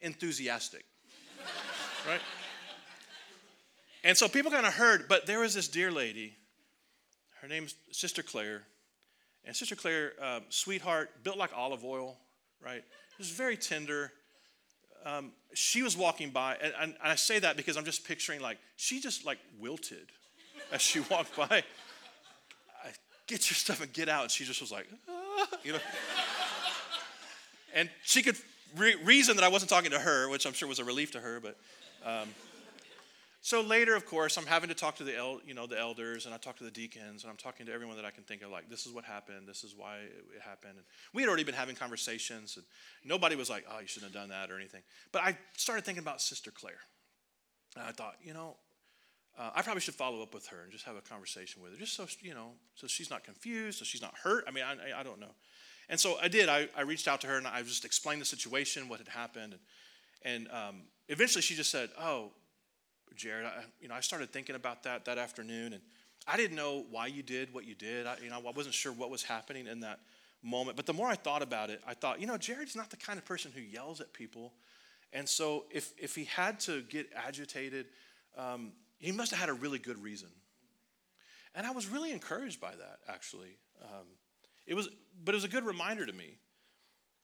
enthusiastic 0.01 0.85
right? 2.09 2.21
And 4.03 4.17
so 4.17 4.29
people 4.29 4.51
kind 4.51 4.67
of 4.67 4.75
heard, 4.75 5.09
but 5.09 5.27
there 5.27 5.41
was 5.41 5.55
this 5.55 5.69
dear 5.69 5.91
lady. 5.91 6.37
Her 7.41 7.49
name's 7.49 7.75
Sister 7.91 8.23
Claire. 8.23 8.63
And 9.45 9.55
Sister 9.55 9.77
Claire, 9.77 10.13
uh, 10.23 10.41
sweetheart, 10.49 11.23
built 11.23 11.37
like 11.37 11.51
Olive 11.57 11.85
Oyl, 11.85 12.17
right? 12.63 12.85
It 13.15 13.19
was 13.19 13.31
very 13.31 13.57
tender. 13.57 14.13
Um, 15.05 15.33
she 15.53 15.83
was 15.83 15.97
walking 15.97 16.31
by, 16.31 16.57
and, 16.61 16.73
and, 16.81 16.95
I 17.03 17.15
say 17.15 17.39
that 17.39 17.57
because 17.57 17.77
I'm 17.77 17.85
just 17.85 18.05
picturing 18.05 18.41
like 18.41 18.59
she 18.77 19.01
just 19.01 19.25
like 19.25 19.39
wilted 19.61 20.11
as 20.73 20.81
she 20.81 21.01
walked 21.11 21.37
by. 21.37 21.63
I, 22.83 22.91
get 23.27 23.49
your 23.51 23.55
stuff 23.55 23.81
and 23.81 23.93
get 23.93 24.09
out. 24.09 24.23
And 24.23 24.31
she 24.31 24.45
just 24.45 24.61
was 24.61 24.73
like, 24.73 24.87
ah, 25.09 25.47
you 25.63 25.73
know. 25.73 25.79
and 27.75 27.89
she 28.03 28.23
could 28.23 28.37
re- 28.77 28.97
reason 29.05 29.37
that 29.37 29.45
I 29.45 29.49
wasn't 29.49 29.71
talking 29.71 29.93
to 29.93 29.99
her, 29.99 30.29
which 30.29 30.47
I'm 30.47 30.53
sure 30.53 30.69
was 30.69 30.79
a 30.79 30.85
relief 30.85 31.13
to 31.13 31.21
her, 31.21 31.41
but 31.41 31.57
um, 32.05 32.29
so 33.45 33.61
later, 33.61 33.95
of 33.95 34.07
course, 34.07 34.39
I'm 34.39 34.47
having 34.47 34.71
to 34.71 34.75
talk 34.75 34.97
to 34.97 35.05
the 35.05 35.15
el- 35.15 35.43
you 35.45 35.53
know 35.53 35.67
the 35.67 35.79
elders, 35.79 36.25
and 36.25 36.35
I 36.35 36.39
talk 36.39 36.57
to 36.57 36.65
the 36.65 36.71
deacons, 36.71 37.25
and 37.25 37.31
I'm 37.31 37.37
talking 37.37 37.67
to 37.67 37.73
everyone 37.75 37.97
that 37.97 38.07
I 38.07 38.11
can 38.11 38.25
think 38.25 38.41
of. 38.41 38.51
Like, 38.51 38.71
this 38.71 38.87
is 38.87 38.93
what 38.95 39.05
happened. 39.05 39.47
This 39.47 39.65
is 39.65 39.75
why 39.77 39.99
it 39.99 40.41
happened. 40.43 40.79
And 40.79 40.87
we 41.13 41.21
had 41.21 41.29
already 41.29 41.45
been 41.45 41.55
having 41.55 41.77
conversations, 41.77 42.57
and 42.57 42.65
nobody 43.05 43.37
was 43.37 43.51
like, 43.51 43.67
"Oh, 43.71 43.81
you 43.81 43.87
shouldn't 43.87 44.15
have 44.15 44.19
done 44.19 44.31
that" 44.31 44.51
or 44.51 44.57
anything. 44.57 44.81
But 45.13 45.25
I 45.25 45.37
started 45.59 45.85
thinking 45.85 46.01
about 46.01 46.23
Sister 46.23 46.51
Claire, 46.51 46.81
and 47.77 47.85
I 47.85 47.91
thought, 47.91 48.15
you 48.23 48.33
know, 48.33 48.57
uh, 49.39 49.51
I 49.55 49.61
probably 49.61 49.83
should 49.83 49.95
follow 49.95 50.23
up 50.23 50.33
with 50.33 50.47
her 50.47 50.63
and 50.63 50.73
just 50.73 50.87
have 50.87 50.97
a 50.97 51.03
conversation 51.03 51.61
with 51.61 51.73
her, 51.73 51.79
just 51.79 51.97
so 51.97 52.07
you 52.23 52.33
know, 52.33 52.53
so 52.77 52.87
she's 52.87 53.11
not 53.11 53.25
confused, 53.25 53.79
so 53.79 53.85
she's 53.85 54.01
not 54.01 54.15
hurt. 54.23 54.45
I 54.49 54.53
mean, 54.53 54.65
I, 54.65 55.01
I 55.01 55.03
don't 55.03 55.21
know. 55.21 55.35
And 55.91 56.01
so 56.01 56.17
I 56.17 56.29
did. 56.29 56.49
I, 56.49 56.71
I 56.75 56.81
reached 56.81 57.09
out 57.09 57.21
to 57.21 57.27
her 57.27 57.37
and 57.37 57.47
I 57.47 57.61
just 57.61 57.85
explained 57.85 58.23
the 58.23 58.25
situation, 58.25 58.89
what 58.89 59.01
had 59.01 59.09
happened, 59.09 59.53
and 59.53 59.61
and 60.25 60.49
um, 60.51 60.83
eventually 61.09 61.43
she 61.43 61.55
just 61.55 61.71
said, 61.71 61.91
Oh, 62.01 62.31
Jared, 63.17 63.47
I, 63.47 63.65
you 63.81 63.89
know, 63.89 63.95
I 63.95 64.01
started 64.01 64.31
thinking 64.33 64.57
about 64.57 64.83
that 64.85 65.05
that 65.05 65.19
afternoon, 65.19 65.73
and 65.75 65.83
I 66.27 66.37
didn't 66.37 66.57
know 66.57 66.85
why 66.91 67.07
you 67.07 67.23
did 67.23 67.53
what 67.53 67.65
you 67.65 67.75
did. 67.75 68.07
I, 68.07 68.17
you 68.23 68.31
know, 68.31 68.41
I 68.47 68.51
wasn't 68.51 68.75
sure 68.75 68.93
what 68.93 69.11
was 69.11 69.23
happening 69.23 69.67
in 69.67 69.81
that 69.81 70.01
moment. 70.43 70.77
But 70.77 70.87
the 70.87 70.93
more 70.93 71.09
I 71.09 71.15
thought 71.15 71.43
about 71.43 71.71
it, 71.71 71.81
I 71.87 71.95
thought, 71.95 72.21
you 72.21 72.27
know, 72.27 72.37
Jared's 72.37 72.77
not 72.77 72.91
the 72.91 72.97
kind 72.97 73.19
of 73.19 73.25
person 73.25 73.51
who 73.55 73.61
yells 73.61 74.01
at 74.01 74.13
people. 74.13 74.53
And 75.13 75.29
so 75.29 75.65
if, 75.71 75.93
if 75.97 76.15
he 76.15 76.25
had 76.25 76.61
to 76.61 76.83
get 76.83 77.09
agitated, 77.15 77.87
um, 78.37 78.73
he 78.99 79.13
must 79.13 79.31
have 79.31 79.41
had 79.41 79.49
a 79.49 79.55
really 79.55 79.79
good 79.79 80.03
reason. 80.03 80.29
And 81.55 81.67
I 81.67 81.71
was 81.71 81.87
really 81.87 82.13
encouraged 82.13 82.61
by 82.61 82.73
that, 82.73 82.99
actually. 83.09 83.57
Um, 83.83 84.07
it 84.67 84.75
was, 84.75 84.89
but 85.25 85.35
it 85.35 85.37
was 85.37 85.45
a 85.45 85.49
good 85.49 85.65
reminder 85.65 86.05
to 86.05 86.13
me 86.13 86.39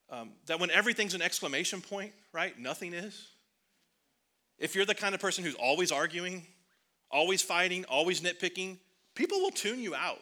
um, 0.08 0.32
that 0.46 0.60
when 0.60 0.70
everything's 0.70 1.14
an 1.14 1.22
exclamation 1.22 1.80
point, 1.80 2.12
right, 2.32 2.56
nothing 2.58 2.94
is. 2.94 3.28
If 4.60 4.74
you're 4.74 4.84
the 4.84 4.94
kind 4.94 5.14
of 5.14 5.20
person 5.20 5.42
who's 5.42 5.56
always 5.56 5.90
arguing, 5.90 6.46
always 7.10 7.42
fighting, 7.42 7.84
always 7.86 8.20
nitpicking, 8.20 8.78
people 9.14 9.40
will 9.40 9.50
tune 9.50 9.80
you 9.80 9.94
out. 9.94 10.20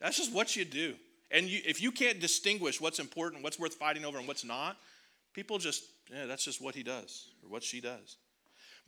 That's 0.00 0.18
just 0.18 0.32
what 0.32 0.56
you 0.56 0.64
do. 0.64 0.94
And 1.30 1.46
you, 1.46 1.60
if 1.64 1.80
you 1.80 1.92
can't 1.92 2.20
distinguish 2.20 2.80
what's 2.80 2.98
important, 2.98 3.42
what's 3.42 3.58
worth 3.58 3.74
fighting 3.74 4.04
over, 4.04 4.18
and 4.18 4.26
what's 4.26 4.44
not, 4.44 4.76
people 5.32 5.58
just, 5.58 5.84
yeah, 6.12 6.26
that's 6.26 6.44
just 6.44 6.60
what 6.60 6.74
he 6.74 6.82
does 6.82 7.28
or 7.42 7.50
what 7.50 7.62
she 7.62 7.80
does. 7.80 8.16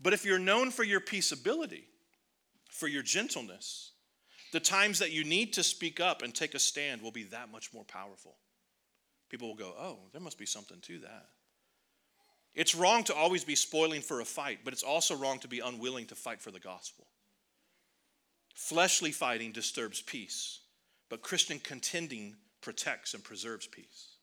But 0.03 0.13
if 0.13 0.25
you're 0.25 0.39
known 0.39 0.71
for 0.71 0.83
your 0.83 1.01
peaceability, 1.01 1.85
for 2.69 2.89
your 2.89 3.03
gentleness, 3.03 3.93
the 4.53 4.61
times 4.61 4.99
that 4.99 5.13
you 5.13 5.25
need 5.25 5.53
to 5.55 5.63
speak 5.63 6.01
up 6.01 6.23
and 6.23 6.35
take 6.35 6.55
a 6.55 6.59
stand 6.59 7.01
will 7.01 7.13
be 7.13 7.25
that 7.25 7.51
much 7.51 7.73
more 7.73 7.85
powerful 7.85 8.35
people 9.33 9.49
will 9.49 9.57
go, 9.57 9.73
oh, 9.79 9.99
there 10.13 10.21
must 10.21 10.37
be 10.39 10.45
something 10.45 10.79
to 10.83 10.99
that. 10.99 11.27
It's 12.55 12.75
wrong 12.75 13.05
to 13.05 13.15
always 13.15 13.45
be 13.45 13.55
spoiling 13.55 14.03
for 14.03 14.21
a 14.21 14.25
fight, 14.25 14.61
but 14.65 14.73
it's 14.73 14.83
also 14.83 15.17
wrong 15.17 15.39
to 15.41 15.49
be 15.49 15.61
unwilling 15.61 16.07
to 16.07 16.15
fight 16.15 16.41
for 16.41 16.51
the 16.51 16.61
gospel. 16.61 17.07
Fleshly 18.55 19.11
fighting 19.11 19.53
disturbs 19.53 20.03
peace, 20.03 20.61
but 21.09 21.23
Christian 21.23 21.59
contending 21.59 22.37
protects 22.61 23.15
and 23.15 23.25
preserves 23.25 23.67
peace. 23.67 24.17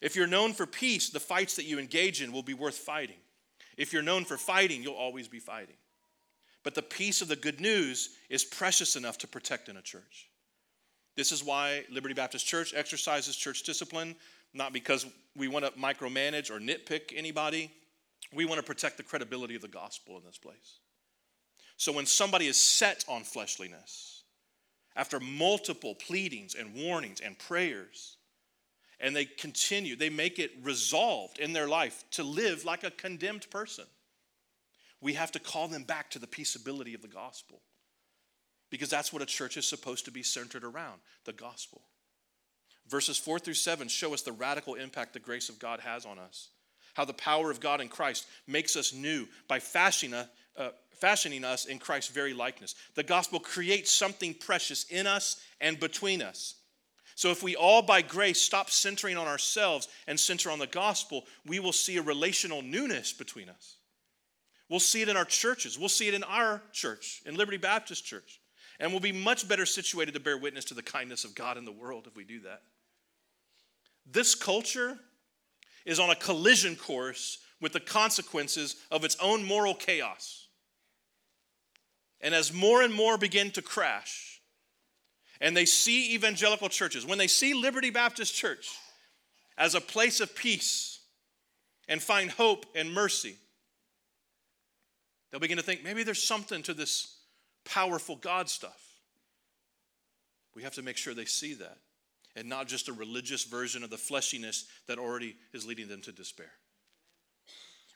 If 0.00 0.16
you're 0.16 0.26
known 0.26 0.52
for 0.54 0.66
peace, 0.66 1.10
the 1.10 1.20
fights 1.20 1.56
that 1.56 1.66
you 1.66 1.78
engage 1.78 2.22
in 2.22 2.32
will 2.32 2.42
be 2.42 2.54
worth 2.54 2.76
fighting. 2.76 3.20
If 3.76 3.92
you're 3.92 4.02
known 4.02 4.24
for 4.24 4.36
fighting, 4.36 4.82
you'll 4.82 4.94
always 4.94 5.28
be 5.28 5.38
fighting. 5.38 5.76
But 6.62 6.74
the 6.74 6.82
peace 6.82 7.20
of 7.20 7.28
the 7.28 7.36
good 7.36 7.60
news 7.60 8.10
is 8.30 8.44
precious 8.44 8.96
enough 8.96 9.18
to 9.18 9.28
protect 9.28 9.68
in 9.68 9.76
a 9.76 9.82
church. 9.82 10.28
This 11.16 11.30
is 11.30 11.44
why 11.44 11.84
Liberty 11.90 12.14
Baptist 12.14 12.46
Church 12.46 12.74
exercises 12.74 13.36
church 13.36 13.62
discipline, 13.62 14.16
not 14.54 14.72
because 14.72 15.06
we 15.36 15.48
want 15.48 15.64
to 15.64 15.72
micromanage 15.72 16.50
or 16.50 16.60
nitpick 16.60 17.12
anybody. 17.14 17.70
We 18.32 18.44
want 18.44 18.58
to 18.60 18.66
protect 18.66 18.96
the 18.96 19.02
credibility 19.02 19.54
of 19.54 19.62
the 19.62 19.68
gospel 19.68 20.16
in 20.16 20.24
this 20.24 20.38
place. 20.38 20.78
So 21.76 21.92
when 21.92 22.06
somebody 22.06 22.46
is 22.46 22.56
set 22.56 23.04
on 23.08 23.24
fleshliness, 23.24 24.22
after 24.96 25.18
multiple 25.18 25.94
pleadings 25.94 26.54
and 26.54 26.74
warnings 26.74 27.20
and 27.20 27.38
prayers, 27.38 28.16
and 29.00 29.14
they 29.14 29.24
continue, 29.24 29.96
they 29.96 30.08
make 30.08 30.38
it 30.38 30.52
resolved 30.62 31.38
in 31.38 31.52
their 31.52 31.66
life 31.66 32.04
to 32.12 32.22
live 32.22 32.64
like 32.64 32.84
a 32.84 32.90
condemned 32.90 33.50
person, 33.50 33.84
we 35.00 35.14
have 35.14 35.32
to 35.32 35.38
call 35.38 35.68
them 35.68 35.82
back 35.82 36.10
to 36.10 36.18
the 36.18 36.26
peaceability 36.26 36.94
of 36.94 37.02
the 37.02 37.08
gospel 37.08 37.60
because 38.70 38.88
that's 38.88 39.12
what 39.12 39.20
a 39.20 39.26
church 39.26 39.56
is 39.56 39.66
supposed 39.66 40.04
to 40.04 40.10
be 40.10 40.22
centered 40.22 40.64
around 40.64 41.00
the 41.24 41.32
gospel. 41.32 41.82
Verses 42.88 43.16
4 43.18 43.38
through 43.38 43.54
7 43.54 43.88
show 43.88 44.14
us 44.14 44.22
the 44.22 44.32
radical 44.32 44.74
impact 44.74 45.12
the 45.12 45.18
grace 45.18 45.48
of 45.48 45.58
God 45.58 45.80
has 45.80 46.04
on 46.04 46.18
us. 46.18 46.50
How 46.94 47.04
the 47.04 47.12
power 47.12 47.50
of 47.50 47.60
God 47.60 47.80
in 47.80 47.88
Christ 47.88 48.26
makes 48.46 48.76
us 48.76 48.92
new 48.92 49.26
by 49.48 49.58
fashioning, 49.58 50.26
uh, 50.56 50.68
fashioning 50.92 51.44
us 51.44 51.64
in 51.64 51.78
Christ's 51.78 52.12
very 52.12 52.34
likeness. 52.34 52.74
The 52.94 53.02
gospel 53.02 53.40
creates 53.40 53.90
something 53.90 54.34
precious 54.34 54.84
in 54.84 55.06
us 55.06 55.40
and 55.60 55.80
between 55.80 56.22
us. 56.22 56.54
So, 57.16 57.30
if 57.30 57.42
we 57.42 57.54
all 57.54 57.82
by 57.82 58.02
grace 58.02 58.40
stop 58.40 58.70
centering 58.70 59.16
on 59.16 59.26
ourselves 59.26 59.88
and 60.06 60.18
center 60.18 60.50
on 60.50 60.58
the 60.58 60.66
gospel, 60.66 61.24
we 61.46 61.60
will 61.60 61.72
see 61.72 61.96
a 61.96 62.02
relational 62.02 62.60
newness 62.60 63.12
between 63.12 63.48
us. 63.48 63.76
We'll 64.68 64.80
see 64.80 65.02
it 65.02 65.08
in 65.08 65.16
our 65.16 65.24
churches. 65.24 65.78
We'll 65.78 65.88
see 65.88 66.08
it 66.08 66.14
in 66.14 66.24
our 66.24 66.60
church, 66.72 67.22
in 67.26 67.36
Liberty 67.36 67.58
Baptist 67.58 68.04
Church. 68.04 68.40
And 68.80 68.90
we'll 68.90 69.00
be 69.00 69.12
much 69.12 69.46
better 69.46 69.66
situated 69.66 70.14
to 70.14 70.20
bear 70.20 70.36
witness 70.36 70.64
to 70.66 70.74
the 70.74 70.82
kindness 70.82 71.24
of 71.24 71.34
God 71.34 71.56
in 71.56 71.64
the 71.64 71.72
world 71.72 72.06
if 72.08 72.16
we 72.16 72.24
do 72.24 72.40
that. 72.40 72.62
This 74.06 74.34
culture 74.34 74.98
is 75.84 75.98
on 75.98 76.10
a 76.10 76.16
collision 76.16 76.76
course 76.76 77.38
with 77.60 77.72
the 77.72 77.80
consequences 77.80 78.76
of 78.90 79.04
its 79.04 79.16
own 79.20 79.44
moral 79.44 79.74
chaos. 79.74 80.48
And 82.20 82.34
as 82.34 82.52
more 82.52 82.82
and 82.82 82.92
more 82.92 83.18
begin 83.18 83.50
to 83.52 83.62
crash, 83.62 84.40
and 85.40 85.56
they 85.56 85.66
see 85.66 86.14
evangelical 86.14 86.68
churches, 86.68 87.04
when 87.04 87.18
they 87.18 87.26
see 87.26 87.54
Liberty 87.54 87.90
Baptist 87.90 88.34
Church 88.34 88.70
as 89.58 89.74
a 89.74 89.80
place 89.80 90.20
of 90.20 90.34
peace 90.34 91.00
and 91.88 92.02
find 92.02 92.30
hope 92.30 92.66
and 92.74 92.92
mercy, 92.92 93.36
they'll 95.30 95.40
begin 95.40 95.58
to 95.58 95.62
think 95.62 95.84
maybe 95.84 96.02
there's 96.02 96.22
something 96.22 96.62
to 96.62 96.74
this 96.74 97.18
powerful 97.64 98.16
God 98.16 98.48
stuff. 98.48 98.80
We 100.54 100.62
have 100.62 100.74
to 100.74 100.82
make 100.82 100.96
sure 100.96 101.14
they 101.14 101.24
see 101.24 101.54
that 101.54 101.78
and 102.36 102.48
not 102.48 102.68
just 102.68 102.88
a 102.88 102.92
religious 102.92 103.44
version 103.44 103.82
of 103.84 103.90
the 103.90 103.96
fleshiness 103.96 104.64
that 104.86 104.98
already 104.98 105.36
is 105.52 105.66
leading 105.66 105.88
them 105.88 106.00
to 106.02 106.12
despair. 106.12 106.50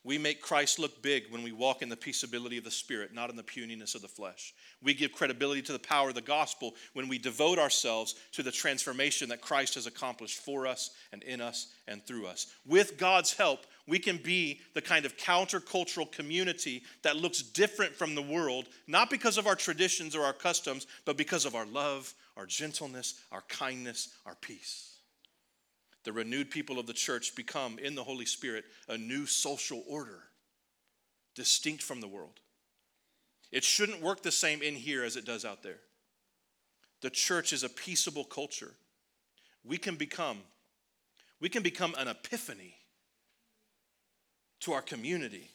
We 0.05 0.17
make 0.17 0.41
Christ 0.41 0.79
look 0.79 1.03
big 1.03 1.25
when 1.31 1.43
we 1.43 1.53
walk 1.53 1.83
in 1.83 1.89
the 1.89 1.97
peaceability 1.97 2.57
of 2.57 2.65
the 2.65 2.71
Spirit, 2.71 3.13
not 3.13 3.31
in 3.31 3.37
the 3.37 3.43
puniness 3.43 3.95
of 3.95 4.01
the 4.01 4.09
flesh. 4.09 4.55
We 4.83 4.95
give 4.95 5.13
credibility 5.13 5.61
to 5.63 5.73
the 5.73 5.79
power 5.79 6.09
of 6.09 6.15
the 6.15 6.23
gospel 6.23 6.75
when 6.95 7.09
we 7.09 7.19
devote 7.19 7.59
ourselves 7.59 8.15
to 8.33 8.43
the 8.43 8.53
transformation 8.53 9.29
that 9.29 9.41
Christ 9.41 9.75
has 9.75 9.87
accomplished 9.87 10.39
for 10.39 10.67
us 10.67 10.93
and 11.13 11.23
in 11.25 11.41
us 11.41 11.73
and 11.89 12.03
through 12.03 12.27
us. 12.27 12.47
With 12.65 12.97
God's 12.97 13.35
help, 13.35 13.67
we 13.87 13.99
can 13.99 14.19
be 14.19 14.61
the 14.75 14.81
kind 14.81 15.05
of 15.05 15.17
countercultural 15.17 16.11
community 16.13 16.85
that 17.03 17.17
looks 17.17 17.43
different 17.43 17.95
from 17.95 18.15
the 18.15 18.23
world, 18.23 18.69
not 18.87 19.11
because 19.11 19.37
of 19.37 19.47
our 19.47 19.57
traditions 19.57 20.15
or 20.15 20.23
our 20.23 20.33
customs, 20.33 20.87
but 21.07 21.17
because 21.17 21.45
of 21.45 21.55
our 21.55 21.67
love, 21.67 22.15
our 22.39 22.47
gentleness, 22.47 23.21
our 23.31 23.43
kindness, 23.49 24.09
our 24.25 24.37
peace 24.37 24.99
the 26.09 26.13
renewed 26.15 26.51
people 26.51 26.79
of 26.79 26.87
the 26.87 26.95
church 26.95 27.35
become, 27.35 27.79
in 27.79 27.95
the 27.95 28.03
Holy 28.03 28.25
Spirit, 28.25 28.65
a 28.89 28.97
new 28.97 29.27
social 29.27 29.85
order, 29.87 30.23
distinct 31.35 31.83
from 31.83 32.01
the 32.01 32.09
world. 32.09 32.41
It 33.53 33.63
shouldn't 33.63 34.01
work 34.01 34.23
the 34.23 34.33
same 34.33 34.63
in 34.63 34.75
here 34.75 35.05
as 35.05 35.17
it 35.17 35.27
does 35.27 35.45
out 35.45 35.63
there. 35.63 35.81
The 37.03 37.11
church 37.11 37.53
is 37.53 37.63
a 37.63 37.69
peaceable 37.69 38.25
culture. 38.25 38.73
We 39.63 39.77
can 39.77 39.97
become, 39.97 40.39
we 41.41 41.51
can 41.51 41.63
become 41.63 41.95
an 41.99 42.09
epiphany 42.09 42.75
to 44.61 44.73
our 44.73 44.81
community 44.81 45.51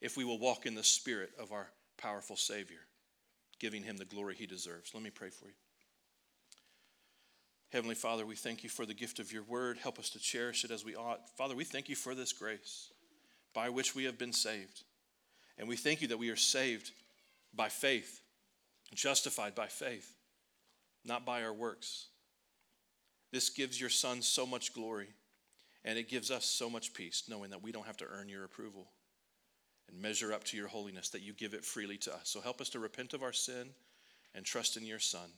if 0.00 0.16
we 0.16 0.24
will 0.24 0.40
walk 0.40 0.66
in 0.66 0.74
the 0.74 0.82
spirit 0.82 1.30
of 1.38 1.52
our 1.52 1.68
powerful 1.96 2.34
Savior, 2.34 2.80
giving 3.60 3.84
him 3.84 3.96
the 3.96 4.04
glory 4.04 4.34
he 4.34 4.46
deserves. 4.46 4.90
Let 4.92 5.04
me 5.04 5.10
pray 5.10 5.30
for 5.30 5.46
you. 5.46 5.54
Heavenly 7.70 7.94
Father, 7.94 8.24
we 8.24 8.34
thank 8.34 8.62
you 8.62 8.70
for 8.70 8.86
the 8.86 8.94
gift 8.94 9.18
of 9.18 9.30
your 9.30 9.42
word. 9.42 9.76
Help 9.76 9.98
us 9.98 10.08
to 10.10 10.18
cherish 10.18 10.64
it 10.64 10.70
as 10.70 10.86
we 10.86 10.96
ought. 10.96 11.28
Father, 11.36 11.54
we 11.54 11.64
thank 11.64 11.90
you 11.90 11.96
for 11.96 12.14
this 12.14 12.32
grace 12.32 12.90
by 13.52 13.68
which 13.68 13.94
we 13.94 14.04
have 14.04 14.16
been 14.16 14.32
saved. 14.32 14.84
And 15.58 15.68
we 15.68 15.76
thank 15.76 16.00
you 16.00 16.08
that 16.08 16.18
we 16.18 16.30
are 16.30 16.36
saved 16.36 16.92
by 17.54 17.68
faith, 17.68 18.22
justified 18.94 19.54
by 19.54 19.66
faith, 19.66 20.14
not 21.04 21.26
by 21.26 21.42
our 21.42 21.52
works. 21.52 22.06
This 23.32 23.50
gives 23.50 23.78
your 23.78 23.90
Son 23.90 24.22
so 24.22 24.46
much 24.46 24.72
glory, 24.72 25.08
and 25.84 25.98
it 25.98 26.08
gives 26.08 26.30
us 26.30 26.46
so 26.46 26.70
much 26.70 26.94
peace, 26.94 27.24
knowing 27.28 27.50
that 27.50 27.62
we 27.62 27.72
don't 27.72 27.86
have 27.86 27.98
to 27.98 28.06
earn 28.10 28.30
your 28.30 28.44
approval 28.44 28.88
and 29.90 30.00
measure 30.00 30.32
up 30.32 30.44
to 30.44 30.56
your 30.56 30.68
holiness, 30.68 31.10
that 31.10 31.22
you 31.22 31.34
give 31.34 31.52
it 31.52 31.66
freely 31.66 31.98
to 31.98 32.14
us. 32.14 32.30
So 32.30 32.40
help 32.40 32.62
us 32.62 32.70
to 32.70 32.78
repent 32.78 33.12
of 33.12 33.22
our 33.22 33.32
sin 33.34 33.70
and 34.34 34.46
trust 34.46 34.78
in 34.78 34.86
your 34.86 34.98
Son 35.00 35.28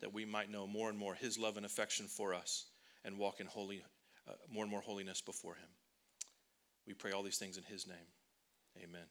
that 0.00 0.12
we 0.12 0.24
might 0.24 0.50
know 0.50 0.66
more 0.66 0.88
and 0.88 0.98
more 0.98 1.14
his 1.14 1.38
love 1.38 1.56
and 1.56 1.66
affection 1.66 2.06
for 2.06 2.34
us 2.34 2.66
and 3.04 3.18
walk 3.18 3.40
in 3.40 3.46
holy, 3.46 3.82
uh, 4.28 4.32
more 4.52 4.64
and 4.64 4.70
more 4.70 4.80
holiness 4.80 5.20
before 5.20 5.54
him. 5.54 5.68
We 6.86 6.94
pray 6.94 7.12
all 7.12 7.22
these 7.22 7.38
things 7.38 7.56
in 7.56 7.64
his 7.64 7.86
name. 7.86 7.96
Amen. 8.82 9.06